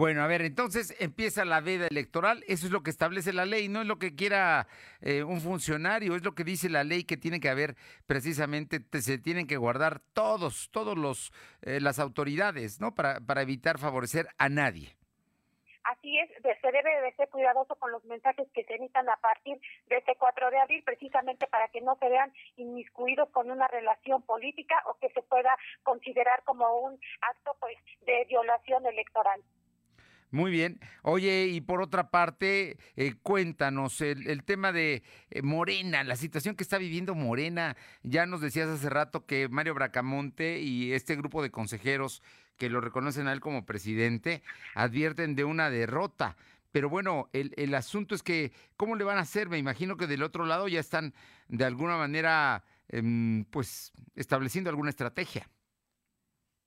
Bueno, 0.00 0.22
a 0.22 0.26
ver, 0.26 0.40
entonces 0.40 0.96
empieza 0.98 1.44
la 1.44 1.60
veda 1.60 1.86
electoral, 1.86 2.42
eso 2.48 2.64
es 2.64 2.72
lo 2.72 2.82
que 2.82 2.88
establece 2.88 3.34
la 3.34 3.44
ley, 3.44 3.68
no 3.68 3.82
es 3.82 3.86
lo 3.86 3.98
que 3.98 4.16
quiera 4.16 4.66
eh, 5.02 5.22
un 5.24 5.42
funcionario, 5.42 6.16
es 6.16 6.24
lo 6.24 6.34
que 6.34 6.42
dice 6.42 6.70
la 6.70 6.84
ley 6.84 7.04
que 7.04 7.18
tiene 7.18 7.38
que 7.38 7.50
haber 7.50 7.76
precisamente, 8.06 8.80
se 8.98 9.18
tienen 9.18 9.46
que 9.46 9.58
guardar 9.58 10.00
todos, 10.14 10.70
todos 10.70 10.96
los, 10.96 11.32
eh, 11.60 11.80
las 11.82 11.98
autoridades, 11.98 12.80
¿no? 12.80 12.94
Para, 12.94 13.20
para 13.20 13.42
evitar 13.42 13.78
favorecer 13.78 14.28
a 14.38 14.48
nadie. 14.48 14.96
Así 15.84 16.18
es, 16.18 16.30
se 16.40 16.72
debe 16.72 17.02
de 17.02 17.12
ser 17.16 17.28
cuidadoso 17.28 17.74
con 17.74 17.92
los 17.92 18.02
mensajes 18.06 18.48
que 18.54 18.64
se 18.64 18.76
emitan 18.76 19.06
a 19.06 19.16
partir 19.18 19.60
de 19.88 19.98
este 19.98 20.16
4 20.16 20.50
de 20.50 20.60
abril, 20.60 20.82
precisamente 20.82 21.46
para 21.46 21.68
que 21.68 21.82
no 21.82 21.96
se 21.96 22.08
vean 22.08 22.32
inmiscuidos 22.56 23.28
con 23.32 23.50
una 23.50 23.68
relación 23.68 24.22
política 24.22 24.82
o 24.86 24.96
que 24.98 25.10
se 25.10 25.20
pueda 25.20 25.54
considerar 25.82 26.42
como 26.44 26.74
un 26.80 26.98
acto 27.20 27.54
pues 27.60 27.76
de 28.06 28.24
violación 28.30 28.86
electoral. 28.86 29.42
Muy 30.32 30.52
bien. 30.52 30.78
Oye, 31.02 31.46
y 31.46 31.60
por 31.60 31.82
otra 31.82 32.10
parte, 32.10 32.76
eh, 32.94 33.14
cuéntanos 33.22 34.00
el, 34.00 34.44
tema 34.44 34.70
de 34.70 35.02
eh, 35.30 35.42
Morena, 35.42 36.04
la 36.04 36.14
situación 36.14 36.54
que 36.54 36.62
está 36.62 36.78
viviendo 36.78 37.16
Morena. 37.16 37.76
Ya 38.04 38.26
nos 38.26 38.40
decías 38.40 38.68
hace 38.68 38.88
rato 38.90 39.26
que 39.26 39.48
Mario 39.48 39.74
Bracamonte 39.74 40.60
y 40.60 40.92
este 40.92 41.16
grupo 41.16 41.42
de 41.42 41.50
consejeros 41.50 42.22
que 42.58 42.70
lo 42.70 42.80
reconocen 42.80 43.26
a 43.26 43.32
él 43.32 43.40
como 43.40 43.66
presidente 43.66 44.42
advierten 44.74 45.34
de 45.34 45.44
una 45.44 45.68
derrota. 45.68 46.36
Pero 46.70 46.88
bueno, 46.88 47.28
el, 47.32 47.52
el 47.56 47.74
asunto 47.74 48.14
es 48.14 48.22
que, 48.22 48.52
¿cómo 48.76 48.94
le 48.94 49.02
van 49.02 49.18
a 49.18 49.22
hacer? 49.22 49.48
Me 49.48 49.58
imagino 49.58 49.96
que 49.96 50.06
del 50.06 50.22
otro 50.22 50.46
lado 50.46 50.68
ya 50.68 50.78
están 50.78 51.12
de 51.48 51.64
alguna 51.64 51.96
manera, 51.96 52.62
em, 52.88 53.44
pues, 53.46 53.92
estableciendo 54.14 54.70
alguna 54.70 54.90
estrategia 54.90 55.48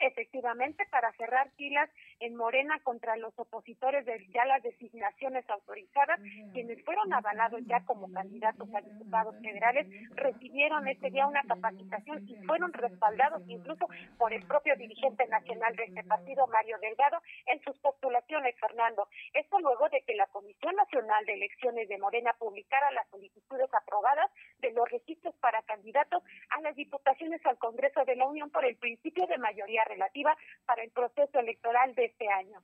efectivamente 0.08 0.86
para 0.91 1.12
cerrar 1.13 1.49
filas 1.56 1.89
en 2.24 2.38
Morena 2.38 2.80
contra 2.84 3.18
los 3.18 3.38
opositores 3.38 4.06
de 4.06 4.26
ya 4.34 4.46
las 4.46 4.64
designaciones 4.64 5.48
autorizadas, 5.50 6.22
quienes 6.54 6.82
fueron 6.86 7.12
avalados 7.12 7.60
ya 7.66 7.84
como 7.86 8.12
candidatos 8.14 8.70
a 8.74 8.80
diputados 8.80 9.36
federales, 9.42 9.88
recibieron 10.16 10.88
este 10.88 11.12
día 11.12 11.28
una 11.28 11.44
capacitación 11.44 12.26
y 12.30 12.36
fueron 12.46 12.72
respaldados 12.72 13.44
incluso 13.48 13.88
por 14.18 14.32
el 14.32 14.46
propio 14.48 14.76
dirigente 14.78 15.28
nacional 15.28 15.76
de 15.76 15.84
este 15.84 16.04
partido, 16.06 16.48
Mario 16.48 16.78
Delgado, 16.80 17.22
en 17.48 17.62
sus 17.62 17.78
postulaciones, 17.80 18.56
Fernando. 18.58 19.08
Esto 19.34 19.60
luego 19.60 19.90
de 19.90 20.02
que 20.04 20.16
la 20.16 20.28
Comisión 20.28 20.76
Nacional 20.76 21.26
de 21.26 21.34
Elecciones 21.34 21.90
de 21.90 21.98
Morena 21.98 22.34
publicara 22.40 22.90
las 22.92 23.08
solicitudes 23.10 23.70
aprobadas 23.74 24.32
de 24.60 24.72
los 24.72 24.90
registros 24.90 25.36
para 25.42 25.62
candidatos 25.64 26.24
a 26.52 26.62
las 26.62 26.76
diputaciones 26.76 27.46
al 27.46 27.58
Congreso 27.58 28.06
de 28.06 28.16
la 28.16 28.28
Unión 28.28 28.50
por 28.50 28.64
el 28.64 28.78
principio 28.78 29.28
de 29.28 29.38
mayoría 29.38 29.84
relativa 29.84 30.38
para 30.66 30.84
el 30.84 30.92
proceso 30.92 31.40
electoral 31.40 31.94
de 31.96 32.12
este 32.13 32.30
año. 32.30 32.63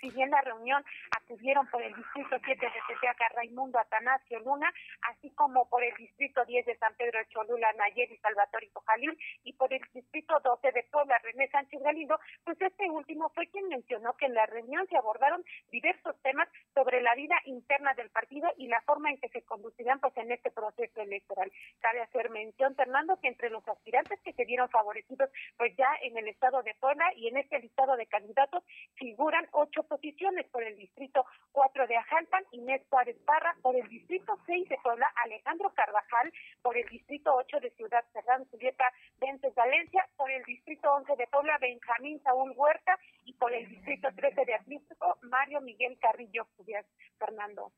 Si 0.00 0.10
bien 0.10 0.30
la 0.30 0.40
reunión 0.40 0.84
acudieron 1.10 1.66
por 1.68 1.82
el 1.82 1.94
distrito 1.94 2.36
7 2.44 2.66
de 2.66 2.72
Tepeaca 2.88 3.28
Raimundo 3.34 3.78
Atanasio 3.78 4.40
Luna, 4.40 4.72
así 5.02 5.30
como 5.30 5.68
por 5.68 5.84
el 5.84 5.94
distrito 5.96 6.44
10 6.44 6.66
de 6.66 6.76
San 6.78 6.94
Pedro 6.94 7.18
de 7.18 7.26
Cholula 7.26 7.72
Nayeli 7.74 8.16
Salvatore 8.18 8.70
Jalil 8.86 9.18
y 9.44 9.52
por 9.52 9.72
el 9.72 9.80
distrito 9.92 10.40
12 10.40 10.72
de 10.72 10.82
Puebla 10.90 11.18
René 11.18 11.48
Sánchez 11.48 11.82
Galindo, 11.82 12.18
pues 12.44 12.60
este 12.60 12.88
último 12.90 13.30
fue 13.34 13.46
quien 13.48 13.68
mencionó 13.68 14.16
que 14.16 14.26
en 14.26 14.34
la 14.34 14.46
reunión 14.46 14.86
se 14.88 14.96
abordaron 14.96 15.44
diversos 15.70 16.16
temas 16.22 16.48
sobre 16.74 17.02
la 17.02 17.14
vida 17.14 17.36
interna 17.44 17.94
del 17.94 18.10
partido 18.10 18.50
y 18.56 18.68
la 18.68 18.80
forma 18.82 19.10
en 19.10 19.18
que 19.18 19.28
se 19.28 19.42
conducirán 19.42 20.00
pues 20.00 20.16
en 20.16 20.32
este 20.32 20.50
proceso 20.50 21.00
electoral. 21.00 21.52
Cabe 21.80 22.00
hacer 22.00 22.30
mención, 22.30 22.74
Fernando, 22.74 23.18
que 23.20 23.28
entre 23.28 23.50
los 23.50 23.66
aspirantes 23.68 24.20
que 24.20 24.32
se 24.32 24.44
vieron 24.44 24.68
favorecidos 24.70 25.30
pues 25.56 25.76
ya 25.76 25.88
en 26.02 26.16
el 26.16 26.28
estado 26.28 26.62
de 26.62 26.74
Puebla 26.74 27.04
y 27.16 27.28
en 27.28 27.36
este 27.36 27.58
listado 27.58 27.96
de 27.96 28.06
candidatos 28.06 28.64
figuran 28.94 29.46
ocho 29.52 29.82
posiciones 29.90 30.46
por 30.50 30.62
el 30.62 30.76
distrito 30.76 31.26
4 31.50 31.86
de 31.88 31.96
Ajalpan, 31.96 32.44
Inés 32.52 32.80
Juárez 32.88 33.16
Parra, 33.26 33.56
por 33.60 33.74
el 33.74 33.86
distrito 33.88 34.38
6 34.46 34.68
de 34.68 34.78
Puebla, 34.82 35.12
Alejandro 35.24 35.74
Carvajal, 35.74 36.32
por 36.62 36.78
el 36.78 36.88
distrito 36.88 37.34
8 37.34 37.58
de 37.60 37.70
Ciudad 37.72 38.04
Serrano, 38.12 38.46
Julieta 38.52 38.84
Vences 39.20 39.52
Valencia, 39.54 40.08
por 40.16 40.30
el 40.30 40.44
distrito 40.44 40.88
11 40.92 41.16
de 41.16 41.26
Puebla, 41.26 41.58
Benjamín 41.58 42.22
Saúl 42.22 42.52
Huerta, 42.56 42.98
y 43.24 43.32
por 43.34 43.52
el 43.52 43.68
distrito 43.68 44.08
13 44.14 44.44
de 44.44 44.54
Atlántico, 44.54 45.18
Mario 45.22 45.60
Miguel 45.60 45.98
Carrillo 46.00 46.46
Cubias 46.56 46.86
Fernando. 47.18 47.72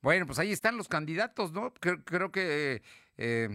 Bueno, 0.00 0.24
pues 0.26 0.38
ahí 0.38 0.52
están 0.52 0.76
los 0.76 0.88
candidatos, 0.88 1.52
¿no? 1.52 1.72
Creo, 1.74 2.32
que 2.32 2.82
eh, 3.18 3.48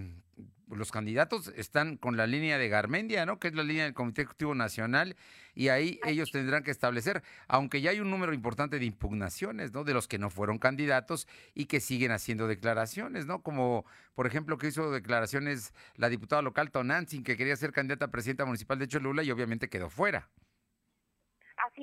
los 0.70 0.92
candidatos 0.92 1.52
están 1.56 1.98
con 1.98 2.18
la 2.18 2.28
línea 2.28 2.58
de 2.58 2.70
Garmendia, 2.70 3.26
¿no? 3.26 3.40
Que 3.40 3.50
es 3.50 3.56
la 3.56 3.64
línea 3.64 3.84
del 3.84 3.94
Comité 3.94 4.22
Ejecutivo 4.22 4.56
Nacional, 4.56 5.16
y 5.56 5.70
ahí 5.70 6.00
ellos 6.06 6.32
tendrán 6.32 6.64
que 6.64 6.72
establecer, 6.72 7.24
aunque 7.48 7.82
ya 7.82 7.92
hay 7.92 8.00
un 8.00 8.10
número 8.10 8.34
importante 8.34 8.80
de 8.80 8.86
impugnaciones, 8.86 9.74
¿no? 9.74 9.84
De 9.84 9.94
los 9.94 10.08
que 10.08 10.18
no 10.18 10.30
fueron 10.30 10.58
candidatos 10.58 11.28
y 11.54 11.66
que 11.66 11.80
siguen 11.80 12.12
haciendo 12.12 12.48
declaraciones, 12.48 13.26
¿no? 13.26 13.42
Como, 13.42 13.86
por 14.16 14.28
ejemplo, 14.28 14.58
que 14.58 14.68
hizo 14.68 14.92
declaraciones 14.92 15.74
la 15.96 16.10
diputada 16.10 16.42
local 16.42 16.72
Tonantzin, 16.72 17.24
que 17.24 17.38
quería 17.38 17.56
ser 17.56 17.72
candidata 17.72 18.06
a 18.06 18.12
presidenta 18.12 18.46
municipal 18.46 18.80
de 18.80 18.88
Cholula 18.88 19.24
y 19.24 19.32
obviamente 19.32 19.70
quedó 19.70 19.90
fuera. 19.90 20.30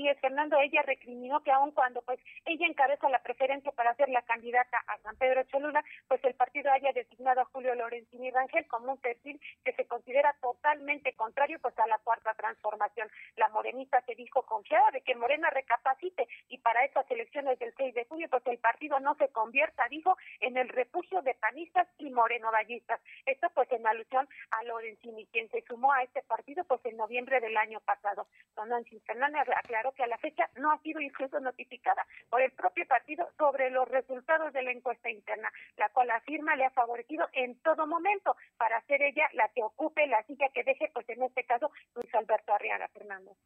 Así 0.01 0.09
es, 0.09 0.19
Fernando, 0.19 0.59
ella 0.59 0.81
recriminó 0.81 1.43
que 1.43 1.53
aun 1.53 1.73
cuando 1.73 2.01
pues 2.01 2.19
ella 2.47 2.67
encabeza 2.67 3.11
la 3.11 3.23
preferencia 3.23 3.71
para 3.73 3.95
ser 3.97 4.09
la 4.09 4.23
candidata 4.23 4.79
a 4.87 4.97
San 5.01 5.15
Pedro 5.17 5.43
Cholula, 5.43 5.85
pues 6.09 6.25
el 6.25 6.33
partido 6.33 6.73
haya 6.73 6.91
designado 6.95 7.43
a 7.43 7.45
Julio 7.45 7.75
Lorenzini 7.75 8.31
Rangel 8.31 8.67
como 8.67 8.93
un 8.93 8.99
perfil 8.99 9.39
que 9.63 9.75
se 9.75 9.85
considera 9.85 10.35
totalmente 10.41 11.13
contrario 11.13 11.59
pues 11.61 11.79
a 11.79 11.87
la 11.87 11.99
cuarta 11.99 12.33
transformación. 12.33 13.11
La 13.37 13.51
morenista 13.51 14.01
se 14.07 14.15
dijo 14.15 14.41
confiada 14.47 14.91
de 14.91 15.03
que 15.03 15.15
Morena 15.15 15.51
recapacite 15.51 16.27
y 16.49 16.57
para 16.57 16.83
estas 16.87 17.05
elecciones 17.11 17.59
del 17.59 17.75
6 17.77 17.95
de 17.95 18.07
junio 18.07 18.27
pues 18.31 18.47
el 18.47 18.57
partido 18.57 19.01
no 19.01 19.17
se 19.17 19.29
convierta, 19.29 19.87
dijo, 19.91 20.17
en 20.41 20.57
el 20.57 20.71
refugio 20.71 21.21
de 21.21 21.35
panistas 21.35 21.87
y 21.99 22.09
morenovallistas. 22.09 23.03
Esto 23.27 23.51
pues 23.55 23.71
en 23.71 23.87
alusión 23.87 24.27
a 24.51 24.65
Lorenzini, 24.65 25.27
quien 25.27 25.51
se 25.51 25.61
sumó 25.69 25.93
a 25.93 26.05
este 26.05 26.23
partido 26.23 26.65
pues 26.65 26.83
en 26.87 26.97
noviembre 26.97 27.39
del 27.41 27.59
año 27.59 27.81
pasado. 27.81 28.29
Don 28.57 28.71
Nancy 28.71 28.99
Fernández 29.01 29.47
aclaró 29.55 29.90
que 29.93 30.03
a 30.03 30.07
la 30.07 30.19
fecha 30.19 30.49
no 30.57 30.73
ha 30.73 30.79
sido 30.83 31.01
incluso 31.01 31.41
notificada 31.41 32.07
por 32.29 32.43
el 32.43 32.53
propio 32.53 32.87
partido 32.87 33.29
sobre 33.37 33.71
los 33.71 33.89
resultados 33.89 34.53
de 34.53 34.63
la 34.63 34.73
encuesta 34.73 35.11
interna, 35.11 35.51
la 35.77 35.89
cual 35.91 36.11
afirma 36.11 36.57
le 36.57 36.65
ha 36.65 36.71
favorecido 36.71 37.29
en 37.33 37.59
todo 37.61 37.87
momento 37.87 38.37
para 38.57 38.81
ser 38.83 39.03
ella 39.03 39.29
la 39.35 39.49
que 39.49 39.63
ocupe 39.63 40.07
la 40.07 40.23
silla 40.25 40.49
que 40.55 40.65
deje, 40.65 40.91
pues 40.93 41.09
en 41.09 41.23
este 41.23 41.45
caso, 41.45 41.71
Luis 41.95 42.15
Alberto 42.15 42.53
Arriaga, 42.53 42.89
Fernando. 42.89 43.37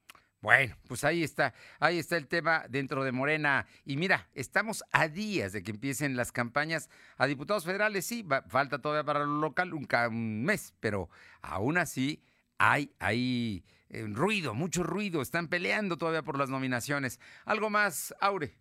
Bueno, 0.44 0.76
pues 0.88 1.04
ahí 1.04 1.24
está, 1.24 1.54
ahí 1.80 1.98
está 1.98 2.18
el 2.18 2.28
tema 2.28 2.66
dentro 2.68 3.02
de 3.02 3.12
Morena. 3.12 3.66
Y 3.86 3.96
mira, 3.96 4.28
estamos 4.34 4.84
a 4.92 5.08
días 5.08 5.54
de 5.54 5.62
que 5.62 5.70
empiecen 5.70 6.16
las 6.16 6.32
campañas 6.32 6.90
a 7.16 7.26
diputados 7.26 7.64
federales. 7.64 8.04
Sí, 8.04 8.26
falta 8.48 8.78
todavía 8.78 9.04
para 9.04 9.20
lo 9.20 9.40
local 9.40 9.72
un, 9.72 9.88
un 10.08 10.44
mes, 10.44 10.74
pero 10.80 11.08
aún 11.40 11.78
así 11.78 12.22
hay, 12.58 12.90
hay 12.98 13.64
eh, 13.94 14.06
ruido, 14.08 14.54
mucho 14.54 14.82
ruido. 14.82 15.22
Están 15.22 15.48
peleando 15.48 15.96
todavía 15.96 16.22
por 16.22 16.38
las 16.38 16.50
nominaciones. 16.50 17.20
¿Algo 17.44 17.70
más, 17.70 18.14
Aure? 18.20 18.54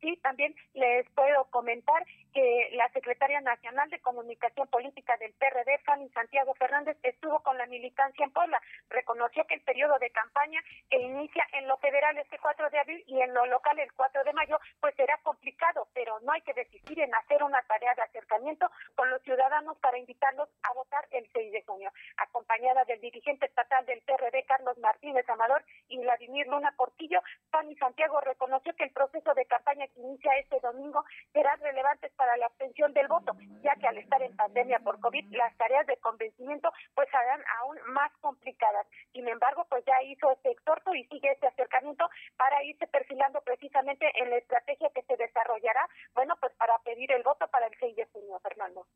Sí, 0.00 0.18
también 0.22 0.54
les 0.74 1.08
puedo 1.10 1.44
comentar 1.50 2.04
que 2.32 2.70
la 2.72 2.88
secretaria 2.90 3.40
nacional 3.40 3.90
de 3.90 4.00
Comunicación 4.00 4.66
Política 4.68 5.16
del 5.18 5.34
PRD, 5.34 5.78
Fanny 5.84 6.08
Santiago 6.10 6.54
Fernández, 6.54 6.96
estuvo 7.02 7.40
con 7.40 7.58
la 7.58 7.66
militancia 7.66 8.24
en 8.24 8.32
Puebla. 8.32 8.60
Reconoció 8.88 9.44
que 9.46 9.54
el 9.54 9.60
periodo 9.60 9.98
de 9.98 10.10
campaña 10.10 10.62
que 10.88 10.98
inicia 10.98 11.46
en 11.52 11.68
lo 11.68 11.76
federal 11.78 12.16
este 12.16 12.38
4 12.38 12.70
de 12.70 12.78
abril 12.78 13.04
y 13.06 13.20
en 13.20 13.34
lo 13.34 13.44
local 13.46 13.78
el 13.78 13.92
4 13.92 14.24
de 14.24 14.32
mayo, 14.32 14.58
pues 14.80 14.94
será 14.96 15.18
complicado, 15.22 15.88
pero 15.92 16.18
no 16.20 16.32
hay 16.32 16.40
que 16.40 16.54
desistir 16.54 17.00
en 17.00 17.14
hacer 17.14 17.42
una 17.42 17.60
tarea 17.62 17.94
de 17.94 18.02
acercamiento 18.02 18.70
con 18.94 19.10
los 19.10 19.20
ciudadanos 19.22 19.76
para 19.78 19.98
invitarlos 19.98 20.48
a 20.62 20.72
votar 20.72 21.06
el 21.10 21.28
6 21.32 21.52
de 21.52 21.62
junio. 21.64 21.92
Acompañada 22.16 22.84
del 22.84 23.00
dirigente 23.00 23.46
estatal 23.46 23.84
del 23.84 24.00
PRD, 24.02 24.44
Carlos 24.44 24.78
Martínez 24.78 25.28
Amador, 25.28 25.62
y 25.88 25.98
Vladimir 25.98 26.46
Luna 26.46 26.72
Portillo, 26.76 27.20
Fanny 27.50 27.76
Santiago 27.76 28.20
reconoció 28.20 28.74
que 28.74 28.84
el 28.84 28.92
proceso 28.92 29.34
de 29.34 29.44
campaña 29.44 29.86
que 29.88 30.00
inicia 30.00 30.38
este 30.38 30.58
domingo 30.62 31.04
será 31.32 31.54
relevante 31.56 32.10
para 32.16 32.36
la 32.38 32.46
obtención 32.46 32.92
del 32.94 33.08
voto, 33.08 33.36
ya 33.62 33.74
que 33.76 33.86
al 33.86 33.98
estar 33.98 34.22
en 34.22 34.34
pandemia 34.36 34.78
por 34.78 34.98
COVID, 35.00 35.26
las 35.32 35.54
tareas 35.58 35.86
de 35.86 35.96
convencimiento 35.98 36.72
pues 36.94 37.08
serán 37.10 37.42
aún 37.60 37.76
más 37.92 38.10
complicadas. 38.20 38.86
Sin 39.12 39.28
embargo, 39.28 39.66
pues 39.68 39.84
ya 39.84 40.02
hizo 40.04 40.32
este 40.32 40.52
exhorto 40.52 40.94
y 40.94 41.04
sigue 41.08 41.32
este 41.32 41.48
acercamiento 41.48 42.08
para 42.36 42.64
irse 42.64 42.86
perfilando 42.86 43.40
precisamente 43.42 44.10
en 44.22 44.30
la 44.30 44.36
estrategia 44.36 44.88
que 44.94 45.02
se 45.02 45.16
desarrollará, 45.16 45.86
bueno, 46.14 46.34
pues 46.40 46.52
para 46.54 46.78
pedir 46.78 47.12
el 47.12 47.22
voto 47.22 47.46
para 47.48 47.66
el 47.66 47.74
6 47.78 47.96
de 47.96 48.06
junio, 48.06 48.38
Fernando. 48.42 48.86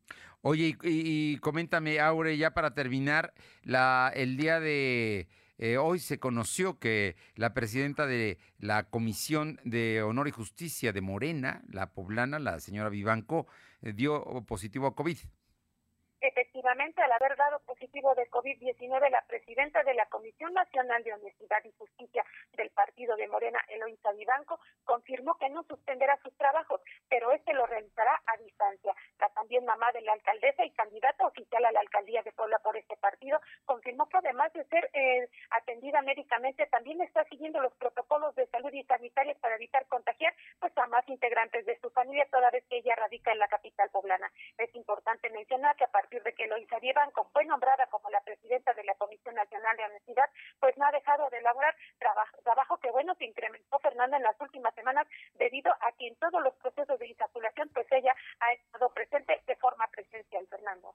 Oye, 0.43 0.77
y, 0.83 1.35
y 1.35 1.39
coméntame, 1.39 2.01
Aure, 2.01 2.37
ya 2.37 2.53
para 2.53 2.75
terminar, 2.75 3.33
la 3.63 4.13
el 4.15 4.37
día 4.37 4.61
de 4.61 5.27
eh, 5.59 5.79
hoy 5.79 5.99
se 5.99 6.19
conoció 6.19 6.79
que 6.79 7.17
la 7.35 7.55
presidenta 7.55 8.07
de 8.07 8.39
la 8.59 8.89
Comisión 8.91 9.59
de 9.65 10.03
Honor 10.03 10.29
y 10.29 10.33
Justicia 10.33 10.93
de 10.93 11.01
Morena, 11.01 11.63
la 11.69 11.93
poblana, 11.93 12.39
la 12.39 12.61
señora 12.61 12.91
Vivanco, 12.91 13.47
eh, 13.83 13.93
dio 13.93 14.45
positivo 14.47 14.87
a 14.87 14.95
COVID. 14.95 15.19
Al 16.79 17.13
haber 17.13 17.37
dado 17.37 17.59
positivo 17.61 18.15
de 18.15 18.29
COVID-19, 18.29 19.11
la 19.11 19.23
presidenta 19.23 19.83
de 19.83 19.95
la 19.95 20.05
Comisión 20.07 20.53
Nacional 20.53 21.03
de 21.05 21.15
Honestidad 21.15 21.65
y 21.65 21.73
Justicia 21.73 22.23
del 22.53 22.69
Partido 22.69 23.17
de 23.17 23.27
Morena, 23.29 23.59
Eloísa 23.69 24.13
Vivanco, 24.13 24.61
confirmó 24.85 25.39
que 25.39 25.49
no 25.49 25.63
suspenderá 25.63 26.19
sus 26.23 26.37
trabajos, 26.37 26.83
pero 27.09 27.33
este 27.33 27.55
lo 27.55 27.65
realizará 27.65 28.21
a 28.27 28.37
distancia. 28.37 28.95
La 29.19 29.31
también 29.31 29.65
mamá 29.65 29.91
de 29.93 30.03
la 30.03 30.13
alcaldesa 30.13 30.67
y 30.67 30.71
candidata 30.73 31.27
oficial 31.27 31.65
a 31.65 31.73
la 31.73 31.81
alcaldía 31.81 32.23
de 32.23 32.33
Puebla 32.33 32.59
por 32.59 32.77
este 32.77 32.97
partido 32.99 33.41
confirmó 33.65 34.07
que 34.11 34.19
además 34.19 34.53
de 34.53 34.65
ser 34.65 34.91
eh, 34.93 35.31
atendida 35.51 36.03
médicamente, 36.03 36.67
también 36.67 37.01
está 37.01 37.25
siguiendo 37.25 37.59
los 37.63 37.73
protocolos 37.77 38.35
de 38.35 38.47
salud 38.49 38.73
y 38.75 38.85
sanitarios 38.85 39.39
para 39.39 39.57
evitar 39.57 39.87
contagiar 39.87 40.35
pues, 40.61 40.77
a 40.77 40.87
más 40.89 41.09
integrantes 41.09 41.65
de 41.65 41.79
su 41.81 41.89
familia, 41.89 42.29
toda 42.31 42.51
vez 42.51 42.65
que 42.69 42.77
ella 42.77 42.95
radica 42.97 43.33
en 43.33 43.39
la 43.39 43.49
capital 43.49 43.89
poblana. 43.91 44.31
Es 44.59 44.75
importante 44.75 45.31
mencionar 45.31 45.75
que 45.77 45.85
a 45.85 45.91
partir 45.91 46.23
de 46.23 46.35
que 46.35 46.47
Eloisa 46.67 46.79
Vivanco 46.81 47.29
fue 47.33 47.45
nombrada 47.45 47.87
como 47.87 48.11
la 48.11 48.21
presidenta 48.21 48.73
de 48.75 48.85
la 48.85 48.95
Comisión 48.97 49.35
Nacional 49.35 49.77
de 49.77 49.85
Honestidad, 49.85 50.29
pues 50.61 50.77
no 50.77 50.87
ha 50.87 50.93
dejado 50.93 51.29
de 51.31 51.39
elaborar 51.39 51.75
trabajo, 51.99 52.37
trabajo 52.43 52.79
que 52.79 52.91
bueno 52.91 53.15
se 53.15 53.25
incrementó 53.25 53.79
Fernanda 53.79 54.17
en 54.17 54.23
las 54.23 54.41
últimas 54.41 54.75
semanas 54.75 55.07
debido 55.35 55.73
a 55.73 55.93
que 55.93 56.09
en 56.09 56.17
todos 56.17 56.43
los 56.43 56.55
procesos 56.55 56.99
de 56.99 57.09
insaculación 57.09 57.71
pues 57.73 57.87
ella 57.91 58.15
ha 58.41 58.53
estado 58.53 58.91
presente 58.91 59.41
de 59.47 59.57
forma 59.57 59.87
presencial, 59.89 60.47
Fernando. 60.49 60.95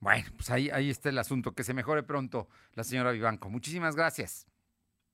Bueno, 0.00 0.28
pues 0.36 0.50
ahí, 0.50 0.70
ahí 0.70 0.90
está 0.90 1.10
el 1.10 1.18
asunto, 1.18 1.52
que 1.52 1.62
se 1.62 1.74
mejore 1.74 2.02
pronto 2.02 2.48
la 2.74 2.82
señora 2.82 3.12
Vivanco. 3.12 3.48
Muchísimas 3.48 3.94
gracias. 3.94 4.46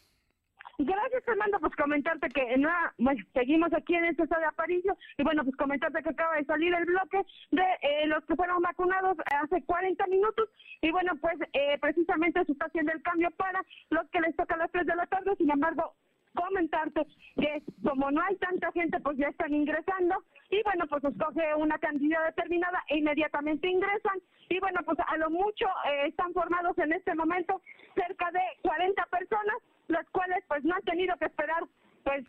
Gracias, 0.82 1.26
Fernando. 1.26 1.60
Pues 1.60 1.76
comentarte 1.76 2.30
que 2.30 2.58
no, 2.58 2.70
bueno, 3.00 3.22
seguimos 3.34 3.74
aquí 3.74 3.96
en 3.96 4.06
este 4.06 4.24
estado 4.24 4.42
de 4.42 4.48
Aparicio 4.48 4.98
y 5.18 5.24
bueno, 5.24 5.44
pues 5.44 5.58
comentarte 5.58 6.02
que 6.02 6.10
acaba 6.10 6.38
de 6.38 6.46
salir 6.46 6.74
el 6.74 6.86
bloque 6.86 7.22
de 7.52 7.64
eh, 7.82 8.08
los 8.08 8.24
que 8.24 8.38
fueron 8.38 8.62
vacunados 8.62 9.18
hace 9.26 9.62
40 9.66 10.08
minutos 10.08 10.50
y 10.82 10.90
bueno, 10.92 11.12
pues 11.20 11.36
eh, 11.52 11.78
precisamente 11.82 12.46
se 12.46 12.54
está 12.54 12.68
haciendo 12.68 12.94
el 12.94 13.02
cambio 13.02 13.30
para 13.32 13.62
los 13.90 14.10
que 14.10 14.22
les 14.22 14.34
toca 14.38 14.56
las 14.56 14.72
3 14.72 14.86
de 14.86 14.96
la 14.96 15.06
tarde. 15.08 15.36
Sin 15.38 15.52
embargo, 15.52 15.96
comentarte 16.34 17.06
que 17.36 17.62
como 17.84 18.12
no 18.12 18.22
hay 18.22 18.36
tanta 18.38 18.72
gente, 18.72 19.00
pues 19.00 19.18
ya 19.18 19.28
están 19.28 19.54
ingresando 19.54 20.16
y 20.50 20.62
bueno, 20.64 20.86
pues 20.88 21.04
escoge 21.04 21.54
una 21.56 21.78
cantidad 21.80 22.26
determinada 22.26 22.84
e 22.90 22.98
inmediatamente 22.98 23.68
ingresan 23.68 24.20
y 24.50 24.60
bueno, 24.60 24.82
pues 24.86 24.98
a 25.06 25.18
lo 25.18 25.30
mucho 25.30 25.66
eh, 25.92 26.08
están 26.08 26.34
formados 26.34 26.78
en 26.78 26.94
este 26.94 27.14
momento 27.16 27.62
cerca 27.96 28.32
de 28.32 28.42
40 28.62 29.06
personas 29.08 29.58
las 29.88 30.08
cuales 30.10 30.44
pues 30.48 30.64
no 30.64 30.76
han 30.76 30.84
tenido 30.84 31.16
que 31.18 31.26
esperar 31.26 31.64
pues 32.04 32.26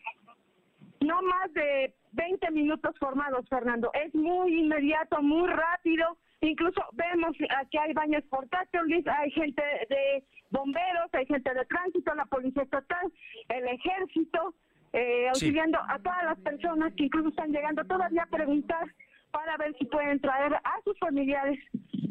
no 1.01 1.23
más 1.23 1.53
de 1.55 1.95
20 2.13 2.51
minutos 2.51 2.95
formados, 2.99 3.49
Fernando. 3.49 3.91
Es 3.95 4.15
muy 4.15 4.61
inmediato, 4.61 5.23
muy 5.23 5.49
rápido. 5.49 6.17
Incluso 6.43 6.83
vemos 6.93 7.37
que 7.71 7.79
hay 7.79 7.93
baños 7.93 8.25
portátiles, 8.31 9.07
hay 9.07 9.31
gente 9.33 9.63
de 9.91 10.25
bomberos, 10.51 11.13
hay 11.13 11.27
gente 11.27 11.53
de 11.53 11.65
tránsito, 11.67 12.15
la 12.15 12.25
policía 12.25 12.63
estatal, 12.63 13.13
el 13.49 13.69
ejército, 13.69 14.55
eh, 14.93 15.29
auxiliando 15.29 15.79
a 15.79 15.99
todas 15.99 16.25
las 16.25 16.39
personas 16.41 16.93
que 16.97 17.05
incluso 17.05 17.29
están 17.29 17.53
llegando 17.53 17.85
todavía 17.85 18.23
a 18.23 18.27
preguntar 18.27 18.89
para 19.31 19.57
ver 19.59 19.77
si 19.79 19.85
pueden 19.85 20.19
traer 20.21 20.55
a 20.55 20.81
sus 20.83 20.99
familiares 20.99 21.59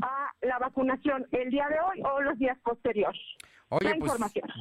a 0.02 0.32
la 0.42 0.60
vacunación 0.60 1.26
el 1.32 1.50
día 1.50 1.68
de 1.68 1.80
hoy 1.80 2.02
o 2.04 2.22
los 2.22 2.38
días 2.38 2.58
posteriores. 2.64 3.22
Oye, 3.70 3.96
pues 4.00 4.14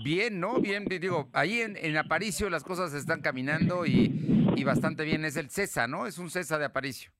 bien, 0.04 0.40
¿no? 0.40 0.60
Bien, 0.60 0.84
digo, 0.84 1.28
ahí 1.32 1.60
en, 1.60 1.76
en, 1.76 1.96
Aparicio 1.96 2.50
las 2.50 2.62
cosas 2.62 2.92
están 2.92 3.22
caminando 3.22 3.86
y, 3.86 4.52
y, 4.54 4.64
bastante 4.64 5.04
bien. 5.04 5.24
Es 5.24 5.36
el 5.36 5.48
CESA, 5.48 5.86
¿no? 5.86 6.06
Es 6.06 6.18
un 6.18 6.28
CESA 6.28 6.58
de 6.58 6.66
Aparicio. 6.66 7.10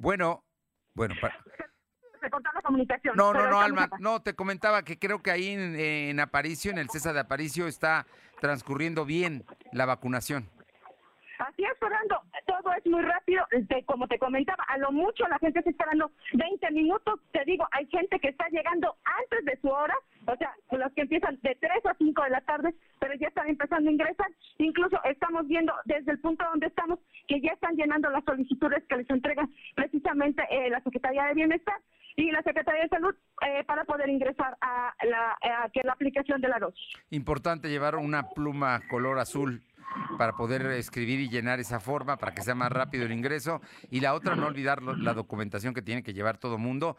Bueno, 0.00 0.44
bueno, 0.94 1.14
para... 1.20 1.36
la 2.20 2.62
comunicación. 2.62 3.16
No, 3.16 3.32
no, 3.32 3.48
no, 3.48 3.60
Alma, 3.60 3.88
no, 3.98 4.22
te 4.22 4.34
comentaba 4.34 4.84
que 4.84 4.98
creo 4.98 5.22
que 5.22 5.30
ahí 5.30 5.48
en, 5.48 5.76
en 5.78 6.20
Aparicio, 6.20 6.70
en 6.70 6.78
el 6.78 6.90
CESA 6.90 7.12
de 7.12 7.20
Aparicio, 7.20 7.66
está 7.66 8.06
transcurriendo 8.40 9.04
bien 9.04 9.44
la 9.72 9.86
vacunación. 9.86 10.48
Así 11.38 11.64
es, 11.64 11.78
Fernando, 11.78 12.20
todo 12.46 12.72
es 12.74 12.86
muy 12.86 13.02
rápido, 13.02 13.44
como 13.86 14.06
te 14.06 14.18
comentaba, 14.18 14.64
a 14.68 14.78
lo 14.78 14.92
mucho 14.92 15.26
la 15.28 15.38
gente 15.38 15.58
está 15.58 15.70
esperando 15.70 16.10
20 16.34 16.70
minutos, 16.70 17.20
te 17.32 17.44
digo, 17.44 17.66
hay 17.72 17.86
gente 17.86 18.18
que 18.20 18.28
está 18.28 18.48
llegando 18.48 18.96
antes 19.04 19.44
de 19.44 19.58
su 19.60 19.68
hora, 19.68 19.94
o 20.26 20.36
sea, 20.36 20.54
los 20.70 20.92
que 20.92 21.02
empiezan 21.02 21.38
de 21.42 21.56
3 21.60 21.86
a 21.86 21.94
5 21.94 22.22
de 22.22 22.30
la 22.30 22.40
tarde, 22.42 22.74
pero 22.98 23.14
ya 23.14 23.28
están 23.28 23.48
empezando 23.48 23.88
a 23.88 23.92
ingresar, 23.92 24.28
incluso 24.58 25.02
estamos 25.04 25.46
viendo 25.48 25.72
desde 25.84 26.12
el 26.12 26.20
punto 26.20 26.44
donde 26.44 26.66
estamos 26.66 26.98
que 27.26 27.40
ya 27.40 27.52
están 27.52 27.76
llenando 27.76 28.10
las 28.10 28.24
solicitudes 28.24 28.84
que 28.88 28.96
les 28.96 29.10
entrega 29.10 29.48
precisamente 29.74 30.42
eh, 30.50 30.70
la 30.70 30.80
Secretaría 30.82 31.24
de 31.24 31.34
Bienestar 31.34 31.76
y 32.16 32.30
la 32.30 32.42
Secretaría 32.42 32.82
de 32.82 32.88
Salud 32.88 33.14
eh, 33.46 33.64
para 33.64 33.84
poder 33.84 34.08
ingresar 34.08 34.56
a 34.60 34.94
la, 35.04 35.32
a 35.32 35.70
la 35.82 35.92
aplicación 35.92 36.40
de 36.40 36.48
la 36.48 36.58
dosis. 36.58 36.94
Importante 37.10 37.68
llevar 37.68 37.96
una 37.96 38.28
pluma 38.30 38.80
color 38.88 39.18
azul 39.18 39.62
para 40.18 40.36
poder 40.36 40.66
escribir 40.66 41.20
y 41.20 41.28
llenar 41.28 41.60
esa 41.60 41.80
forma 41.80 42.16
para 42.16 42.34
que 42.34 42.42
sea 42.42 42.54
más 42.54 42.70
rápido 42.72 43.04
el 43.04 43.12
ingreso. 43.12 43.60
Y 43.90 44.00
la 44.00 44.14
otra, 44.14 44.36
no 44.36 44.46
olvidar 44.46 44.82
la 44.82 45.14
documentación 45.14 45.74
que 45.74 45.82
tiene 45.82 46.02
que 46.02 46.14
llevar 46.14 46.38
todo 46.38 46.58
mundo. 46.58 46.96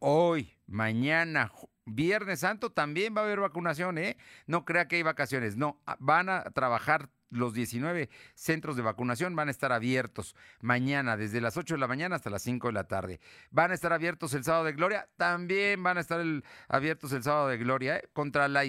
Hoy, 0.00 0.56
mañana, 0.66 1.50
Viernes 1.84 2.40
Santo 2.40 2.70
también 2.70 3.14
va 3.16 3.22
a 3.22 3.24
haber 3.24 3.40
vacunación, 3.40 3.98
¿eh? 3.98 4.16
No 4.46 4.64
crea 4.64 4.86
que 4.86 4.96
hay 4.96 5.02
vacaciones, 5.02 5.56
no, 5.56 5.80
van 5.98 6.28
a 6.28 6.44
trabajar 6.44 7.10
los 7.30 7.54
19 7.54 8.08
centros 8.34 8.76
de 8.76 8.82
vacunación 8.82 9.36
van 9.36 9.48
a 9.48 9.50
estar 9.50 9.72
abiertos 9.72 10.34
mañana 10.60 11.16
desde 11.16 11.40
las 11.40 11.56
8 11.56 11.74
de 11.74 11.80
la 11.80 11.88
mañana 11.88 12.16
hasta 12.16 12.30
las 12.30 12.42
5 12.42 12.68
de 12.68 12.72
la 12.72 12.84
tarde. 12.84 13.20
Van 13.50 13.70
a 13.70 13.74
estar 13.74 13.92
abiertos 13.92 14.34
el 14.34 14.44
sábado 14.44 14.64
de 14.64 14.72
gloria, 14.72 15.08
también 15.16 15.82
van 15.82 15.98
a 15.98 16.00
estar 16.00 16.20
abiertos 16.68 17.12
el 17.12 17.22
sábado 17.22 17.48
de 17.48 17.58
gloria. 17.58 17.96
¿eh? 17.96 18.08
Contra 18.12 18.48
la 18.48 18.64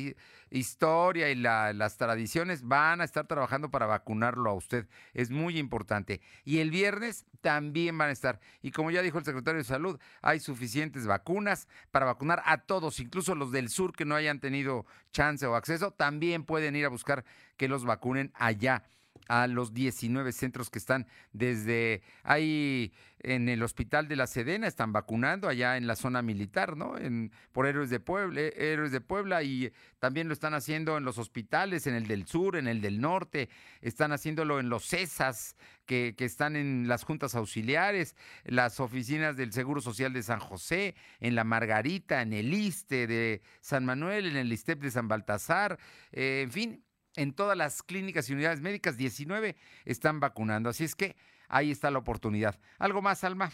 historia 0.49 1.29
y 1.29 1.35
las 1.35 1.97
tradiciones 1.97 2.63
van 2.63 3.01
a 3.01 3.03
estar 3.03 3.27
trabajando 3.27 3.69
para 3.71 3.85
vacunarlo 3.85 4.49
a 4.49 4.53
usted. 4.53 4.87
Es 5.13 5.29
muy 5.29 5.57
importante. 5.57 6.21
Y 6.43 6.59
el 6.59 6.71
viernes 6.71 7.25
también 7.41 7.97
van 7.97 8.09
a 8.09 8.13
estar. 8.13 8.39
Y 8.61 8.71
como 8.71 8.91
ya 8.91 9.01
dijo 9.01 9.19
el 9.19 9.25
secretario 9.25 9.59
de 9.59 9.63
Salud, 9.63 9.99
hay 10.21 10.39
suficientes 10.39 11.07
vacunas 11.07 11.67
para 11.91 12.05
vacunar 12.05 12.41
a 12.45 12.59
todos, 12.59 12.99
incluso 12.99 13.35
los 13.35 13.51
del 13.51 13.69
sur 13.69 13.93
que 13.93 14.05
no 14.05 14.15
hayan 14.15 14.39
tenido 14.39 14.85
chance 15.11 15.45
o 15.45 15.55
acceso, 15.55 15.91
también 15.91 16.43
pueden 16.43 16.75
ir 16.75 16.85
a 16.85 16.89
buscar 16.89 17.25
que 17.57 17.67
los 17.67 17.85
vacunen 17.85 18.31
allá 18.49 18.83
a 19.29 19.45
los 19.45 19.73
19 19.73 20.31
centros 20.31 20.69
que 20.71 20.79
están 20.79 21.07
desde 21.33 22.01
ahí 22.23 22.91
en 23.19 23.47
el 23.47 23.61
hospital 23.61 24.07
de 24.07 24.15
la 24.15 24.25
Sedena, 24.25 24.65
están 24.65 24.91
vacunando 24.91 25.47
allá 25.47 25.77
en 25.77 25.85
la 25.85 25.95
zona 25.95 26.23
militar, 26.23 26.75
¿no? 26.75 26.97
En, 26.97 27.31
por 27.51 27.67
Héroes 27.67 27.91
de 27.91 27.99
Puebla, 27.99 28.41
Héroes 28.41 28.91
de 28.91 29.01
Puebla 29.01 29.43
y 29.43 29.71
también 29.99 30.27
lo 30.27 30.33
están 30.33 30.55
haciendo 30.55 30.97
en 30.97 31.03
los 31.03 31.19
hospitales, 31.19 31.85
en 31.85 31.93
el 31.93 32.07
del 32.07 32.25
sur, 32.25 32.55
en 32.55 32.67
el 32.67 32.81
del 32.81 33.01
norte, 33.01 33.49
están 33.81 34.13
haciéndolo 34.13 34.59
en 34.59 34.69
los 34.69 34.87
CESAS 34.87 35.55
que, 35.85 36.15
que 36.17 36.25
están 36.25 36.55
en 36.55 36.87
las 36.87 37.03
juntas 37.03 37.35
auxiliares, 37.35 38.15
las 38.45 38.79
oficinas 38.79 39.37
del 39.37 39.53
Seguro 39.53 39.79
Social 39.79 40.11
de 40.11 40.23
San 40.23 40.39
José, 40.39 40.95
en 41.19 41.35
la 41.35 41.43
Margarita, 41.43 42.23
en 42.23 42.33
el 42.33 42.51
ISTE 42.51 43.05
de 43.05 43.41
San 43.61 43.85
Manuel, 43.85 44.25
en 44.25 44.37
el 44.37 44.51
ISTEP 44.51 44.81
de 44.81 44.91
San 44.91 45.07
Baltasar, 45.07 45.77
eh, 46.11 46.41
en 46.43 46.51
fin, 46.51 46.83
en 47.19 47.33
todas 47.33 47.57
las 47.57 47.83
clínicas 47.83 48.29
y 48.29 48.33
unidades 48.33 48.61
médicas, 48.61 48.97
19 48.97 49.55
están 49.85 50.19
vacunando. 50.19 50.69
Así 50.69 50.85
es 50.85 50.95
que 50.95 51.15
ahí 51.49 51.69
está 51.69 51.91
la 51.91 51.99
oportunidad. 51.99 52.57
¿Algo 52.77 53.01
más, 53.01 53.23
Alma? 53.23 53.51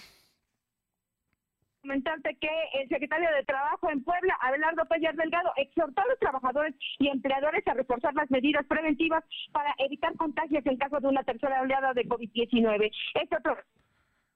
comentarte 1.82 2.36
que 2.41 2.49
el 2.82 2.89
secretario 2.89 3.30
de 3.30 3.43
Trabajo 3.43 3.91
en 3.91 4.03
Puebla, 4.03 4.36
Abelardo 4.41 4.86
Pellar 4.86 5.16
Delgado, 5.16 5.51
exhortó 5.55 6.01
a 6.01 6.07
los 6.07 6.18
trabajadores 6.18 6.74
y 6.97 7.09
empleadores 7.09 7.66
a 7.68 7.76
reforzar 7.76 8.11
las 8.16 8.30
medidas 8.32 8.66
preventivas 8.66 9.24
para 9.51 9.76
evitar 9.78 10.16
contagios 10.16 10.66
en 10.66 10.78
caso 10.78 10.99
de 10.99 11.07
una 11.07 11.24
tercera 11.24 11.61
oleada 11.61 11.93
de 11.93 12.07
COVID-19. 12.07 12.91
Este 13.13 13.36
otro 13.36 13.55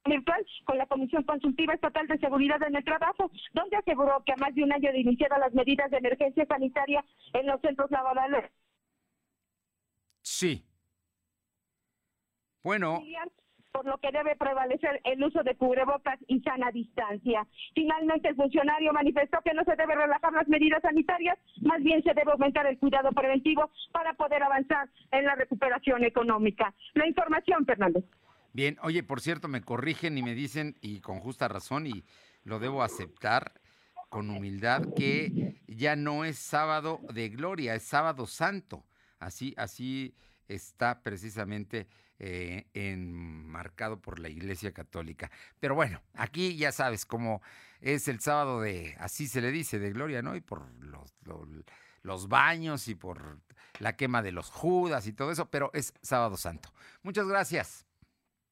virtual 0.05 0.45
con 0.65 0.77
la 0.77 0.85
Comisión 0.85 1.23
Consultiva 1.23 1.73
Estatal 1.73 2.05
de 2.07 2.19
Seguridad 2.19 2.61
en 2.61 2.75
el 2.75 2.83
Trabajo, 2.83 3.31
donde 3.53 3.77
aseguró 3.77 4.23
que 4.23 4.33
a 4.33 4.37
más 4.37 4.53
de 4.53 4.63
un 4.63 4.71
año 4.71 4.91
de 4.91 4.99
iniciadas 4.99 5.39
las 5.39 5.53
medidas 5.53 5.89
de 5.89 5.97
emergencia 5.97 6.45
sanitaria 6.45 7.03
en 7.33 7.47
los 7.47 7.59
centros 7.61 7.89
laborales 7.89 8.45
Sí. 10.29 10.63
Bueno. 12.63 13.01
Por 13.71 13.85
lo 13.85 13.97
que 13.97 14.11
debe 14.11 14.35
prevalecer 14.35 15.01
el 15.03 15.23
uso 15.23 15.41
de 15.41 15.55
cubrebocas 15.55 16.19
y 16.27 16.39
sana 16.41 16.69
distancia. 16.71 17.47
Finalmente, 17.73 18.29
el 18.29 18.35
funcionario 18.35 18.93
manifestó 18.93 19.39
que 19.43 19.55
no 19.55 19.63
se 19.63 19.75
debe 19.75 19.95
relajar 19.95 20.31
las 20.33 20.47
medidas 20.47 20.83
sanitarias, 20.83 21.37
más 21.61 21.81
bien 21.81 22.03
se 22.03 22.13
debe 22.13 22.31
aumentar 22.31 22.67
el 22.67 22.77
cuidado 22.77 23.11
preventivo 23.11 23.71
para 23.91 24.13
poder 24.13 24.43
avanzar 24.43 24.87
en 25.11 25.25
la 25.25 25.33
recuperación 25.33 26.03
económica. 26.03 26.75
La 26.93 27.07
información, 27.07 27.65
Fernando. 27.65 28.03
Bien, 28.53 28.77
oye, 28.83 29.01
por 29.01 29.21
cierto, 29.21 29.47
me 29.47 29.61
corrigen 29.61 30.17
y 30.17 30.21
me 30.21 30.35
dicen, 30.35 30.75
y 30.81 30.99
con 31.01 31.19
justa 31.21 31.47
razón, 31.47 31.87
y 31.87 32.03
lo 32.43 32.59
debo 32.59 32.83
aceptar 32.83 33.53
con 34.09 34.29
humildad, 34.29 34.93
que 34.95 35.59
ya 35.67 35.95
no 35.95 36.23
es 36.23 36.37
sábado 36.37 36.99
de 37.13 37.29
gloria, 37.29 37.73
es 37.73 37.83
sábado 37.83 38.27
santo. 38.27 38.83
Así, 39.19 39.53
así 39.57 40.15
está 40.47 41.01
precisamente 41.01 41.87
eh, 42.17 42.65
enmarcado 42.73 44.01
por 44.01 44.19
la 44.19 44.29
Iglesia 44.29 44.73
Católica. 44.73 45.31
Pero 45.59 45.75
bueno, 45.75 46.01
aquí 46.15 46.57
ya 46.57 46.71
sabes 46.71 47.05
cómo 47.05 47.41
es 47.81 48.07
el 48.07 48.19
sábado 48.19 48.61
de, 48.61 48.95
así 48.99 49.27
se 49.27 49.41
le 49.41 49.51
dice, 49.51 49.79
de 49.79 49.91
gloria, 49.91 50.21
¿no? 50.21 50.35
Y 50.35 50.41
por 50.41 50.69
los, 50.83 51.13
los 52.01 52.27
baños 52.27 52.87
y 52.87 52.95
por 52.95 53.39
la 53.79 53.95
quema 53.95 54.21
de 54.21 54.31
los 54.31 54.49
Judas 54.49 55.07
y 55.07 55.13
todo 55.13 55.31
eso, 55.31 55.49
pero 55.49 55.71
es 55.73 55.93
sábado 56.01 56.35
santo. 56.37 56.69
Muchas 57.03 57.27
gracias. 57.27 57.85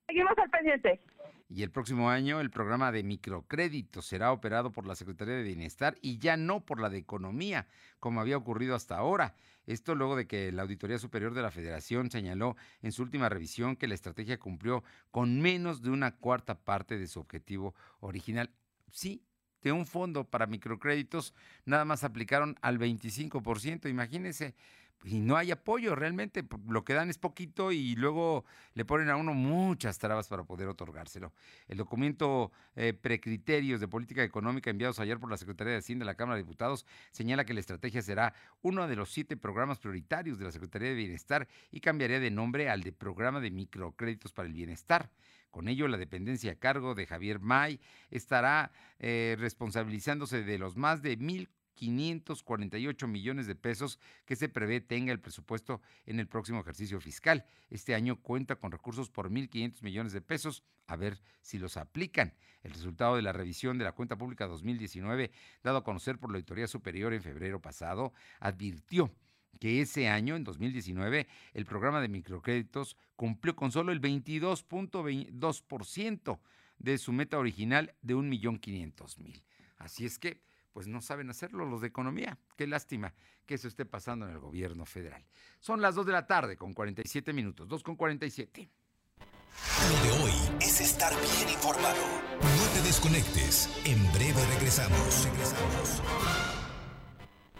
Seguimos 0.07 0.37
al 0.37 0.49
pendiente. 0.49 1.01
Y 1.49 1.63
el 1.63 1.71
próximo 1.71 2.09
año 2.09 2.41
el 2.41 2.49
programa 2.49 2.91
de 2.91 3.03
microcrédito 3.03 4.01
será 4.01 4.33
operado 4.33 4.71
por 4.71 4.85
la 4.85 4.95
Secretaría 4.95 5.35
de 5.35 5.43
Bienestar 5.43 5.97
y 6.01 6.17
ya 6.17 6.35
no 6.35 6.65
por 6.65 6.79
la 6.79 6.89
de 6.89 6.97
Economía, 6.97 7.67
como 7.99 8.19
había 8.19 8.37
ocurrido 8.37 8.75
hasta 8.75 8.97
ahora. 8.97 9.33
Esto 9.67 9.95
luego 9.95 10.15
de 10.15 10.27
que 10.27 10.51
la 10.51 10.63
Auditoría 10.63 10.97
Superior 10.97 11.33
de 11.33 11.41
la 11.41 11.51
Federación 11.51 12.09
señaló 12.09 12.55
en 12.81 12.93
su 12.93 13.03
última 13.03 13.29
revisión 13.29 13.75
que 13.75 13.87
la 13.87 13.95
estrategia 13.95 14.39
cumplió 14.39 14.83
con 15.11 15.41
menos 15.41 15.81
de 15.81 15.89
una 15.89 16.15
cuarta 16.15 16.55
parte 16.55 16.97
de 16.97 17.07
su 17.07 17.19
objetivo 17.19 17.75
original. 17.99 18.49
Sí, 18.91 19.21
de 19.61 19.73
un 19.73 19.85
fondo 19.85 20.23
para 20.23 20.47
microcréditos 20.47 21.33
nada 21.65 21.83
más 21.83 22.05
aplicaron 22.05 22.55
al 22.61 22.79
25%. 22.79 23.89
Imagínense, 23.89 24.55
y 25.03 25.19
no 25.19 25.37
hay 25.37 25.51
apoyo 25.51 25.95
realmente, 25.95 26.43
lo 26.67 26.83
que 26.83 26.93
dan 26.93 27.09
es 27.09 27.17
poquito 27.17 27.71
y 27.71 27.95
luego 27.95 28.45
le 28.73 28.83
ponen 28.83 29.09
a 29.09 29.15
uno 29.15 29.33
muchas 29.33 29.99
trabas 29.99 30.27
para 30.27 30.43
poder 30.43 30.67
otorgárselo. 30.67 31.33
El 31.67 31.77
documento 31.77 32.51
eh, 32.75 32.93
Precriterios 32.93 33.79
de 33.79 33.87
Política 33.87 34.23
Económica 34.23 34.69
enviados 34.69 34.99
ayer 34.99 35.19
por 35.19 35.29
la 35.29 35.37
Secretaría 35.37 35.73
de 35.73 35.79
Hacienda 35.79 36.03
de 36.03 36.07
la 36.07 36.15
Cámara 36.15 36.37
de 36.37 36.43
Diputados 36.43 36.85
señala 37.11 37.45
que 37.45 37.53
la 37.53 37.59
estrategia 37.59 38.01
será 38.01 38.33
uno 38.61 38.87
de 38.87 38.95
los 38.95 39.11
siete 39.11 39.37
programas 39.37 39.79
prioritarios 39.79 40.39
de 40.39 40.45
la 40.45 40.51
Secretaría 40.51 40.89
de 40.89 40.95
Bienestar 40.95 41.47
y 41.71 41.79
cambiaría 41.79 42.19
de 42.19 42.31
nombre 42.31 42.69
al 42.69 42.83
de 42.83 42.91
Programa 42.91 43.39
de 43.39 43.51
Microcréditos 43.51 44.33
para 44.33 44.47
el 44.47 44.53
Bienestar. 44.53 45.11
Con 45.51 45.69
ello, 45.69 45.87
la 45.87 45.97
dependencia 45.97 46.51
a 46.51 46.55
cargo 46.55 46.93
de 46.93 47.07
Javier 47.07 47.39
May 47.39 47.79
estará 48.11 48.71
eh, 48.99 49.35
responsabilizándose 49.39 50.43
de 50.43 50.57
los 50.57 50.75
más 50.75 51.01
de 51.01 51.17
mil 51.17 51.49
548 51.77 53.07
millones 53.07 53.47
de 53.47 53.55
pesos 53.55 53.97
que 54.25 54.35
se 54.35 54.49
prevé 54.49 54.81
tenga 54.81 55.13
el 55.13 55.21
presupuesto 55.21 55.81
en 56.05 56.19
el 56.19 56.27
próximo 56.27 56.59
ejercicio 56.59 56.99
fiscal. 56.99 57.45
Este 57.69 57.95
año 57.95 58.21
cuenta 58.21 58.57
con 58.57 58.73
recursos 58.73 59.09
por 59.09 59.29
1.500 59.29 59.81
millones 59.83 60.11
de 60.11 60.19
pesos, 60.19 60.63
a 60.87 60.97
ver 60.97 61.21
si 61.41 61.57
los 61.57 61.77
aplican. 61.77 62.33
El 62.63 62.73
resultado 62.73 63.15
de 63.15 63.21
la 63.21 63.31
revisión 63.31 63.77
de 63.77 63.85
la 63.85 63.93
cuenta 63.93 64.17
pública 64.17 64.47
2019, 64.47 65.31
dado 65.63 65.77
a 65.77 65.85
conocer 65.85 66.19
por 66.19 66.31
la 66.31 66.37
Auditoría 66.37 66.67
Superior 66.67 67.13
en 67.13 67.21
febrero 67.21 67.61
pasado, 67.61 68.11
advirtió 68.39 69.13
que 69.59 69.81
ese 69.81 70.09
año, 70.09 70.35
en 70.35 70.43
2019, 70.43 71.27
el 71.53 71.65
programa 71.65 72.01
de 72.01 72.09
microcréditos 72.09 72.97
cumplió 73.15 73.55
con 73.55 73.71
solo 73.71 73.91
el 73.91 74.01
22.2% 74.01 76.39
de 76.79 76.97
su 76.97 77.13
meta 77.13 77.37
original 77.37 77.93
de 78.01 78.15
1.500.000. 78.15 79.43
Así 79.77 80.05
es 80.05 80.17
que, 80.19 80.41
pues 80.77 80.85
no 80.85 81.01
saben 81.01 81.27
hacerlo 81.31 81.65
los 81.65 81.81
de 81.81 81.87
economía. 81.87 82.37
Qué 82.55 82.67
lástima 82.67 83.11
que 83.47 83.55
eso 83.55 83.67
esté 83.67 83.83
pasando 83.83 84.27
en 84.27 84.33
el 84.33 84.37
gobierno 84.37 84.85
federal. 84.85 85.25
Son 85.59 85.81
las 85.81 85.95
2 85.95 86.05
de 86.05 86.11
la 86.11 86.27
tarde 86.27 86.55
con 86.55 86.75
47 86.75 87.33
minutos, 87.33 87.67
2 87.67 87.81
con 87.81 87.95
47. 87.95 88.69
Lo 89.89 90.03
de 90.03 90.23
hoy 90.23 90.33
es 90.61 90.79
estar 90.79 91.11
bien 91.19 91.49
informado. 91.49 91.97
No 92.41 92.73
te 92.75 92.83
desconectes. 92.83 93.71
En 93.85 94.03
breve 94.13 94.45
regresamos. 94.53 95.25
Regresamos. 95.25 96.46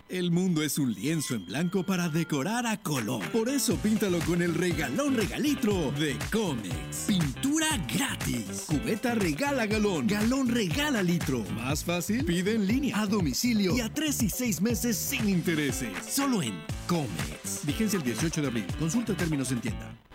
El 0.09 0.31
mundo 0.31 0.63
es 0.63 0.77
un 0.77 0.93
lienzo 0.93 1.35
en 1.35 1.45
blanco 1.45 1.83
para 1.83 2.07
decorar 2.07 2.65
a 2.65 2.81
color. 2.81 3.21
Por 3.31 3.49
eso 3.49 3.75
píntalo 3.75 4.19
con 4.19 4.41
el 4.41 4.53
regalón 4.53 5.15
regalitro 5.15 5.91
de 5.99 6.17
Comex. 6.31 7.07
Pintura 7.07 7.67
gratis. 7.93 8.63
Cubeta 8.67 9.15
regala 9.15 9.65
galón. 9.65 10.07
Galón 10.07 10.47
regala 10.47 11.03
litro. 11.03 11.43
Más 11.55 11.83
fácil, 11.83 12.23
pide 12.23 12.55
en 12.55 12.67
línea, 12.67 13.01
a 13.01 13.05
domicilio 13.05 13.75
y 13.75 13.81
a 13.81 13.93
tres 13.93 14.23
y 14.23 14.29
seis 14.29 14.61
meses 14.61 14.95
sin 14.95 15.27
intereses. 15.27 15.89
Solo 16.09 16.41
en 16.41 16.53
Comex. 16.87 17.65
Vigencia 17.65 17.97
el 17.97 18.03
18 18.03 18.41
de 18.43 18.47
abril. 18.47 18.67
Consulta 18.79 19.13
términos 19.13 19.51
en 19.51 19.59
tienda. 19.59 20.06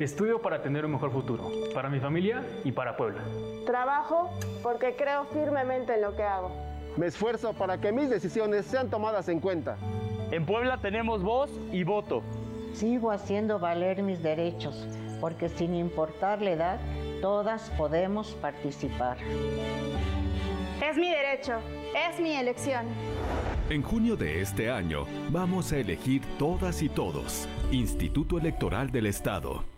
Estudio 0.00 0.40
para 0.40 0.62
tener 0.62 0.84
un 0.84 0.92
mejor 0.92 1.10
futuro, 1.10 1.50
para 1.74 1.88
mi 1.88 1.98
familia 1.98 2.44
y 2.62 2.70
para 2.70 2.96
Puebla. 2.96 3.20
Trabajo 3.66 4.30
porque 4.62 4.94
creo 4.94 5.24
firmemente 5.24 5.94
en 5.94 6.02
lo 6.02 6.14
que 6.14 6.22
hago. 6.22 6.52
Me 6.96 7.06
esfuerzo 7.06 7.52
para 7.52 7.80
que 7.80 7.90
mis 7.90 8.08
decisiones 8.08 8.64
sean 8.66 8.90
tomadas 8.90 9.28
en 9.28 9.40
cuenta. 9.40 9.76
En 10.30 10.46
Puebla 10.46 10.78
tenemos 10.78 11.24
voz 11.24 11.50
y 11.72 11.82
voto. 11.82 12.22
Sigo 12.74 13.10
haciendo 13.10 13.58
valer 13.58 14.04
mis 14.04 14.22
derechos, 14.22 14.86
porque 15.20 15.48
sin 15.48 15.74
importar 15.74 16.42
la 16.42 16.50
edad, 16.50 16.80
todas 17.20 17.68
podemos 17.70 18.36
participar. 18.40 19.16
Es 20.88 20.96
mi 20.96 21.10
derecho, 21.10 21.54
es 22.08 22.20
mi 22.20 22.36
elección. 22.36 22.86
En 23.68 23.82
junio 23.82 24.16
de 24.16 24.42
este 24.42 24.70
año 24.70 25.06
vamos 25.30 25.72
a 25.72 25.78
elegir 25.78 26.22
todas 26.38 26.82
y 26.82 26.88
todos. 26.88 27.48
Instituto 27.72 28.38
Electoral 28.38 28.92
del 28.92 29.06
Estado. 29.06 29.77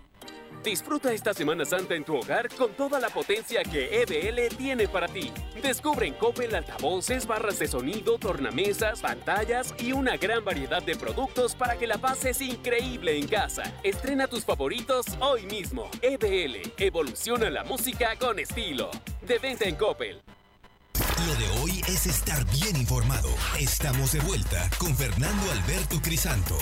Disfruta 0.62 1.10
esta 1.12 1.32
Semana 1.32 1.64
Santa 1.64 1.94
en 1.94 2.04
tu 2.04 2.16
hogar 2.16 2.48
con 2.50 2.74
toda 2.74 3.00
la 3.00 3.08
potencia 3.08 3.62
que 3.62 4.02
EBL 4.02 4.54
tiene 4.56 4.88
para 4.88 5.08
ti. 5.08 5.32
Descubre 5.62 6.06
en 6.06 6.14
Coppel 6.14 6.54
altavoces, 6.54 7.26
barras 7.26 7.58
de 7.58 7.66
sonido, 7.66 8.18
tornamesas, 8.18 9.00
pantallas 9.00 9.74
y 9.78 9.92
una 9.92 10.18
gran 10.18 10.44
variedad 10.44 10.82
de 10.82 10.96
productos 10.96 11.54
para 11.54 11.78
que 11.78 11.86
la 11.86 11.96
pases 11.96 12.42
increíble 12.42 13.18
en 13.18 13.26
casa. 13.26 13.62
Estrena 13.82 14.26
tus 14.26 14.44
favoritos 14.44 15.06
hoy 15.20 15.46
mismo. 15.46 15.88
EBL, 16.02 16.72
evoluciona 16.76 17.48
la 17.48 17.64
música 17.64 18.16
con 18.18 18.38
estilo. 18.38 18.90
De 19.22 19.38
venta 19.38 19.64
en 19.64 19.76
Coppel. 19.76 20.20
Lo 21.26 21.34
de 21.36 21.60
hoy 21.60 21.80
es 21.88 22.06
estar 22.06 22.44
bien 22.50 22.76
informado. 22.76 23.30
Estamos 23.58 24.12
de 24.12 24.20
vuelta 24.20 24.68
con 24.78 24.94
Fernando 24.94 25.50
Alberto 25.52 26.00
Crisanto. 26.02 26.58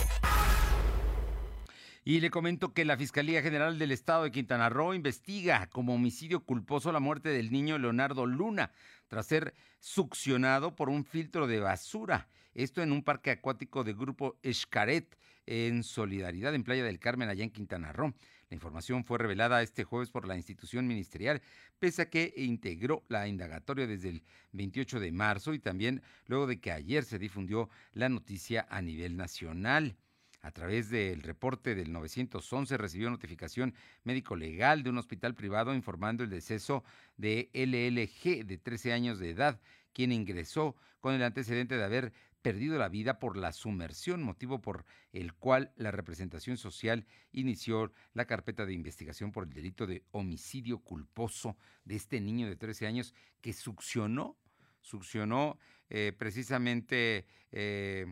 Y 2.09 2.21
le 2.21 2.31
comento 2.31 2.73
que 2.73 2.87
la 2.87 2.97
Fiscalía 2.97 3.43
General 3.43 3.79
del 3.79 3.93
Estado 3.93 4.25
de 4.25 4.31
Quintana 4.31 4.71
Roo 4.71 4.95
investiga 4.95 5.67
como 5.67 5.93
homicidio 5.95 6.41
culposo 6.41 6.91
la 6.91 7.01
muerte 7.01 7.29
del 7.29 7.53
niño 7.53 7.77
Leonardo 7.77 8.25
Luna 8.25 8.73
tras 9.09 9.27
ser 9.27 9.53
succionado 9.79 10.75
por 10.75 10.89
un 10.89 11.05
filtro 11.05 11.47
de 11.47 11.61
basura. 11.61 12.31
Esto 12.55 12.83
en 12.83 12.93
un 12.93 13.03
parque 13.03 13.31
acuático 13.31 13.85
de 13.85 13.93
grupo 13.93 14.39
Escaret 14.43 15.19
en 15.45 15.83
Solidaridad 15.83 16.55
en 16.55 16.65
Playa 16.65 16.83
del 16.83 16.99
Carmen, 16.99 17.29
allá 17.29 17.45
en 17.45 17.51
Quintana 17.51 17.93
Roo. 17.93 18.15
La 18.49 18.55
información 18.55 19.05
fue 19.05 19.19
revelada 19.19 19.61
este 19.61 19.85
jueves 19.85 20.09
por 20.09 20.27
la 20.27 20.39
institución 20.39 20.87
ministerial, 20.87 21.43
pese 21.79 22.01
a 22.01 22.09
que 22.09 22.33
integró 22.39 23.05
la 23.09 23.29
indagatoria 23.29 23.87
desde 23.87 24.09
el 24.09 24.23
28 24.53 24.99
de 24.99 25.13
marzo 25.13 25.53
y 25.53 25.59
también 25.59 26.01
luego 26.25 26.47
de 26.47 26.59
que 26.59 26.73
ayer 26.73 27.05
se 27.05 27.19
difundió 27.19 27.69
la 27.93 28.09
noticia 28.09 28.67
a 28.71 28.81
nivel 28.81 29.15
nacional. 29.19 29.99
A 30.41 30.53
través 30.53 30.89
del 30.89 31.23
reporte 31.23 31.75
del 31.75 31.93
911 31.93 32.77
recibió 32.77 33.11
notificación 33.11 33.75
médico-legal 34.05 34.83
de 34.83 34.91
un 34.91 34.99
hospital 34.99 35.35
privado 35.35 35.75
informando 35.75 36.23
el 36.25 36.31
deceso 36.31 36.85
de 37.17 37.51
LLG 37.53 38.47
de 38.47 38.59
13 38.59 38.93
años 38.93 39.19
de 39.19 39.31
edad, 39.31 39.61
quien 39.93 40.13
ingresó 40.13 40.77
con 41.01 41.15
el 41.15 41.23
antecedente 41.23 41.77
de 41.77 41.85
haber 41.85 42.13
perdido 42.43 42.79
la 42.79 42.89
vida 42.89 43.19
por 43.19 43.37
la 43.37 43.53
sumersión, 43.53 44.23
motivo 44.23 44.61
por 44.61 44.85
el 45.13 45.35
cual 45.35 45.73
la 45.77 45.91
representación 45.91 46.57
social 46.57 47.05
inició 47.33 47.93
la 48.15 48.27
carpeta 48.27 48.65
de 48.65 48.75
investigación 48.75 49.33
por 49.33 49.45
el 49.45 49.53
delito 49.53 49.87
de 49.87 50.05
homicidio 50.13 50.79
culposo 50.79 51.57
de 51.85 51.97
este 51.97 52.21
niño 52.21 52.49
de 52.49 52.57
13 52.57 52.87
años 52.87 53.15
que 53.41 53.53
succionó, 53.53 54.39
succionó 54.83 55.59
eh, 55.91 56.13
precisamente 56.17 57.27
eh, 57.51 58.07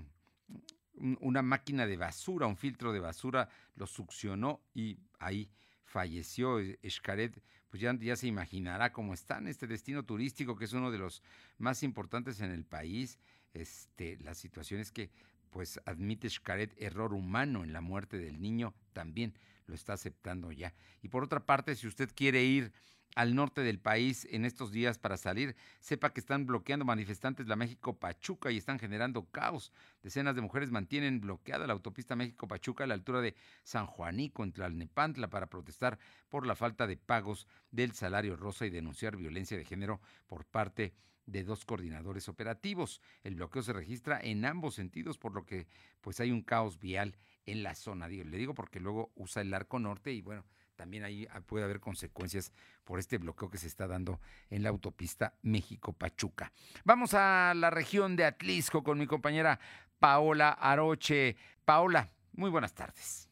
una 1.20 1.42
máquina 1.42 1.86
de 1.86 1.97
basura, 1.97 2.47
un 2.47 2.57
filtro 2.57 2.92
de 2.92 3.01
basura, 3.01 3.49
lo 3.74 3.86
succionó 3.86 4.61
y 4.74 4.99
ahí 5.18 5.51
falleció 5.84 6.59
Escaret, 6.82 7.42
pues 7.68 7.80
ya, 7.80 7.97
ya 7.99 8.16
se 8.16 8.26
imaginará 8.26 8.92
cómo 8.92 9.14
está 9.14 9.38
en 9.38 9.49
este 9.49 9.66
destino 9.66 10.05
turístico 10.05 10.57
que 10.57 10.64
es 10.64 10.72
uno 10.72 10.90
de 10.90 10.99
los 10.99 11.22
más 11.59 11.82
importantes 11.82 12.40
en 12.40 12.51
el 12.51 12.64
país. 12.64 13.18
Este, 13.55 14.18
la 14.18 14.34
situación 14.34 14.80
es 14.80 14.92
que 14.92 15.11
pues 15.51 15.80
admite 15.86 16.28
Xcaret 16.28 16.74
error 16.76 17.14
humano 17.14 17.64
en 17.64 17.72
la 17.72 17.80
muerte 17.80 18.18
del 18.18 18.40
niño, 18.42 18.74
también 18.92 19.32
lo 19.66 19.74
está 19.74 19.94
aceptando 19.94 20.53
ya. 20.53 20.74
Y 21.03 21.09
por 21.09 21.24
otra 21.24 21.47
parte, 21.47 21.74
si 21.74 21.86
usted 21.86 22.11
quiere 22.14 22.44
ir 22.44 22.72
al 23.17 23.35
norte 23.35 23.62
del 23.62 23.81
país 23.81 24.29
en 24.31 24.45
estos 24.45 24.71
días 24.71 24.99
para 24.99 25.17
salir, 25.17 25.57
sepa 25.81 26.12
que 26.12 26.21
están 26.21 26.47
bloqueando 26.47 26.85
manifestantes 26.85 27.49
la 27.49 27.57
México 27.57 27.99
Pachuca 27.99 28.51
y 28.51 28.59
están 28.59 28.79
generando 28.79 29.25
caos. 29.31 29.73
Decenas 30.03 30.35
de 30.37 30.43
mujeres 30.43 30.71
mantienen 30.71 31.21
bloqueada 31.21 31.67
la 31.67 31.73
autopista 31.73 32.14
México 32.14 32.47
Pachuca 32.47 32.85
a 32.85 32.87
la 32.87 32.93
altura 32.93 33.23
de 33.23 33.35
San 33.64 33.87
Juanico 33.87 34.45
en 34.45 34.53
Tlalnepantla 34.53 35.31
para 35.31 35.47
protestar 35.47 35.99
por 36.29 36.47
la 36.47 36.55
falta 36.55 36.87
de 36.87 36.99
pagos 36.99 37.49
del 37.71 37.93
salario 37.93 38.37
rosa 38.37 38.67
y 38.67 38.71
denunciar 38.71 39.17
violencia 39.17 39.57
de 39.57 39.64
género 39.64 40.03
por 40.27 40.45
parte 40.45 40.93
de 41.25 41.43
dos 41.43 41.64
coordinadores 41.64 42.29
operativos. 42.29 43.01
El 43.25 43.37
bloqueo 43.37 43.62
se 43.62 43.73
registra 43.73 44.21
en 44.23 44.45
ambos 44.45 44.75
sentidos, 44.75 45.17
por 45.17 45.33
lo 45.33 45.47
que 45.47 45.67
pues 46.03 46.21
hay 46.21 46.31
un 46.31 46.43
caos 46.43 46.79
vial 46.79 47.17
en 47.47 47.62
la 47.62 47.75
zona. 47.75 48.09
Le 48.09 48.37
digo 48.37 48.53
porque 48.53 48.79
luego 48.79 49.11
usa 49.14 49.41
el 49.41 49.55
arco 49.55 49.79
norte 49.79 50.12
y 50.12 50.21
bueno, 50.21 50.45
también 50.77 51.05
ahí 51.05 51.27
ah, 51.31 51.41
puede 51.41 51.64
haber 51.64 51.81
consecuencias 51.81 52.53
por 52.85 52.99
este 52.99 53.18
bloqueo 53.18 53.51
que 53.51 53.59
se 53.59 53.66
está 53.66 53.87
dando 53.87 54.20
en 54.51 54.62
la 54.62 54.68
autopista 54.68 55.35
México-Pachuca. 55.43 56.53
Vamos 56.85 57.14
a 57.14 57.55
la 57.57 57.70
región 57.70 58.14
de 58.16 58.24
Atlisco 58.24 58.85
con 58.85 58.99
mi 58.99 59.07
compañera 59.07 59.59
Paola 59.99 60.51
Aroche. 60.51 61.37
Paola, 61.64 62.09
muy 62.33 62.51
buenas 62.51 62.74
tardes. 62.74 63.31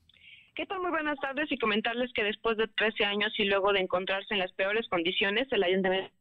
¿Qué 0.55 0.67
tal? 0.67 0.81
Muy 0.81 0.91
buenas 0.91 1.19
tardes 1.19 1.51
y 1.51 1.59
comentarles 1.59 2.13
que 2.13 2.23
después 2.23 2.57
de 2.57 2.69
13 2.69 3.05
años 3.05 3.33
y 3.39 3.45
luego 3.45 3.73
de 3.73 3.81
encontrarse 3.81 4.35
en 4.35 4.41
las 4.41 4.53
peores 4.53 4.89
condiciones, 4.89 5.49
el 5.51 5.65
ayuntamiento 5.65 6.13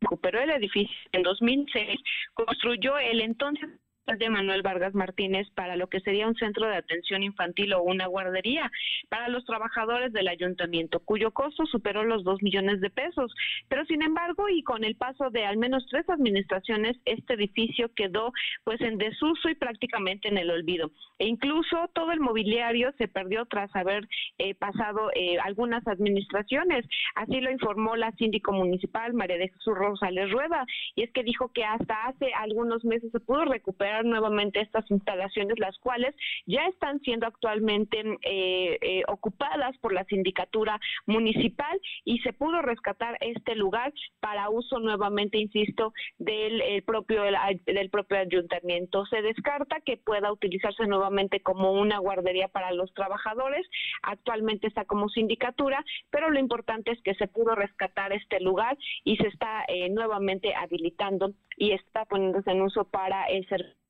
recuperó 0.00 0.40
el 0.40 0.50
edificio 0.50 0.94
en 1.12 1.22
2006, 1.22 2.00
construyó 2.34 2.98
el 2.98 3.20
entonces 3.20 3.70
de 4.14 4.30
Manuel 4.30 4.62
Vargas 4.62 4.94
Martínez 4.94 5.48
para 5.54 5.74
lo 5.74 5.88
que 5.88 6.00
sería 6.00 6.28
un 6.28 6.36
centro 6.36 6.66
de 6.68 6.76
atención 6.76 7.24
infantil 7.24 7.72
o 7.74 7.82
una 7.82 8.06
guardería 8.06 8.70
para 9.08 9.28
los 9.28 9.44
trabajadores 9.44 10.12
del 10.12 10.28
ayuntamiento, 10.28 11.00
cuyo 11.00 11.32
costo 11.32 11.66
superó 11.66 12.04
los 12.04 12.22
dos 12.22 12.40
millones 12.40 12.80
de 12.80 12.88
pesos. 12.88 13.34
Pero 13.68 13.84
sin 13.86 14.02
embargo, 14.02 14.48
y 14.48 14.62
con 14.62 14.84
el 14.84 14.94
paso 14.94 15.30
de 15.30 15.44
al 15.44 15.56
menos 15.56 15.84
tres 15.90 16.08
administraciones, 16.08 16.96
este 17.04 17.34
edificio 17.34 17.92
quedó 17.94 18.32
pues 18.62 18.80
en 18.80 18.96
desuso 18.96 19.48
y 19.48 19.56
prácticamente 19.56 20.28
en 20.28 20.38
el 20.38 20.50
olvido. 20.50 20.92
E 21.18 21.26
incluso 21.26 21.90
todo 21.92 22.12
el 22.12 22.20
mobiliario 22.20 22.92
se 22.98 23.08
perdió 23.08 23.44
tras 23.46 23.74
haber 23.74 24.06
eh, 24.38 24.54
pasado 24.54 25.10
eh, 25.14 25.38
algunas 25.42 25.86
administraciones. 25.88 26.86
Así 27.16 27.40
lo 27.40 27.50
informó 27.50 27.96
la 27.96 28.12
síndico 28.12 28.52
municipal 28.52 29.14
María 29.14 29.38
de 29.38 29.48
Jesús 29.48 29.74
Rosales 29.74 30.30
Rueda, 30.30 30.64
y 30.94 31.02
es 31.02 31.10
que 31.12 31.24
dijo 31.24 31.50
que 31.52 31.64
hasta 31.64 32.06
hace 32.06 32.32
algunos 32.34 32.84
meses 32.84 33.10
se 33.10 33.20
pudo 33.20 33.44
recuperar 33.46 33.95
nuevamente 34.04 34.60
estas 34.60 34.88
instalaciones, 34.90 35.58
las 35.58 35.76
cuales 35.78 36.14
ya 36.46 36.66
están 36.66 37.00
siendo 37.00 37.26
actualmente 37.26 37.98
eh, 38.22 38.78
eh, 38.80 39.02
ocupadas 39.08 39.76
por 39.78 39.92
la 39.92 40.04
sindicatura 40.04 40.78
municipal 41.06 41.80
y 42.04 42.18
se 42.20 42.32
pudo 42.32 42.62
rescatar 42.62 43.16
este 43.20 43.54
lugar 43.54 43.92
para 44.20 44.50
uso 44.50 44.78
nuevamente, 44.78 45.38
insisto, 45.38 45.92
del 46.18 46.82
propio 46.84 47.22
del 47.66 47.90
propio 47.90 48.18
ayuntamiento. 48.18 49.06
Se 49.06 49.22
descarta 49.22 49.80
que 49.80 49.96
pueda 49.96 50.32
utilizarse 50.32 50.86
nuevamente 50.86 51.40
como 51.40 51.72
una 51.72 51.98
guardería 51.98 52.48
para 52.48 52.72
los 52.72 52.92
trabajadores. 52.94 53.66
Actualmente 54.02 54.66
está 54.66 54.84
como 54.84 55.08
sindicatura, 55.08 55.84
pero 56.10 56.30
lo 56.30 56.38
importante 56.38 56.92
es 56.92 57.00
que 57.02 57.14
se 57.14 57.28
pudo 57.28 57.54
rescatar 57.54 58.12
este 58.12 58.40
lugar 58.40 58.76
y 59.04 59.16
se 59.16 59.28
está 59.28 59.64
eh, 59.68 59.88
nuevamente 59.90 60.54
habilitando 60.54 61.32
y 61.56 61.72
está 61.72 62.04
poniéndose 62.04 62.50
en 62.50 62.62
uso 62.62 62.84
para 62.84 63.26
el 63.26 63.46
servicio. 63.48 63.85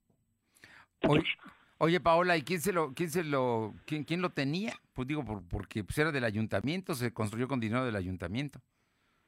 Oye, 1.79 2.01
Paola, 2.01 2.37
¿y 2.37 2.43
quién 2.43 2.61
se 2.61 2.73
lo, 2.73 2.95
quién 2.95 3.11
se 3.11 3.23
lo, 3.23 3.75
quién, 3.85 4.05
quién 4.05 4.23
lo 4.23 4.31
tenía? 4.31 4.75
Pues 4.95 5.07
digo, 5.07 5.25
porque 5.49 5.85
pues 5.85 5.99
era 5.99 6.11
del 6.11 6.25
ayuntamiento, 6.25 6.95
se 6.95 7.13
construyó 7.13 7.49
con 7.49 7.61
dinero 7.61 7.85
del 7.85 7.97
ayuntamiento. 7.97 8.61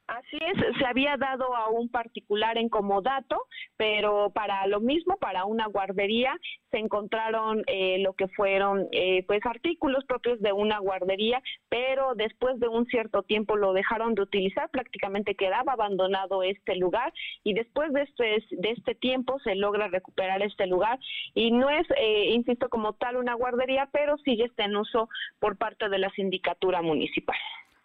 Así 0.09 0.37
es, 0.41 0.77
se 0.77 0.85
había 0.87 1.17
dado 1.17 1.55
a 1.55 1.69
un 1.69 1.87
particular 1.87 2.57
en 2.57 2.67
comodato, 2.67 3.45
pero 3.77 4.31
para 4.31 4.65
lo 4.65 4.79
mismo, 4.79 5.17
para 5.17 5.45
una 5.45 5.67
guardería, 5.67 6.35
se 6.71 6.77
encontraron 6.77 7.63
eh, 7.67 7.99
lo 7.99 8.13
que 8.13 8.27
fueron 8.29 8.87
eh, 8.91 9.23
pues 9.27 9.45
artículos 9.45 10.03
propios 10.05 10.41
de 10.41 10.51
una 10.51 10.79
guardería, 10.79 11.43
pero 11.69 12.15
después 12.15 12.59
de 12.59 12.67
un 12.67 12.87
cierto 12.87 13.21
tiempo 13.21 13.55
lo 13.55 13.71
dejaron 13.73 14.15
de 14.15 14.23
utilizar, 14.23 14.69
prácticamente 14.71 15.35
quedaba 15.35 15.73
abandonado 15.73 16.41
este 16.41 16.75
lugar 16.75 17.13
y 17.43 17.53
después 17.53 17.93
de 17.93 18.01
este, 18.01 18.43
de 18.49 18.71
este 18.71 18.95
tiempo 18.95 19.39
se 19.41 19.53
logra 19.53 19.89
recuperar 19.89 20.41
este 20.41 20.65
lugar 20.65 20.97
y 21.35 21.51
no 21.51 21.69
es, 21.69 21.85
eh, 21.97 22.31
insisto, 22.31 22.69
como 22.69 22.93
tal 22.93 23.17
una 23.17 23.35
guardería, 23.35 23.87
pero 23.91 24.17
sigue 24.17 24.45
está 24.45 24.65
en 24.65 24.75
uso 24.75 25.07
por 25.39 25.57
parte 25.57 25.87
de 25.87 25.99
la 25.99 26.09
sindicatura 26.11 26.81
municipal. 26.81 27.37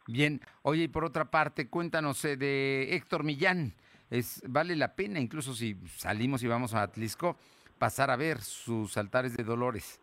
Bien, 0.06 0.40
oye, 0.62 0.84
y 0.84 0.88
por 0.88 1.04
otra 1.04 1.30
parte, 1.30 1.68
cuéntanos 1.68 2.24
eh, 2.24 2.36
de 2.36 2.94
Héctor 2.94 3.24
Millán. 3.24 3.74
Es, 4.10 4.42
vale 4.46 4.76
la 4.76 4.94
pena, 4.94 5.18
incluso 5.18 5.54
si 5.54 5.74
salimos 5.96 6.42
y 6.42 6.46
vamos 6.46 6.74
a 6.74 6.82
Atlisco, 6.82 7.36
pasar 7.78 8.10
a 8.10 8.16
ver 8.16 8.38
sus 8.40 8.96
altares 8.96 9.36
de 9.36 9.44
dolores. 9.44 10.00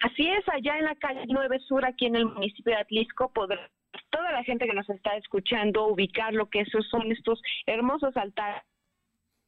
Así 0.00 0.28
es, 0.28 0.48
allá 0.48 0.78
en 0.78 0.84
la 0.84 0.94
calle 0.94 1.24
9 1.28 1.58
Sur, 1.60 1.84
aquí 1.84 2.06
en 2.06 2.16
el 2.16 2.26
municipio 2.26 2.72
de 2.72 2.80
Atlisco, 2.80 3.32
podrá 3.32 3.68
toda 4.10 4.30
la 4.30 4.44
gente 4.44 4.66
que 4.66 4.74
nos 4.74 4.88
está 4.90 5.16
escuchando 5.16 5.86
ubicar 5.86 6.32
lo 6.34 6.48
que 6.48 6.60
esos 6.60 6.86
son 6.88 7.10
estos 7.10 7.40
hermosos 7.66 8.16
altares 8.16 8.62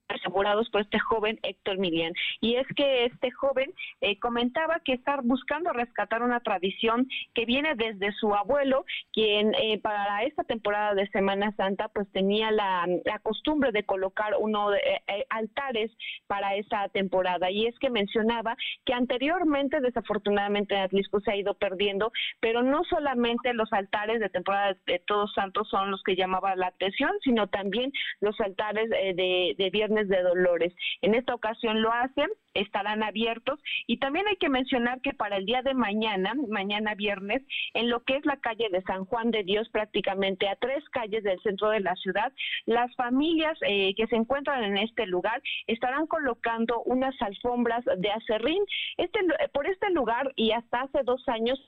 asegurados 0.09 0.69
por 0.71 0.81
este 0.81 0.99
joven 0.99 1.39
Héctor 1.43 1.79
Milian. 1.79 2.13
Y 2.41 2.57
es 2.57 2.67
que 2.77 3.07
este 3.07 3.31
joven 3.31 3.73
eh, 4.01 4.19
comentaba 4.19 4.81
que 4.85 4.95
está 4.95 5.21
buscando 5.23 5.73
rescatar 5.73 6.23
una 6.23 6.41
tradición 6.41 7.09
que 7.35 7.45
viene 7.45 7.75
desde 7.75 8.13
su 8.13 8.35
abuelo, 8.35 8.85
quien 9.13 9.55
eh, 9.55 9.79
para 9.83 10.25
esta 10.25 10.45
temporada 10.45 10.95
de 10.95 11.09
Semana 11.09 11.53
Santa 11.57 11.89
pues 11.89 12.11
tenía 12.13 12.51
la, 12.51 12.87
costumbre 13.23 13.73
de 13.73 13.85
colocar 13.85 14.35
uno 14.39 14.71
de, 14.71 14.79
eh, 14.79 15.27
altares 15.31 15.91
para 16.27 16.55
esa 16.57 16.89
temporada. 16.89 17.51
Y 17.51 17.67
es 17.67 17.79
que 17.79 17.91
mencionaba 17.91 18.57
que 18.85 18.95
anteriormente 18.95 19.81
desafortunadamente 19.81 20.77
Atlisco 20.77 21.21
se 21.21 21.33
ha 21.33 21.37
ido 21.37 21.55
perdiendo, 21.55 22.13
pero 22.41 22.63
no 22.63 22.85
solamente 22.85 23.53
los 23.55 23.73
altares 23.73 24.21
de 24.21 24.29
temporada 24.29 24.77
de 24.87 24.99
Todos 25.01 25.33
Santos 25.35 25.69
son 25.69 25.91
los 25.91 26.03
que 26.03 26.17
llamaban 26.17 26.59
la 26.59 26.69
atención, 26.69 27.11
sino 27.23 27.49
también 27.49 27.93
los 28.21 28.39
altares 28.41 28.89
de, 28.89 29.55
de 29.57 29.71
Viernes 29.71 29.98
de 30.07 30.23
Dolores. 30.23 30.73
En 31.03 31.15
esta 31.15 31.35
ocasión 31.35 31.83
lo 31.83 31.93
hacen, 31.93 32.29
estarán 32.55 33.03
abiertos 33.03 33.61
y 33.87 33.99
también 33.99 34.27
hay 34.29 34.37
que 34.37 34.49
mencionar 34.49 35.01
que 35.01 35.15
para 35.15 35.37
el 35.37 35.47
día 35.47 35.63
de 35.63 35.75
mañana, 35.75 36.35
mañana 36.49 36.95
viernes, 36.95 37.43
en 37.75 37.91
lo 37.91 38.05
que 38.05 38.17
es 38.17 38.27
la 38.27 38.37
calle 38.37 38.69
de 38.71 38.83
San 38.83 39.05
Juan 39.05 39.31
de 39.31 39.43
Dios, 39.43 39.69
prácticamente 39.71 40.49
a 40.49 40.57
tres 40.57 40.85
calles 40.91 41.25
del 41.25 41.41
centro 41.41 41.71
de 41.71 41.81
la 41.81 41.97
ciudad, 41.97 42.33
las 42.67 42.95
familias 42.95 43.59
eh, 43.63 43.95
que 43.97 44.07
se 44.07 44.17
encuentran 44.17 44.63
en 44.63 44.79
este 44.79 45.07
lugar 45.07 45.43
estarán 45.67 46.07
colocando 46.07 46.83
unas 46.85 47.15
alfombras 47.21 47.85
de 47.97 48.11
acerrín. 48.11 48.63
Este, 48.97 49.21
por 49.53 49.67
este 49.67 49.91
lugar 49.91 50.33
y 50.37 50.53
hasta 50.53 50.83
hace 50.83 51.03
dos 51.05 51.23
años 51.29 51.59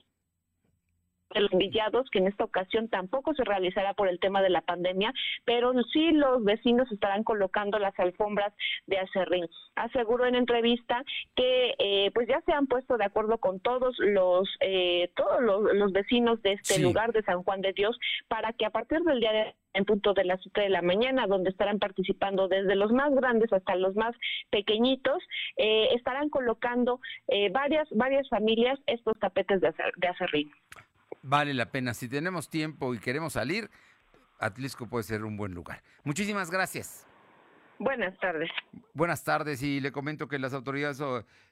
de 1.33 1.41
los 1.41 1.51
villados, 1.51 2.09
que 2.11 2.19
en 2.19 2.27
esta 2.27 2.43
ocasión 2.43 2.87
tampoco 2.89 3.33
se 3.33 3.43
realizará 3.43 3.93
por 3.93 4.07
el 4.07 4.19
tema 4.19 4.41
de 4.41 4.49
la 4.49 4.61
pandemia, 4.61 5.13
pero 5.45 5.73
sí 5.91 6.11
los 6.11 6.43
vecinos 6.43 6.91
estarán 6.91 7.23
colocando 7.23 7.79
las 7.79 7.97
alfombras 7.99 8.53
de 8.87 8.99
acerrín. 8.99 9.47
Aseguró 9.75 10.25
en 10.25 10.35
entrevista 10.35 11.03
que 11.35 11.75
eh, 11.79 12.11
pues 12.13 12.27
ya 12.27 12.41
se 12.45 12.53
han 12.53 12.67
puesto 12.67 12.97
de 12.97 13.05
acuerdo 13.05 13.37
con 13.37 13.59
todos 13.59 13.95
los 13.99 14.49
eh, 14.59 15.11
todos 15.15 15.41
los, 15.41 15.91
vecinos 15.91 16.41
de 16.41 16.53
este 16.53 16.79
lugar 16.79 17.11
de 17.11 17.21
San 17.23 17.43
Juan 17.43 17.61
de 17.61 17.73
Dios 17.73 17.97
para 18.29 18.53
que 18.53 18.65
a 18.65 18.69
partir 18.69 19.01
del 19.01 19.19
día 19.19 19.31
de 19.31 19.55
en 19.73 19.85
punto 19.85 20.13
de 20.13 20.25
las 20.25 20.41
7 20.41 20.61
de 20.61 20.69
la 20.69 20.81
mañana, 20.81 21.27
donde 21.27 21.49
estarán 21.49 21.79
participando 21.79 22.49
desde 22.49 22.75
los 22.75 22.91
más 22.91 23.13
grandes 23.15 23.53
hasta 23.53 23.75
los 23.75 23.95
más 23.95 24.13
pequeñitos, 24.49 25.23
eh, 25.55 25.89
estarán 25.95 26.29
colocando 26.29 26.99
varias 27.51 27.87
varias 27.91 28.27
familias 28.29 28.79
estos 28.85 29.17
tapetes 29.19 29.61
de, 29.61 29.73
de 29.97 30.07
acerrín 30.07 30.51
vale 31.21 31.53
la 31.53 31.71
pena. 31.71 31.93
Si 31.93 32.07
tenemos 32.07 32.49
tiempo 32.49 32.93
y 32.93 32.99
queremos 32.99 33.33
salir, 33.33 33.69
Atlisco 34.39 34.87
puede 34.87 35.03
ser 35.03 35.23
un 35.23 35.37
buen 35.37 35.53
lugar. 35.53 35.83
Muchísimas 36.03 36.49
gracias. 36.49 37.05
Buenas 37.81 38.15
tardes. 38.19 38.51
Buenas 38.93 39.23
tardes 39.23 39.63
y 39.63 39.79
le 39.79 39.91
comento 39.91 40.27
que 40.27 40.37
las 40.37 40.53
autoridades 40.53 41.01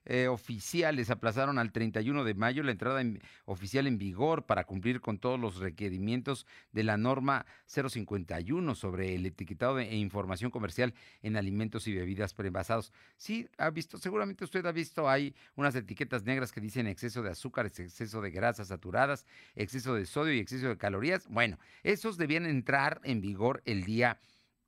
eh, 0.05 0.27
oficiales 0.27 1.09
aplazaron 1.09 1.57
al 1.57 1.71
31 1.71 2.23
de 2.23 2.35
mayo 2.35 2.61
la 2.61 2.69
entrada 2.69 3.01
oficial 3.45 3.87
en 3.87 3.97
vigor 3.97 4.45
para 4.45 4.65
cumplir 4.65 5.01
con 5.01 5.17
todos 5.17 5.39
los 5.39 5.57
requerimientos 5.57 6.45
de 6.71 6.83
la 6.83 6.97
norma 6.97 7.47
051 7.65 8.75
sobre 8.75 9.15
el 9.15 9.25
etiquetado 9.25 9.79
e 9.79 9.95
información 9.95 10.51
comercial 10.51 10.93
en 11.23 11.35
alimentos 11.35 11.87
y 11.87 11.95
bebidas 11.95 12.35
preenvasados. 12.35 12.93
Sí, 13.17 13.49
ha 13.57 13.71
visto, 13.71 13.97
seguramente 13.97 14.43
usted 14.43 14.63
ha 14.67 14.71
visto, 14.71 15.09
hay 15.09 15.33
unas 15.55 15.73
etiquetas 15.73 16.25
negras 16.25 16.51
que 16.51 16.61
dicen 16.61 16.85
exceso 16.85 17.23
de 17.23 17.31
azúcares, 17.31 17.79
exceso 17.79 18.21
de 18.21 18.29
grasas 18.29 18.67
saturadas, 18.67 19.25
exceso 19.55 19.95
de 19.95 20.05
sodio 20.05 20.33
y 20.33 20.39
exceso 20.39 20.67
de 20.67 20.77
calorías. 20.77 21.27
Bueno, 21.27 21.57
esos 21.81 22.17
debían 22.17 22.45
entrar 22.45 23.01
en 23.03 23.19
vigor 23.19 23.63
el 23.65 23.83
día 23.83 24.19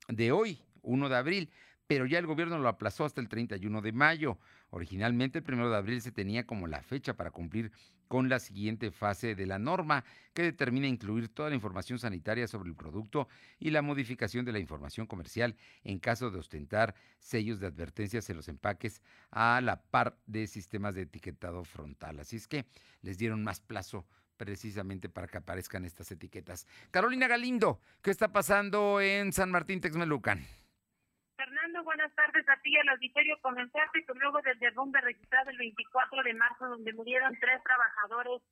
de 0.08 0.32
hoy 0.32 0.60
1 0.82 1.08
de 1.08 1.16
abril, 1.16 1.50
pero 1.86 2.06
ya 2.06 2.18
el 2.18 2.26
gobierno 2.26 2.58
lo 2.58 2.68
aplazó 2.68 3.04
hasta 3.04 3.20
el 3.20 3.28
31 3.28 3.82
de 3.82 3.92
mayo. 3.92 4.38
Originalmente 4.70 5.40
el 5.40 5.54
1 5.54 5.70
de 5.70 5.76
abril 5.76 6.00
se 6.00 6.12
tenía 6.12 6.46
como 6.46 6.66
la 6.66 6.82
fecha 6.82 7.14
para 7.14 7.30
cumplir 7.30 7.72
con 8.08 8.28
la 8.28 8.40
siguiente 8.40 8.90
fase 8.90 9.34
de 9.34 9.46
la 9.46 9.58
norma, 9.58 10.04
que 10.34 10.42
determina 10.42 10.86
incluir 10.86 11.30
toda 11.30 11.48
la 11.48 11.54
información 11.54 11.98
sanitaria 11.98 12.46
sobre 12.46 12.68
el 12.68 12.76
producto 12.76 13.26
y 13.58 13.70
la 13.70 13.80
modificación 13.80 14.44
de 14.44 14.52
la 14.52 14.58
información 14.58 15.06
comercial 15.06 15.56
en 15.82 15.98
caso 15.98 16.30
de 16.30 16.38
ostentar 16.38 16.94
sellos 17.18 17.58
de 17.58 17.68
advertencias 17.68 18.28
en 18.28 18.36
los 18.36 18.48
empaques 18.48 19.00
a 19.30 19.62
la 19.62 19.80
par 19.80 20.18
de 20.26 20.46
sistemas 20.46 20.94
de 20.94 21.02
etiquetado 21.02 21.64
frontal. 21.64 22.20
Así 22.20 22.36
es 22.36 22.46
que 22.46 22.66
les 23.00 23.16
dieron 23.16 23.42
más 23.44 23.60
plazo 23.60 24.06
precisamente 24.36 25.08
para 25.08 25.26
que 25.26 25.38
aparezcan 25.38 25.86
estas 25.86 26.10
etiquetas. 26.10 26.66
Carolina 26.90 27.28
Galindo, 27.28 27.80
¿qué 28.02 28.10
está 28.10 28.30
pasando 28.30 29.00
en 29.00 29.32
San 29.32 29.50
Martín 29.50 29.80
Texmelucan? 29.80 30.44
Fernando, 31.82 31.84
buenas 31.84 32.14
tardes 32.14 32.48
a 32.48 32.56
ti 32.62 32.76
al 32.76 32.88
auditorio. 32.88 33.38
Comenzarte 33.40 34.04
que 34.04 34.14
luego 34.14 34.40
del 34.42 34.58
derrumbe 34.58 35.00
registrado 35.00 35.50
el 35.50 35.58
24 35.58 36.22
de 36.22 36.34
marzo, 36.34 36.68
donde 36.68 36.92
murieron 36.92 37.36
tres 37.40 37.62
trabajadores 37.62 38.42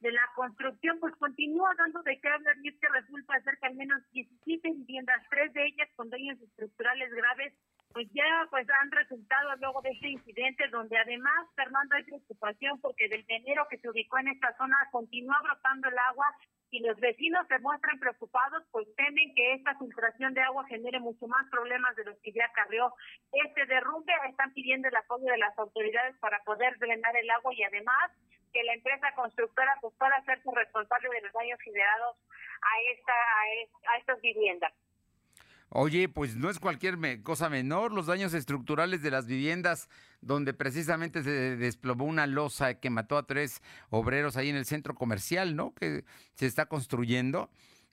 de 0.00 0.12
la 0.12 0.22
construcción, 0.34 0.98
pues 0.98 1.14
continúa 1.16 1.74
dando 1.76 2.02
de 2.02 2.18
qué 2.20 2.28
hablar 2.28 2.56
y 2.62 2.68
es 2.68 2.78
que 2.80 2.88
resulta 2.88 3.40
ser 3.42 3.58
que 3.58 3.66
al 3.66 3.74
menos 3.74 4.00
17 4.12 4.70
viviendas, 4.70 5.22
tres 5.28 5.52
de 5.52 5.66
ellas 5.66 5.88
con 5.94 6.08
daños 6.08 6.40
estructurales 6.40 7.12
graves, 7.12 7.52
pues 7.92 8.08
ya 8.12 8.46
pues 8.50 8.66
han 8.70 8.90
resultado 8.90 9.56
luego 9.56 9.82
de 9.82 9.90
este 9.90 10.08
incidente 10.08 10.68
donde 10.68 10.96
además 10.96 11.48
Fernando 11.54 11.96
hay 11.96 12.04
preocupación 12.04 12.80
porque 12.80 13.08
del 13.08 13.24
venero 13.24 13.66
que 13.68 13.78
se 13.78 13.90
ubicó 13.90 14.18
en 14.18 14.28
esta 14.28 14.56
zona 14.56 14.76
continúa 14.90 15.38
brotando 15.42 15.88
el 15.88 15.98
agua 15.98 16.26
y 16.70 16.80
los 16.80 16.98
vecinos 17.00 17.46
se 17.48 17.58
muestran 17.58 17.98
preocupados 17.98 18.62
pues 18.70 18.86
temen 18.96 19.34
que 19.34 19.54
esta 19.54 19.76
filtración 19.78 20.34
de 20.34 20.42
agua 20.42 20.66
genere 20.66 21.00
mucho 21.00 21.26
más 21.26 21.48
problemas 21.50 21.94
de 21.96 22.04
los 22.04 22.16
que 22.20 22.32
ya 22.32 22.46
acarreó. 22.46 22.94
Este 23.32 23.66
derrumbe 23.66 24.12
están 24.28 24.52
pidiendo 24.52 24.88
el 24.88 24.96
apoyo 24.96 25.26
de 25.26 25.38
las 25.38 25.58
autoridades 25.58 26.16
para 26.18 26.42
poder 26.44 26.78
drenar 26.78 27.16
el 27.16 27.30
agua 27.30 27.52
y 27.54 27.62
además 27.64 28.10
que 28.52 28.62
la 28.64 28.74
empresa 28.74 29.12
constructora 29.14 29.76
pues 29.80 29.94
pueda 29.98 30.14
hacerse 30.16 30.48
responsable 30.54 31.08
de 31.10 31.22
los 31.22 31.32
daños 31.32 31.60
generados 31.60 32.16
a 32.62 32.92
esta 32.94 33.12
a, 33.12 33.94
a 33.94 33.98
estas 33.98 34.20
viviendas. 34.20 34.72
Oye, 35.72 36.08
pues 36.08 36.34
no 36.34 36.50
es 36.50 36.58
cualquier 36.58 36.96
cosa 37.22 37.48
menor, 37.48 37.92
los 37.92 38.06
daños 38.06 38.34
estructurales 38.34 39.02
de 39.02 39.12
las 39.12 39.26
viviendas 39.26 39.88
donde 40.20 40.54
precisamente 40.54 41.22
se 41.22 41.56
desplomó 41.56 42.04
una 42.04 42.26
losa 42.26 42.74
que 42.74 42.90
mató 42.90 43.16
a 43.16 43.26
tres 43.26 43.62
obreros 43.88 44.36
ahí 44.36 44.50
en 44.50 44.56
el 44.56 44.66
centro 44.66 44.94
comercial, 44.94 45.56
¿no? 45.56 45.74
Que 45.74 46.04
se 46.34 46.46
está 46.46 46.66
construyendo. 46.66 47.50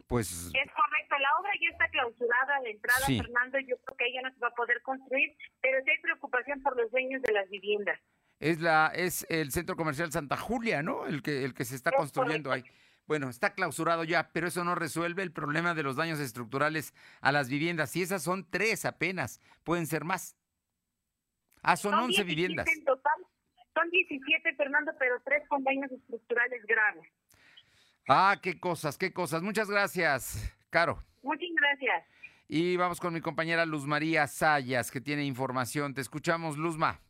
Pues 0.07 0.29
Es 0.31 0.71
correcto, 0.71 1.15
la 1.19 1.39
obra 1.39 1.51
ya 1.61 1.69
está 1.69 1.89
clausurada 1.89 2.61
la 2.61 2.69
entrada, 2.69 3.05
Fernando, 3.05 3.59
yo 3.59 3.75
creo 3.83 3.97
que 3.97 4.05
ella 4.07 4.21
no 4.23 4.33
se 4.33 4.39
va 4.39 4.47
a 4.47 4.55
poder 4.55 4.81
construir, 4.81 5.35
pero 5.61 5.83
sí 5.83 5.91
hay 5.91 6.01
preocupación 6.01 6.61
por 6.61 6.77
los 6.77 6.89
dueños 6.91 7.21
de 7.23 7.33
las 7.33 7.49
viviendas. 7.49 7.99
Es 8.39 8.61
la 8.61 8.91
es 8.95 9.25
el 9.29 9.51
centro 9.51 9.75
comercial 9.75 10.11
Santa 10.11 10.37
Julia, 10.37 10.83
¿no? 10.83 11.07
El 11.07 11.21
que 11.23 11.43
el 11.43 11.53
que 11.53 11.65
se 11.65 11.75
está 11.75 11.91
construyendo 11.91 12.51
ahí. 12.51 12.63
Bueno, 13.07 13.29
está 13.29 13.53
clausurado 13.53 14.03
ya, 14.03 14.31
pero 14.31 14.47
eso 14.47 14.63
no 14.63 14.75
resuelve 14.75 15.23
el 15.23 15.31
problema 15.31 15.73
de 15.73 15.81
los 15.81 15.95
daños 15.95 16.19
estructurales 16.19 16.93
a 17.21 17.31
las 17.31 17.49
viviendas. 17.49 17.95
Y 17.95 18.01
esas 18.01 18.21
son 18.21 18.45
tres 18.49 18.85
apenas, 18.85 19.41
pueden 19.63 19.87
ser 19.87 20.03
más. 20.03 20.36
Ah, 21.69 21.75
son, 21.75 21.93
once 21.95 22.21
11 22.21 22.23
viviendas. 22.23 22.65
En 22.65 22.85
total, 22.85 23.25
son 23.73 23.89
17, 23.89 24.55
Fernando, 24.55 24.93
pero 24.97 25.19
tres 25.25 25.43
con 25.49 25.65
daños 25.65 25.91
estructurales 25.91 26.65
graves. 26.65 27.05
Ah, 28.07 28.39
qué 28.41 28.57
cosas, 28.57 28.97
qué 28.97 29.11
cosas. 29.11 29.41
Muchas 29.41 29.69
gracias, 29.69 30.55
Caro. 30.69 31.03
Muchas 31.23 31.49
gracias. 31.59 32.05
Y 32.47 32.77
vamos 32.77 33.01
con 33.01 33.13
mi 33.13 33.19
compañera 33.19 33.65
Luz 33.65 33.85
María 33.85 34.27
Sayas, 34.27 34.89
que 34.91 35.01
tiene 35.01 35.25
información. 35.25 35.93
Te 35.93 35.99
escuchamos, 35.99 36.57
Luzma. 36.57 37.01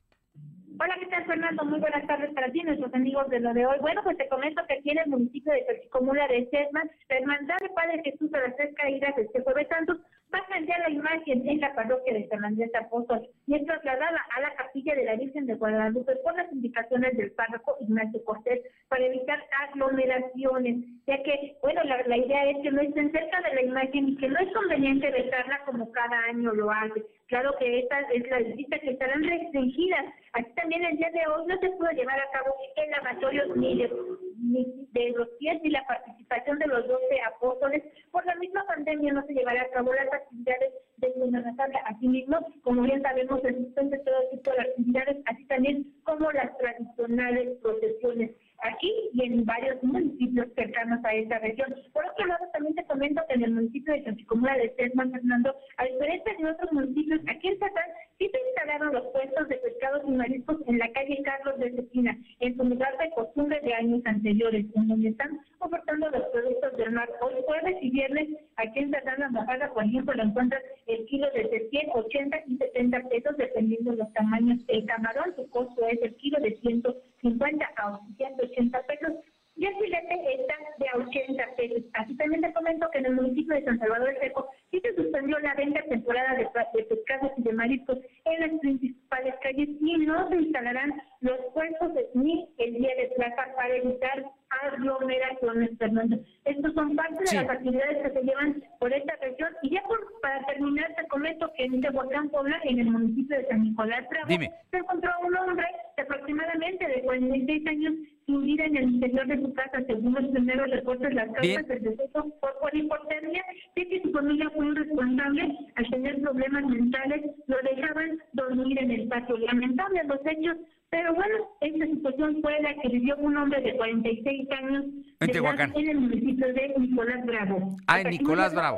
Hola, 1.28 1.36
¿qué 1.36 1.42
tal, 1.42 1.42
Fernando? 1.42 1.66
Muy 1.66 1.80
buenas 1.80 2.08
tardes 2.08 2.34
para 2.34 2.52
ti, 2.52 2.62
nuestros 2.62 2.94
amigos 2.94 3.30
de 3.30 3.40
lo 3.40 3.54
de 3.54 3.66
hoy. 3.66 3.78
Bueno, 3.82 4.02
pues 4.04 4.18
te 4.18 4.30
comento 4.30 4.62
que 4.68 4.76
aquí 4.76 4.92
en 4.92 5.00
el 5.00 5.08
municipio 5.08 5.52
de 5.52 5.64
Perchicomula 5.64 6.28
de 6.28 6.48
Sesma, 6.50 6.84
la 7.10 7.18
Hermandad 7.18 7.58
de 7.62 7.70
Padre 7.70 8.02
Jesús 8.04 8.32
de 8.32 8.40
las 8.40 8.56
Tres 8.56 8.74
Caídas 8.76 9.18
este 9.18 9.42
Jueves 9.42 9.68
Santos 9.68 9.98
va 10.34 10.40
a 10.40 10.46
cambiar 10.48 10.80
la 10.80 10.90
imagen 10.90 11.48
en 11.48 11.60
la 11.60 11.74
parroquia 11.74 12.14
de 12.14 12.28
San 12.28 12.44
Andrés 12.44 12.72
Apóstol 12.76 13.28
y 13.46 13.56
es 13.56 13.66
trasladada 13.66 14.26
a 14.36 14.42
la 14.42 14.54
capilla 14.56 14.96
de 14.96 15.06
la 15.06 15.16
Virgen 15.16 15.46
de 15.48 15.56
Guadalupe 15.56 16.16
por 16.24 16.36
las 16.36 16.52
indicaciones 16.52 17.16
del 17.18 17.32
párroco 17.32 17.78
Ignacio 17.82 18.24
Cortés 18.24 18.62
para 18.90 19.06
evitar 19.06 19.40
aglomeraciones, 19.68 20.86
ya 21.08 21.22
que, 21.24 21.58
bueno, 21.62 21.84
la, 21.84 22.04
la 22.04 22.18
idea 22.18 22.50
es 22.52 22.58
que 22.64 22.72
no 22.72 22.82
estén 22.82 23.12
cerca 23.12 23.42
de 23.42 23.56
la 23.56 23.62
imagen 23.64 24.10
y 24.10 24.18
que 24.18 24.28
no 24.28 24.40
es 24.40 24.54
conveniente 24.54 25.12
dejarla 25.12 25.64
como 25.66 25.92
cada 25.92 26.20
año 26.26 26.54
lo 26.54 26.72
hace. 26.72 27.04
Claro 27.28 27.54
que 27.60 27.80
estas 27.80 28.06
es 28.14 28.30
la 28.30 28.40
visita 28.40 28.80
que 28.80 28.92
estarán 28.92 29.24
restringidas. 29.24 30.06
Así 30.34 30.50
también 30.68 30.84
el 30.84 30.98
día 30.98 31.10
de 31.12 31.26
hoy 31.28 31.48
no 31.48 31.58
se 31.60 31.70
pudo 31.78 31.90
llevar 31.92 32.20
a 32.20 32.30
cabo 32.32 32.54
el 32.76 32.90
lavatorio 32.92 33.56
ni 33.56 33.78
de, 33.78 33.90
ni 34.38 34.66
de 34.92 35.14
los 35.16 35.30
pies 35.40 35.62
ni 35.64 35.70
la 35.70 35.82
participación 35.88 36.60
de 36.60 36.68
los 36.68 36.86
doce 36.90 37.22
apóstoles. 37.26 37.84
Por 38.12 38.26
la 38.26 38.36
misma 38.36 38.66
pandemia 38.66 39.14
no 39.14 39.26
se 39.28 39.34
llevará 39.34 39.62
a 39.62 39.70
cabo 39.70 39.94
las 39.94 40.12
actividades 40.12 40.74
de 40.98 41.14
Semana 41.14 41.56
Santa. 41.56 41.80
Asimismo, 41.86 42.46
como 42.64 42.82
bien 42.82 43.02
sabemos, 43.02 43.40
existen 43.46 43.92
todo 44.04 44.30
tipo 44.30 44.52
de 44.52 44.60
actividades, 44.60 45.18
así 45.28 45.46
también 45.46 45.86
como 46.04 46.30
las 46.34 46.58
tradicionales 46.58 47.58
procesiones 47.62 48.32
aquí 48.64 48.92
y 49.14 49.24
en 49.24 49.46
varios 49.46 49.82
municipios 49.84 50.48
cercanos 50.56 51.00
a 51.06 51.14
esta 51.14 51.40
región. 51.40 51.76
Por 51.94 52.06
otro 52.06 52.26
lado, 52.26 52.46
también 52.54 52.76
te 52.76 52.86
comento 52.86 53.22
que 53.28 53.36
en 53.36 53.44
el 53.44 53.52
municipio 53.52 53.94
de 53.94 54.04
Chanchicomula 54.04 54.58
de 54.58 54.70
Tesman, 54.70 55.12
Fernando, 55.12 55.56
a 55.78 55.86
diferencia 55.86 56.34
de 56.38 56.52
otros 56.52 56.72
municipios, 56.72 57.22
aquí 57.30 57.48
en 57.48 57.60
Satán 57.60 57.90
sí 58.18 58.30
se 58.30 58.48
instalaron 58.48 58.94
los 58.94 59.06
puestos 59.08 59.48
de 59.48 59.58
y 60.06 60.12
mariscos 60.12 60.58
en 60.68 60.80
la 60.80 60.92
calle 60.92 61.22
Carlos 61.24 61.60
de 61.60 61.72
Cecina, 61.72 62.18
en 62.40 62.58
su 62.58 62.64
lugar 62.64 62.98
de 62.98 63.10
costumbre 63.12 63.60
de 63.62 63.74
años 63.74 64.02
anteriores, 64.06 64.66
en 64.76 64.88
donde 64.88 65.10
están 65.10 65.40
ofertando 65.60 66.10
los 66.10 66.24
productos 66.28 66.78
del 66.78 66.92
mar. 66.92 67.10
Hoy 67.22 67.34
jueves 67.46 67.78
y 67.82 67.90
viernes, 67.92 68.28
aquí 68.58 68.80
en 68.80 68.92
Satán, 68.92 69.20
la 69.20 69.30
mojada, 69.30 69.74
por 69.74 69.86
ejemplo, 69.86 70.14
lo 70.14 70.24
encuentras 70.24 70.62
el 70.88 71.06
kilo 71.06 71.28
de 71.32 71.68
100, 71.70 71.90
80 71.94 72.38
y 72.48 72.58
70 72.58 73.10
pesos, 73.10 73.38
dependiendo 73.38 73.92
de 73.92 73.98
los 73.98 74.14
tamaños. 74.14 74.60
El 74.68 74.86
camarón, 74.86 75.34
su 75.36 75.50
costo 75.50 75.88
es 75.88 76.02
el 76.02 76.16
kilo 76.16 76.40
de 76.42 76.58
150 76.58 77.66
a 77.78 78.00
180 78.18 78.82
pesos 78.88 79.14
y 79.56 79.66
el 79.66 79.76
filete 79.76 80.42
está 80.42 80.54
de 80.78 81.04
80 81.04 81.56
pesos. 81.56 81.84
Así 81.94 82.16
también 82.18 82.42
te 82.42 82.54
comento 82.54 82.90
que 82.92 83.00
en 83.00 83.08
el 83.08 83.16
municipio 83.16 83.56
de 83.56 83.64
San 83.64 83.80
Salvador 83.80 84.10
del 84.10 84.20
Seco 84.20 84.48
sí 84.70 84.80
se 84.82 84.96
suspendió 84.96 85.40
la 85.40 85.56
venta 85.56 85.82
temporada 85.90 86.36
de, 86.36 86.48
de 86.76 86.84
pescados 86.84 87.32
y 87.38 87.44
de 87.44 87.54
mariscos 87.54 87.98
en 88.26 88.40
las 88.42 88.60
principales 88.60 88.97
calles 89.42 89.70
y 89.80 89.98
no 89.98 90.30
se 90.30 90.36
instalarán 90.36 90.94
los 91.22 91.38
puestos 91.54 91.92
ni 92.14 92.48
el 92.58 92.74
día 92.74 92.96
de 92.96 93.14
plaza 93.16 93.54
para 93.56 93.76
evitar 93.76 94.26
aglomeraciones, 94.64 95.78
Fernando. 95.78 96.18
Estos 96.46 96.74
son 96.74 96.96
parte 96.96 97.24
de 97.24 97.36
las 97.36 97.50
actividades 97.50 97.98
que 98.04 98.20
se 98.20 98.24
llevan 98.24 98.64
por 98.80 98.94
esta 98.94 99.16
región. 99.18 99.50
Y 99.62 99.72
ya 99.72 99.84
por, 99.84 100.00
para 100.22 100.46
terminar, 100.46 100.94
te 100.96 101.08
comento 101.08 101.52
que 101.56 101.66
en 101.66 101.82
Tehuacán, 101.82 102.30
Puebla, 102.30 102.60
en 102.64 102.80
el 102.80 102.90
municipio 102.90 103.38
de 103.38 103.48
San 103.48 103.64
Nicolás 103.64 104.06
Bravo, 104.10 104.28
se 104.72 104.78
encontró 104.78 105.12
un 105.26 105.36
hombre 105.36 105.66
de 105.66 105.87
aproximadamente 106.10 106.88
de 106.88 107.02
46 107.02 107.68
años 107.68 107.94
sin 108.26 108.44
vida 108.44 108.66
en 108.66 108.78
el 108.78 108.84
interior 108.96 109.28
de 109.28 109.42
su 109.42 109.54
casa, 109.54 109.84
según 109.88 110.14
los 110.14 110.26
primeros 110.32 110.70
reportes, 110.70 111.14
las 111.14 111.30
causas 111.34 111.68
del 111.68 111.84
deceso 111.84 112.34
por 112.42 112.60
polihipotermia, 112.60 113.44
de 113.76 113.88
que 113.88 114.02
su 114.02 114.12
familia 114.12 114.50
fue 114.56 114.68
irresponsable 114.68 115.58
al 115.76 115.90
tener 115.90 116.22
problemas 116.22 116.66
mentales, 116.66 117.22
lo 117.48 117.58
dejaban 117.58 118.20
dormir 118.34 118.80
en 118.80 118.92
el 118.92 119.08
patio. 119.08 119.38
Lamentable 119.38 120.04
los 120.04 120.20
hechos, 120.26 120.58
pero 120.90 121.14
bueno, 121.14 121.36
esta 121.62 121.86
situación 121.86 122.42
fue 122.42 122.62
la 122.62 122.74
que 122.82 122.90
vivió 122.90 123.16
un 123.18 123.38
hombre 123.38 123.62
de 123.62 123.76
46 123.78 124.52
años 124.52 124.86
en, 125.20 125.32
Tehuacán. 125.32 125.74
en 125.76 125.90
el 125.90 126.00
municipio 126.00 126.48
de 126.54 126.76
Nicolás 126.80 127.26
Bravo. 127.26 127.78
Ah, 127.88 128.02
en 128.02 128.10
Nicolás 128.10 128.54
Bravo. 128.54 128.78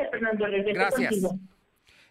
Gracias. 0.73 1.25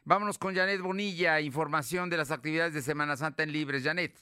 Vámonos 0.05 0.39
con 0.39 0.55
Janet 0.55 0.81
Bonilla, 0.81 1.41
información 1.41 2.09
de 2.09 2.16
las 2.16 2.31
actividades 2.31 2.73
de 2.73 2.81
Semana 2.81 3.16
Santa 3.16 3.43
en 3.43 3.53
Libres. 3.53 3.85
Janet. 3.85 4.14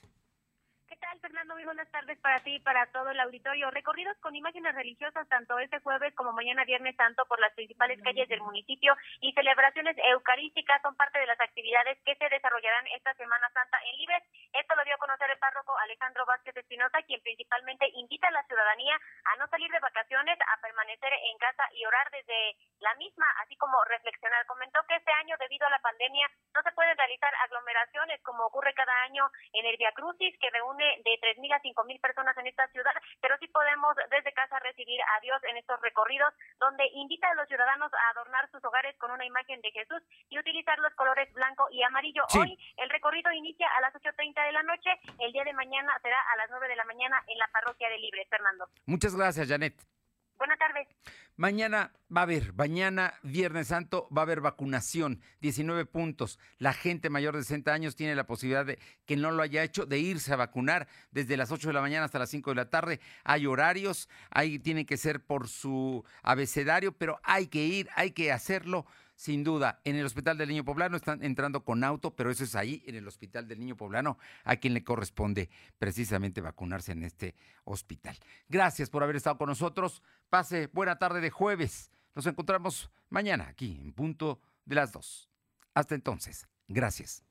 Tardes 1.96 2.20
para 2.20 2.40
ti 2.40 2.56
y 2.56 2.60
para 2.60 2.84
todo 2.92 3.08
el 3.08 3.18
auditorio. 3.20 3.70
Recorridos 3.70 4.18
con 4.18 4.36
imágenes 4.36 4.74
religiosas 4.74 5.26
tanto 5.30 5.58
este 5.58 5.80
jueves 5.80 6.12
como 6.14 6.30
mañana 6.32 6.62
viernes 6.66 6.94
tanto 6.94 7.24
por 7.24 7.40
las 7.40 7.54
principales 7.54 8.02
calles 8.02 8.28
del 8.28 8.42
municipio 8.42 8.94
y 9.22 9.32
celebraciones 9.32 9.96
eucarísticas 10.04 10.82
son 10.82 10.94
parte 10.94 11.18
de 11.18 11.26
las 11.26 11.40
actividades 11.40 11.96
que 12.04 12.14
se 12.16 12.28
desarrollarán 12.28 12.86
esta 12.88 13.14
Semana 13.14 13.48
Santa 13.48 13.78
en 13.88 13.96
Libres. 13.96 14.22
Esto 14.52 14.76
lo 14.76 14.84
dio 14.84 14.94
a 14.94 14.98
conocer 14.98 15.30
el 15.30 15.38
párroco 15.38 15.72
Alejandro 15.78 16.26
Vázquez 16.26 16.54
Espinosa, 16.58 17.00
quien 17.08 17.22
principalmente 17.22 17.88
invita 17.94 18.28
a 18.28 18.32
la 18.32 18.44
ciudadanía 18.44 19.00
a 19.32 19.36
no 19.36 19.48
salir 19.48 19.72
de 19.72 19.80
vacaciones, 19.80 20.36
a 20.52 20.60
permanecer 20.60 21.14
en 21.14 21.38
casa 21.38 21.64
y 21.72 21.86
orar 21.86 22.10
desde 22.10 22.56
la 22.80 22.94
misma, 22.96 23.24
así 23.40 23.56
como 23.56 23.82
reflexionar. 23.84 24.44
Comentó 24.44 24.84
que 24.86 24.96
este 24.96 25.12
año, 25.12 25.34
debido 25.40 25.66
a 25.66 25.70
la 25.70 25.80
pandemia, 25.80 26.28
no 26.54 26.60
se 26.60 26.72
pueden 26.72 26.96
realizar 26.98 27.32
aglomeraciones 27.36 28.20
como 28.20 28.44
ocurre 28.44 28.74
cada 28.74 28.92
año 29.04 29.30
en 29.54 29.64
el 29.64 29.78
Via 29.78 29.92
Crucis, 29.92 30.36
que 30.38 30.50
reúne 30.50 31.00
de 31.02 31.18
tres 31.22 31.38
mil 31.38 31.52
a 31.54 31.60
cinco 31.60 31.85
mil 31.86 31.98
personas 32.00 32.36
en 32.36 32.46
esta 32.46 32.68
ciudad, 32.68 32.92
pero 33.20 33.36
sí 33.38 33.48
podemos 33.48 33.96
desde 34.10 34.32
casa 34.32 34.58
recibir 34.60 35.00
a 35.00 35.20
Dios 35.20 35.42
en 35.44 35.56
estos 35.56 35.80
recorridos, 35.80 36.34
donde 36.58 36.84
invita 36.94 37.30
a 37.30 37.34
los 37.34 37.48
ciudadanos 37.48 37.92
a 37.92 38.10
adornar 38.10 38.50
sus 38.50 38.62
hogares 38.64 38.96
con 38.98 39.10
una 39.10 39.24
imagen 39.24 39.60
de 39.60 39.70
Jesús 39.70 40.02
y 40.28 40.38
utilizar 40.38 40.78
los 40.78 40.94
colores 40.94 41.32
blanco 41.32 41.68
y 41.70 41.82
amarillo. 41.82 42.24
Hoy 42.34 42.58
el 42.76 42.90
recorrido 42.90 43.32
inicia 43.32 43.68
a 43.76 43.80
las 43.80 43.94
8.30 43.94 44.46
de 44.46 44.52
la 44.52 44.62
noche, 44.62 44.90
el 45.18 45.32
día 45.32 45.44
de 45.44 45.52
mañana 45.52 45.92
será 46.02 46.18
a 46.32 46.36
las 46.36 46.50
9 46.50 46.68
de 46.68 46.76
la 46.76 46.84
mañana 46.84 47.22
en 47.26 47.38
la 47.38 47.48
parroquia 47.48 47.88
de 47.88 47.98
Libre. 47.98 48.26
Fernando. 48.28 48.68
Muchas 48.86 49.14
gracias, 49.14 49.48
Janet. 49.48 49.95
Buenas 50.38 50.58
tardes. 50.58 50.88
Mañana 51.36 51.92
va 52.14 52.20
a 52.20 52.24
haber, 52.24 52.54
mañana 52.54 53.14
Viernes 53.22 53.68
Santo 53.68 54.08
va 54.16 54.22
a 54.22 54.24
haber 54.24 54.40
vacunación, 54.40 55.20
19 55.40 55.84
puntos. 55.84 56.38
La 56.58 56.72
gente 56.72 57.10
mayor 57.10 57.36
de 57.36 57.42
60 57.42 57.72
años 57.72 57.94
tiene 57.94 58.14
la 58.14 58.26
posibilidad 58.26 58.64
de 58.64 58.78
que 59.04 59.16
no 59.16 59.30
lo 59.30 59.42
haya 59.42 59.62
hecho 59.62 59.84
de 59.84 59.98
irse 59.98 60.32
a 60.32 60.36
vacunar 60.36 60.88
desde 61.10 61.36
las 61.36 61.52
8 61.52 61.68
de 61.68 61.74
la 61.74 61.82
mañana 61.82 62.06
hasta 62.06 62.18
las 62.18 62.30
5 62.30 62.50
de 62.50 62.56
la 62.56 62.70
tarde. 62.70 63.00
Hay 63.24 63.46
horarios, 63.46 64.08
ahí 64.30 64.58
tiene 64.58 64.86
que 64.86 64.96
ser 64.96 65.24
por 65.24 65.48
su 65.48 66.04
abecedario, 66.22 66.92
pero 66.92 67.20
hay 67.22 67.48
que 67.48 67.64
ir, 67.64 67.88
hay 67.94 68.12
que 68.12 68.32
hacerlo 68.32 68.86
sin 69.16 69.44
duda, 69.44 69.80
en 69.84 69.96
el 69.96 70.04
Hospital 70.04 70.36
del 70.36 70.50
Niño 70.50 70.64
Poblano 70.64 70.94
están 70.94 71.24
entrando 71.24 71.64
con 71.64 71.82
auto, 71.82 72.14
pero 72.14 72.30
eso 72.30 72.44
es 72.44 72.54
ahí, 72.54 72.82
en 72.86 72.96
el 72.96 73.08
Hospital 73.08 73.48
del 73.48 73.58
Niño 73.58 73.74
Poblano, 73.74 74.18
a 74.44 74.56
quien 74.56 74.74
le 74.74 74.84
corresponde 74.84 75.48
precisamente 75.78 76.42
vacunarse 76.42 76.92
en 76.92 77.02
este 77.02 77.34
hospital. 77.64 78.16
Gracias 78.46 78.90
por 78.90 79.02
haber 79.02 79.16
estado 79.16 79.38
con 79.38 79.48
nosotros. 79.48 80.02
Pase 80.30 80.68
buena 80.72 80.98
tarde 80.98 81.20
de 81.20 81.30
jueves. 81.30 81.90
Nos 82.14 82.26
encontramos 82.26 82.90
mañana 83.10 83.48
aquí 83.48 83.78
en 83.80 83.92
punto 83.92 84.40
de 84.64 84.74
las 84.74 84.92
dos. 84.92 85.28
Hasta 85.74 85.94
entonces, 85.94 86.46
gracias. 86.68 87.22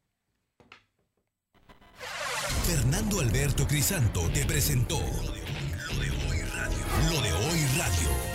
Fernando 2.65 3.19
Alberto 3.19 3.67
Crisanto 3.67 4.29
te 4.33 4.45
presentó 4.45 4.99
lo 4.99 5.99
de 5.99 6.09
hoy 6.09 6.41
radio. 6.41 7.11
Lo 7.11 7.21
de 7.21 7.33
hoy 7.33 7.65
radio. 7.77 8.34